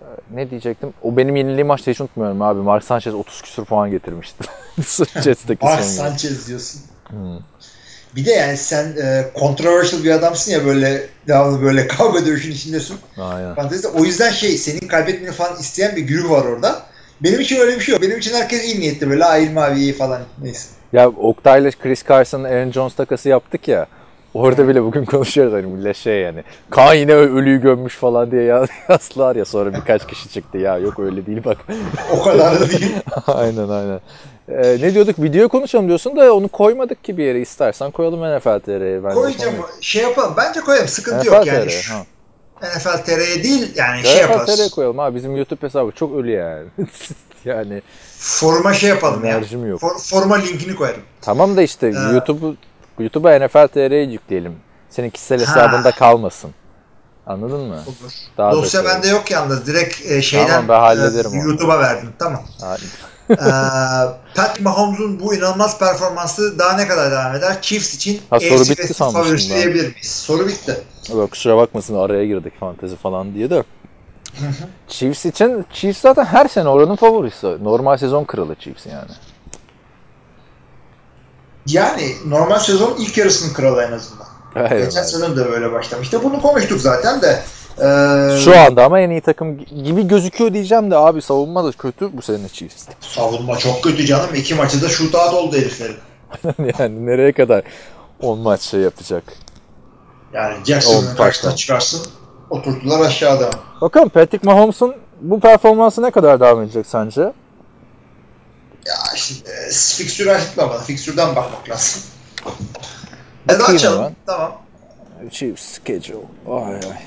Ee, 0.00 0.04
ne 0.34 0.50
diyecektim? 0.50 0.92
O 1.02 1.16
benim 1.16 1.36
yenildiğim 1.36 1.66
maçta 1.66 1.90
hiç 1.90 2.00
unutmuyorum 2.00 2.42
abi. 2.42 2.60
Mark 2.60 2.84
Sanchez 2.84 3.14
30 3.14 3.42
küsur 3.42 3.64
puan 3.64 3.90
getirmişti. 3.90 4.44
Jets'teki 5.24 5.64
Mark. 5.64 5.84
Sanchez 5.84 6.48
diyorsun. 6.48 6.80
Bir 8.16 8.24
de 8.26 8.30
yani 8.30 8.56
sen 8.56 8.96
e, 9.02 9.24
controversial 9.40 10.04
bir 10.04 10.10
adamsın 10.10 10.52
ya 10.52 10.64
böyle 10.64 11.06
devamlı 11.28 11.62
böyle 11.62 11.86
kavga 11.88 12.26
dövüşün 12.26 12.52
içindesin. 12.52 12.96
Aynen. 13.18 13.54
Fantezide. 13.54 13.88
O 13.88 14.04
yüzden 14.04 14.30
şey 14.30 14.58
senin 14.58 14.88
kaybetmeni 14.88 15.32
falan 15.32 15.60
isteyen 15.60 15.96
bir 15.96 16.02
güruh 16.02 16.30
var 16.30 16.44
orada. 16.44 16.82
Benim 17.20 17.40
için 17.40 17.56
öyle 17.60 17.76
bir 17.76 17.80
şey 17.80 17.92
yok. 17.92 18.02
Benim 18.02 18.18
için 18.18 18.34
herkes 18.34 18.64
iyi 18.64 18.80
niyetli 18.80 19.10
böyle. 19.10 19.24
Aa 19.24 19.36
İlmi 19.36 19.60
abi 19.60 19.80
iyi 19.80 19.92
falan. 19.92 20.22
Neyse. 20.42 20.68
Ya 20.92 21.08
Oktay'la 21.08 21.70
Chris 21.70 22.04
Carson'ın 22.08 22.44
Aaron 22.44 22.70
Jones 22.70 22.94
takası 22.94 23.28
yaptık 23.28 23.68
ya. 23.68 23.86
Orada 24.34 24.68
bile 24.68 24.82
bugün 24.82 25.04
konuşuyoruz 25.04 25.52
hani 25.52 25.66
millet 25.66 25.96
şey 25.96 26.20
yani. 26.20 26.44
Kaan 26.70 26.94
yine 26.94 27.14
ölüyü 27.14 27.60
gömmüş 27.60 27.96
falan 27.96 28.30
diye 28.30 28.42
ya- 28.42 28.66
yazdılar 28.88 29.36
ya 29.36 29.44
sonra 29.44 29.74
birkaç 29.74 30.06
kişi 30.06 30.28
çıktı 30.28 30.58
ya 30.58 30.78
yok 30.78 30.98
öyle 30.98 31.26
değil 31.26 31.44
bak. 31.44 31.56
O 32.12 32.22
kadar 32.22 32.60
da 32.60 32.70
değil. 32.70 32.92
aynen 33.26 33.68
aynen. 33.68 34.00
Ee, 34.48 34.76
ne 34.80 34.94
diyorduk 34.94 35.22
video 35.22 35.48
konuşalım 35.48 35.88
diyorsun 35.88 36.16
da 36.16 36.34
onu 36.34 36.48
koymadık 36.48 37.04
ki 37.04 37.18
bir 37.18 37.24
yere 37.24 37.40
istersen 37.40 37.90
koyalım 37.90 38.20
NFL 38.38 38.58
TR'ye. 38.60 39.00
Koyacağım. 39.14 39.54
Şey 39.80 40.02
yapalım. 40.02 40.34
Bence 40.36 40.60
koyalım. 40.60 40.88
Sıkıntı 40.88 41.18
NFL 41.26 41.26
yok 41.26 41.46
yani. 41.46 41.68
TR, 41.70 41.90
ha. 41.90 42.04
NFL 42.76 43.04
TR'ye 43.04 43.44
değil 43.44 43.72
yani 43.76 44.02
şey 44.02 44.12
NFL 44.22 44.28
TR'ye 44.28 44.38
yaparız. 44.38 44.70
koyalım 44.70 45.00
abi 45.00 45.16
bizim 45.16 45.36
YouTube 45.36 45.66
hesabı 45.66 45.90
çok 45.92 46.14
ölü 46.16 46.30
yani. 46.30 46.64
yani 47.44 47.82
Foruma 48.18 48.74
şey 48.74 48.88
yapalım 48.88 49.24
ya. 49.24 49.30
Enerjim 49.36 49.66
yok. 49.68 49.80
For, 49.80 49.98
foruma 49.98 50.36
linkini 50.36 50.74
koyarım. 50.74 51.02
tamam 51.20 51.56
da 51.56 51.62
işte 51.62 51.86
Ee, 51.86 52.12
YouTube'u 52.12 52.56
YouTube'a 52.98 53.38
NFL 53.46 53.66
TR'yi 53.68 54.12
yükleyelim. 54.12 54.56
Senin 54.90 55.10
kişisel 55.10 55.44
Ha. 55.44 55.50
hesabında 55.50 55.90
kalmasın. 55.90 56.50
Anladın 57.26 57.60
mı? 57.60 57.74
Olur. 57.86 58.12
Daha 58.38 58.52
da 58.52 58.56
Dosya 58.56 58.82
şey- 58.82 58.90
bende 58.90 59.08
yok 59.08 59.30
yalnız. 59.30 59.66
Direkt 59.66 60.06
e, 60.06 60.22
şeyden 60.22 60.46
Tamam, 60.46 60.68
ben 60.68 60.80
hallederim 60.80 61.30
e, 61.34 61.40
onu. 61.40 61.48
YouTube'a 61.48 61.78
verdim. 61.80 62.12
Tamam. 62.18 62.42
Ee, 63.30 63.34
Pat 64.34 64.60
Mahomes'un 64.60 65.20
bu 65.20 65.34
inanılmaz 65.34 65.78
performansı 65.78 66.58
daha 66.58 66.76
ne 66.76 66.88
kadar 66.88 67.10
devam 67.10 67.34
eder? 67.34 67.62
Chiefs 67.62 67.94
için 67.94 68.20
Ha, 68.30 68.40
soru 68.40 68.60
bitti 68.60 68.94
favorisi 68.94 69.54
diyebilir 69.54 69.82
miyiz? 69.94 70.10
Soru 70.10 70.48
bitti. 70.48 70.80
Yok 71.14 71.30
kusura 71.30 71.56
bakmasın 71.56 71.94
araya 71.94 72.26
girdik 72.26 72.60
fantezi 72.60 72.96
falan 72.96 73.34
diye 73.34 73.50
de. 73.50 73.62
Chiefs 74.88 75.26
için 75.26 75.66
Chiefs 75.72 76.00
zaten 76.00 76.24
her 76.24 76.48
sene 76.48 76.68
oranın 76.68 76.96
favorisi. 76.96 77.64
Normal 77.64 77.96
sezon 77.96 78.24
kralı 78.24 78.54
Chiefs 78.54 78.86
yani. 78.86 79.10
Yani 81.66 82.12
normal 82.26 82.58
sezon 82.58 82.96
ilk 82.98 83.18
yarısının 83.18 83.54
kralı 83.54 83.82
en 83.82 83.92
azından. 83.92 84.26
Evet, 84.56 84.84
Geçen 84.84 85.02
sezon 85.02 85.36
da 85.36 85.50
böyle 85.50 85.72
başlamıştı. 85.72 86.20
Bunu 86.24 86.42
konuştuk 86.42 86.80
zaten 86.80 87.22
de. 87.22 87.42
Ee, 87.78 88.38
Şu 88.44 88.58
anda 88.58 88.84
ama 88.84 89.00
en 89.00 89.10
iyi 89.10 89.20
takım 89.20 89.58
gibi 89.58 90.08
gözüküyor 90.08 90.52
diyeceğim 90.54 90.90
de 90.90 90.96
abi 90.96 91.22
savunma 91.22 91.64
da 91.64 91.72
kötü 91.72 92.16
bu 92.16 92.22
sene 92.22 92.48
Chiefs. 92.48 92.88
savunma 93.00 93.58
çok 93.58 93.82
kötü 93.84 94.06
canım. 94.06 94.34
İki 94.34 94.54
maçı 94.54 94.82
da 94.82 94.88
shootout 94.88 95.34
oldu 95.34 95.56
heriflerin. 95.56 95.96
yani 96.78 97.06
nereye 97.06 97.32
kadar 97.32 97.62
10 98.22 98.38
maç 98.38 98.60
şey 98.60 98.80
yapacak. 98.80 99.24
Yani 100.32 100.54
On 100.58 100.64
Jackson'ın 100.64 101.14
karşısına 101.16 101.56
çıkarsın. 101.56 102.00
Oturttular 102.50 103.00
aşağıda. 103.00 103.48
Bakalım 103.80 104.08
Patrick 104.08 104.46
Mahomes'un 104.46 104.94
bu 105.20 105.40
performansı 105.40 106.02
ne 106.02 106.10
kadar 106.10 106.40
devam 106.40 106.62
edecek 106.62 106.86
sence? 106.86 107.32
Ya 108.86 108.94
işte 109.14 109.50
e, 109.50 109.70
fikstürü 109.72 110.30
açıkla 110.30 110.70
bana. 110.70 110.78
Fikstürden 110.78 111.36
bakmak 111.36 111.70
lazım. 111.70 112.02
Da 113.48 113.58
Bakayım 113.58 113.76
açalım. 113.76 113.98
hemen. 113.98 114.16
Tamam. 114.26 114.62
Chiefs 115.30 115.62
schedule. 115.62 116.26
Ay 116.50 116.74
ay. 116.74 116.98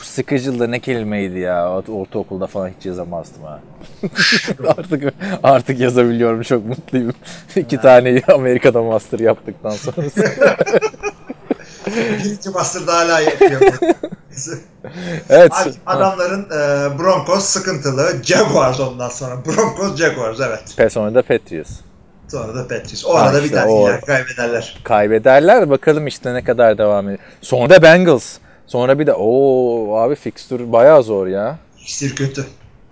Bu 0.00 0.04
schedule 0.04 0.58
da 0.58 0.66
ne 0.66 0.80
kelimeydi 0.80 1.38
ya. 1.38 1.72
Ortaokulda 1.72 2.46
falan 2.46 2.68
hiç 2.78 2.86
yazamazdım 2.86 3.42
ha. 3.42 3.60
artık 4.78 5.14
artık 5.42 5.80
yazabiliyorum 5.80 6.42
çok 6.42 6.66
mutluyum. 6.66 7.12
İki 7.56 7.80
tane 7.80 8.22
Amerika'da 8.34 8.82
master 8.82 9.18
yaptıktan 9.18 9.70
sonra. 9.70 9.96
Birinci 11.96 12.50
master'da 12.50 12.94
hala 12.94 13.20
yapıyor. 13.20 13.60
evet. 15.30 15.52
Adamların 15.86 16.44
e, 16.44 16.98
Broncos 16.98 17.44
sıkıntılı. 17.44 18.22
Jaguars 18.22 18.80
ondan 18.80 19.08
sonra. 19.08 19.44
Broncos 19.46 19.96
Jaguars 19.96 20.40
evet. 20.40 20.62
Pe 20.76 20.90
sonra 20.90 21.14
da 21.14 21.22
Patriots. 21.22 21.70
Sonra 22.28 22.54
da 22.54 22.62
Patriots. 22.62 23.04
O 23.06 23.14
arada 23.14 23.40
işte 23.40 23.50
bir 23.50 23.56
tane 23.60 23.70
o- 23.70 24.06
kaybederler. 24.06 24.78
Kaybederler 24.84 25.70
bakalım 25.70 26.06
işte 26.06 26.34
ne 26.34 26.44
kadar 26.44 26.78
devam 26.78 27.04
ediyor. 27.08 27.18
Sonra 27.42 27.70
da 27.70 27.82
Bengals. 27.82 28.36
Sonra 28.66 28.98
bir 28.98 29.06
de 29.06 29.12
o 29.14 29.96
abi 29.96 30.14
fixture 30.14 30.72
bayağı 30.72 31.02
zor 31.02 31.26
ya. 31.26 31.58
İşte 31.78 32.08
kötü. 32.08 32.46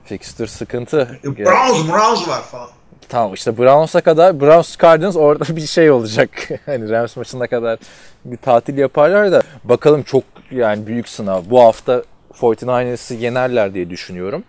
Fixture 0.04 0.46
sıkıntı. 0.48 1.18
E, 1.24 1.36
Browns, 1.36 1.88
Browns 1.88 2.28
var 2.28 2.42
falan. 2.42 2.68
Tamam 3.14 3.34
işte 3.34 3.58
Browns'a 3.58 4.00
kadar 4.00 4.40
Browns 4.40 4.78
Cardinals 4.78 5.16
orada 5.16 5.44
bir 5.56 5.66
şey 5.66 5.90
olacak. 5.90 6.30
hani 6.66 6.90
Rams 6.90 7.16
maçına 7.16 7.46
kadar 7.46 7.78
bir 8.24 8.36
tatil 8.36 8.78
yaparlar 8.78 9.32
da 9.32 9.42
bakalım 9.64 10.02
çok 10.02 10.24
yani 10.50 10.86
büyük 10.86 11.08
sınav. 11.08 11.42
Bu 11.50 11.60
hafta 11.60 12.02
49ers'ı 12.40 13.14
yenerler 13.14 13.74
diye 13.74 13.90
düşünüyorum. 13.90 14.44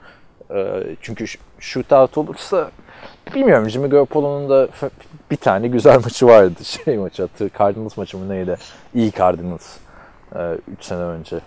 Ee, 0.51 0.65
çünkü 1.01 1.23
sh- 1.23 1.37
shootout 1.59 2.17
olursa 2.17 2.71
bilmiyorum 3.35 3.69
Jimmy 3.69 3.89
Garoppolo'nun 3.89 4.49
da 4.49 4.67
bir 5.31 5.37
tane 5.37 5.67
güzel 5.67 5.99
maçı 6.03 6.27
vardı. 6.27 6.63
Şey 6.85 6.97
maçı 6.97 7.23
attı. 7.23 7.49
Cardinals 7.59 7.97
maçı 7.97 8.17
mı 8.17 8.29
neydi? 8.29 8.57
İyi 8.95 9.11
Cardinals. 9.11 9.77
3 10.79 10.85
sene 10.85 10.99
önce. 10.99 11.39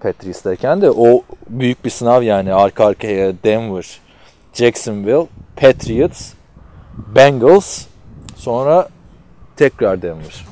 Patriots'tayken 0.00 0.82
de 0.82 0.90
o 0.90 1.22
büyük 1.48 1.84
bir 1.84 1.90
sınav 1.90 2.22
yani 2.22 2.54
arka 2.54 2.86
arkaya 2.86 3.32
Denver, 3.44 4.00
Jacksonville, 4.54 5.26
Patriots, 5.56 6.32
Bengals, 7.14 7.86
sonra 8.36 8.88
tekrar 9.56 10.02
Denver. 10.02 10.46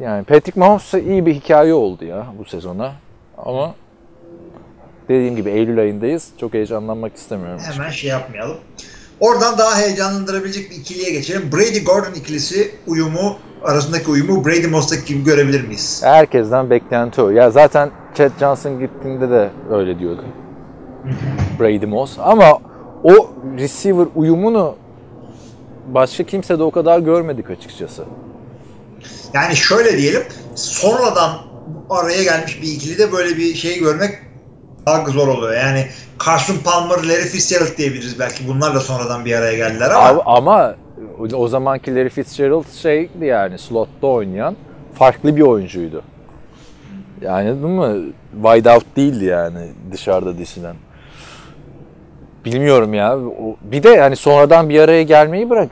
Yani 0.00 0.24
Patrick 0.24 0.60
Mahomes'a 0.60 0.98
iyi 0.98 1.26
bir 1.26 1.34
hikaye 1.34 1.74
oldu 1.74 2.04
ya 2.04 2.26
bu 2.38 2.44
sezona. 2.44 2.92
Ama 3.38 3.74
dediğim 5.08 5.36
gibi 5.36 5.50
Eylül 5.50 5.78
ayındayız. 5.78 6.28
Çok 6.40 6.54
heyecanlanmak 6.54 7.16
istemiyorum. 7.16 7.60
Hemen 7.72 7.90
şey 7.90 8.10
yapmayalım. 8.10 8.56
Oradan 9.20 9.58
daha 9.58 9.78
heyecanlandırabilecek 9.78 10.70
bir 10.70 10.76
ikiliye 10.76 11.10
geçelim. 11.10 11.52
Brady 11.52 11.84
Gordon 11.84 12.12
ikilisi 12.14 12.74
uyumu 12.86 13.36
arasındaki 13.64 14.10
uyumu 14.10 14.44
Brady 14.44 14.66
Moss'taki 14.66 15.14
gibi 15.14 15.24
görebilir 15.24 15.64
miyiz? 15.64 16.00
Herkesten 16.04 16.70
beklenti 16.70 17.22
o. 17.22 17.30
Ya 17.30 17.50
zaten 17.50 17.90
Chad 18.14 18.30
Johnson 18.40 18.80
gittiğinde 18.80 19.30
de 19.30 19.50
öyle 19.70 19.98
diyordu. 19.98 20.24
Brady 21.60 21.86
Moss. 21.86 22.18
Ama 22.18 22.58
o 23.04 23.30
receiver 23.58 24.06
uyumunu 24.14 24.74
başka 25.86 26.24
kimse 26.24 26.58
de 26.58 26.62
o 26.62 26.70
kadar 26.70 26.98
görmedik 26.98 27.50
açıkçası. 27.50 28.04
Yani 29.34 29.56
şöyle 29.56 29.98
diyelim. 29.98 30.22
Sonradan 30.54 31.30
araya 31.90 32.22
gelmiş 32.22 32.62
bir 32.62 32.68
ikili 32.68 32.98
de 32.98 33.12
böyle 33.12 33.36
bir 33.36 33.54
şey 33.54 33.78
görmek 33.78 34.10
daha 34.86 35.04
zor 35.04 35.28
oluyor. 35.28 35.54
Yani 35.54 35.86
Carson 36.26 36.56
Palmer, 36.64 36.96
Larry 36.96 37.28
Fitzgerald 37.28 37.76
diyebiliriz 37.78 38.18
belki. 38.18 38.48
Bunlar 38.48 38.74
da 38.74 38.80
sonradan 38.80 39.24
bir 39.24 39.32
araya 39.32 39.56
geldiler 39.56 39.90
ama 39.90 40.08
Ama, 40.08 40.22
ama 40.24 40.74
o 41.32 41.48
zamanki 41.48 41.94
Larry 41.94 42.08
Fitzgerald 42.08 42.72
şeydi 42.82 43.24
yani 43.24 43.58
slotta 43.58 44.06
oynayan 44.06 44.56
farklı 44.94 45.36
bir 45.36 45.42
oyuncuydu. 45.42 46.02
Yani 47.22 47.46
değil 47.46 47.74
mi? 47.74 48.12
Wide 48.42 48.70
out 48.70 48.96
değildi 48.96 49.24
yani 49.24 49.68
dışarıda 49.92 50.38
disilen. 50.38 50.76
Bilmiyorum 52.46 52.94
ya. 52.94 53.18
Bir 53.62 53.82
de 53.82 53.88
yani 53.88 54.16
sonradan 54.16 54.68
bir 54.68 54.80
araya 54.80 55.02
gelmeyi 55.02 55.50
bırak. 55.50 55.70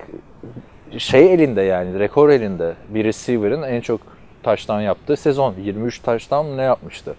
Şey 0.98 1.34
elinde 1.34 1.62
yani 1.62 1.98
rekor 1.98 2.28
elinde. 2.28 2.74
Bir 2.88 3.05
receiver'ın 3.05 3.62
en 3.62 3.80
çok 3.80 4.01
taştan 4.42 4.80
yaptığı 4.80 5.16
sezon. 5.16 5.55
23 5.62 5.98
taştan 5.98 6.56
ne 6.56 6.62
yapmıştı? 6.62 7.14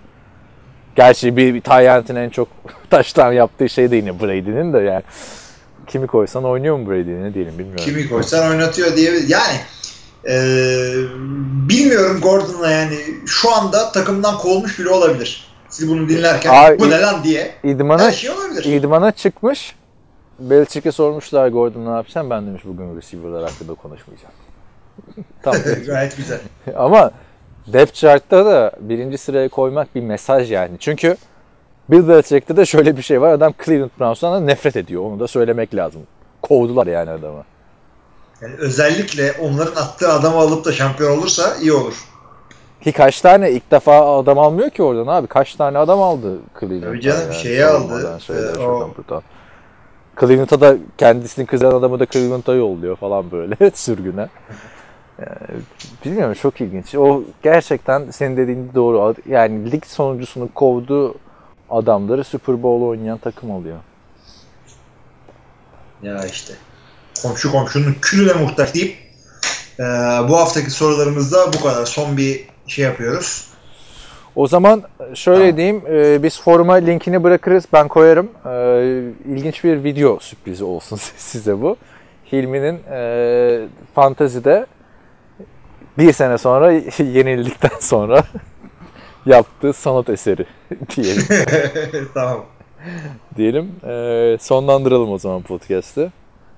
Gerçi 0.95 1.37
bir, 1.37 1.53
bir 1.53 1.61
Tyrant'in 1.61 2.15
en 2.15 2.29
çok 2.29 2.47
taştan 2.89 3.31
yaptığı 3.31 3.69
şey 3.69 3.91
de 3.91 3.95
yine 3.95 4.19
Brady'nin 4.19 4.73
de 4.73 4.77
yani. 4.77 5.03
Kimi 5.87 6.07
koysan 6.07 6.43
oynuyor 6.43 6.77
mu 6.77 6.89
Brady 6.89 7.23
ne 7.23 7.33
diyelim 7.33 7.59
bilmiyorum. 7.59 7.85
Kimi 7.85 8.09
koysan 8.09 8.49
oynatıyor 8.49 8.95
diye. 8.95 9.11
Yani 9.27 9.57
e, 10.29 10.35
bilmiyorum 11.69 12.21
Gordon'la 12.21 12.71
yani 12.71 12.97
şu 13.25 13.55
anda 13.55 13.91
takımdan 13.91 14.37
kovulmuş 14.37 14.79
bile 14.79 14.89
olabilir. 14.89 15.44
Siz 15.69 15.89
bunu 15.89 16.09
dinlerken 16.09 16.49
Ay, 16.53 16.79
bu 16.79 16.89
ne 16.89 17.01
lan 17.01 17.23
diye. 17.23 17.51
İdmana, 17.63 18.03
Her 18.03 18.11
şey 18.11 18.29
olabilir. 18.29 18.63
idmana 18.63 19.11
çıkmış. 19.11 19.75
Belichick'e 20.39 20.91
sormuşlar 20.91 21.47
Gordon 21.47 21.85
ne 21.85 21.89
yapacaksın? 21.89 22.29
Ben 22.29 22.47
demiş 22.47 22.61
bugün 22.65 22.97
receiver'lar 22.97 23.51
hakkında 23.51 23.73
konuşmayacağım. 23.73 24.33
tamam. 25.43 25.61
Gayet 25.85 26.17
güzel. 26.17 26.39
Ama 26.75 27.11
depth 27.67 27.93
chart'ta 27.93 28.45
da 28.45 28.71
birinci 28.79 29.17
sıraya 29.17 29.49
koymak 29.49 29.95
bir 29.95 30.01
mesaj 30.01 30.51
yani. 30.51 30.77
Çünkü 30.79 31.17
Bill 31.89 32.07
Belichick'te 32.07 32.57
de 32.57 32.65
şöyle 32.65 32.97
bir 32.97 33.01
şey 33.01 33.21
var. 33.21 33.29
Adam 33.33 33.53
Cleveland 33.65 33.91
Browns'tan 33.99 34.47
nefret 34.47 34.75
ediyor. 34.75 35.01
Onu 35.01 35.19
da 35.19 35.27
söylemek 35.27 35.75
lazım. 35.75 36.01
Kovdular 36.41 36.87
yani 36.87 37.09
adamı. 37.09 37.43
Yani 38.41 38.55
özellikle 38.57 39.33
onların 39.41 39.81
attığı 39.81 40.09
adamı 40.13 40.37
alıp 40.37 40.65
da 40.65 40.71
şampiyon 40.71 41.17
olursa 41.17 41.55
iyi 41.61 41.73
olur. 41.73 41.93
Ki 42.81 42.91
kaç 42.91 43.21
tane 43.21 43.51
ilk 43.51 43.71
defa 43.71 44.19
adam 44.19 44.39
almıyor 44.39 44.69
ki 44.69 44.83
oradan 44.83 45.07
abi. 45.07 45.27
Kaç 45.27 45.55
tane 45.55 45.77
adam 45.77 46.01
aldı 46.01 46.37
Cleveland. 46.59 46.83
Tabii 46.83 47.01
canım, 47.01 47.33
şeyi 47.33 47.65
aldı. 47.65 48.19
Ee, 48.29 48.59
o- 48.59 48.91
Cleveland'a 50.19 50.61
da 50.61 50.77
kendisini 50.97 51.45
kızaran 51.45 51.75
adamı 51.79 51.99
da 51.99 52.05
Cleveland'a 52.05 52.53
yolluyor 52.53 52.95
falan 52.95 53.31
böyle 53.31 53.71
sürgüne. 53.73 54.27
Yani, 55.19 55.61
bilmiyorum 56.05 56.33
çok 56.41 56.61
ilginç. 56.61 56.95
O 56.95 57.23
gerçekten 57.43 58.11
senin 58.11 58.37
dediğin 58.37 58.71
doğru. 58.75 59.15
Yani 59.29 59.71
lig 59.71 59.85
sonuncusunu 59.85 60.49
kovduğu 60.55 61.15
adamları 61.69 62.23
Super 62.23 62.63
Bowl 62.63 62.85
oynayan 62.85 63.17
takım 63.17 63.51
oluyor. 63.51 63.77
Ya 66.03 66.25
işte. 66.25 66.53
Komşu 67.21 67.51
komşunun 67.51 67.95
külüne 68.01 68.33
muhtaç 68.33 68.73
deyip 68.73 68.97
e, 69.79 69.83
bu 70.29 70.37
haftaki 70.37 70.71
sorularımızda 70.71 71.53
bu 71.53 71.63
kadar. 71.63 71.85
Son 71.85 72.17
bir 72.17 72.47
şey 72.67 72.85
yapıyoruz. 72.85 73.47
O 74.35 74.47
zaman 74.47 74.83
şöyle 75.13 75.39
Tamam. 75.41 75.57
diyeyim, 75.57 75.81
e, 75.89 76.23
biz 76.23 76.41
foruma 76.41 76.73
linkini 76.73 77.23
bırakırız, 77.23 77.65
ben 77.73 77.87
koyarım. 77.87 78.29
E, 78.45 79.33
ilginç 79.33 79.63
bir 79.63 79.83
video 79.83 80.19
sürprizi 80.19 80.63
olsun 80.63 80.95
size 81.17 81.61
bu. 81.61 81.77
Hilmi'nin 82.31 82.79
e, 82.91 83.67
fantazide 83.95 84.65
bir 85.97 86.13
sene 86.13 86.37
sonra 86.37 86.71
yenildikten 86.99 87.79
sonra 87.79 88.23
yaptığı 89.25 89.73
sanat 89.73 90.09
eseri 90.09 90.45
diyelim. 90.95 91.23
tamam. 92.13 92.45
diyelim. 93.37 93.71
E, 93.87 94.37
sonlandıralım 94.41 95.11
o 95.11 95.17
zaman 95.17 95.41
podcast'ı. 95.41 96.11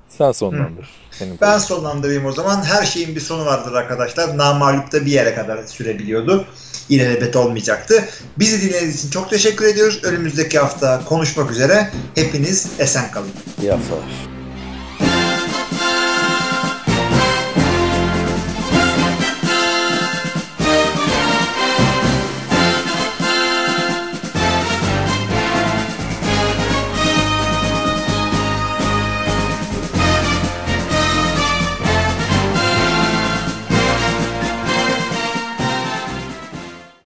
Sen 0.09 0.31
sonlandır. 0.31 0.89
Senin 1.11 1.37
Ben 1.41 1.57
sonlandırayım 1.57 2.25
o 2.25 2.31
zaman. 2.31 2.63
Her 2.63 2.85
şeyin 2.85 3.15
bir 3.15 3.21
sonu 3.21 3.45
vardır 3.45 3.73
arkadaşlar. 3.73 4.37
Namalup 4.37 4.91
da 4.91 5.05
bir 5.05 5.11
yere 5.11 5.35
kadar 5.35 5.63
sürebiliyordu. 5.63 6.45
İlelebet 6.89 7.35
olmayacaktı. 7.35 8.09
Bizi 8.39 8.61
dinlediğiniz 8.61 8.99
için 8.99 9.09
çok 9.09 9.29
teşekkür 9.29 9.65
ediyoruz. 9.65 10.03
Önümüzdeki 10.03 10.59
hafta 10.59 11.05
konuşmak 11.05 11.51
üzere. 11.51 11.91
Hepiniz 12.15 12.71
esen 12.79 13.11
kalın. 13.11 13.29
İyi 13.61 13.71
haftalar. 13.71 14.36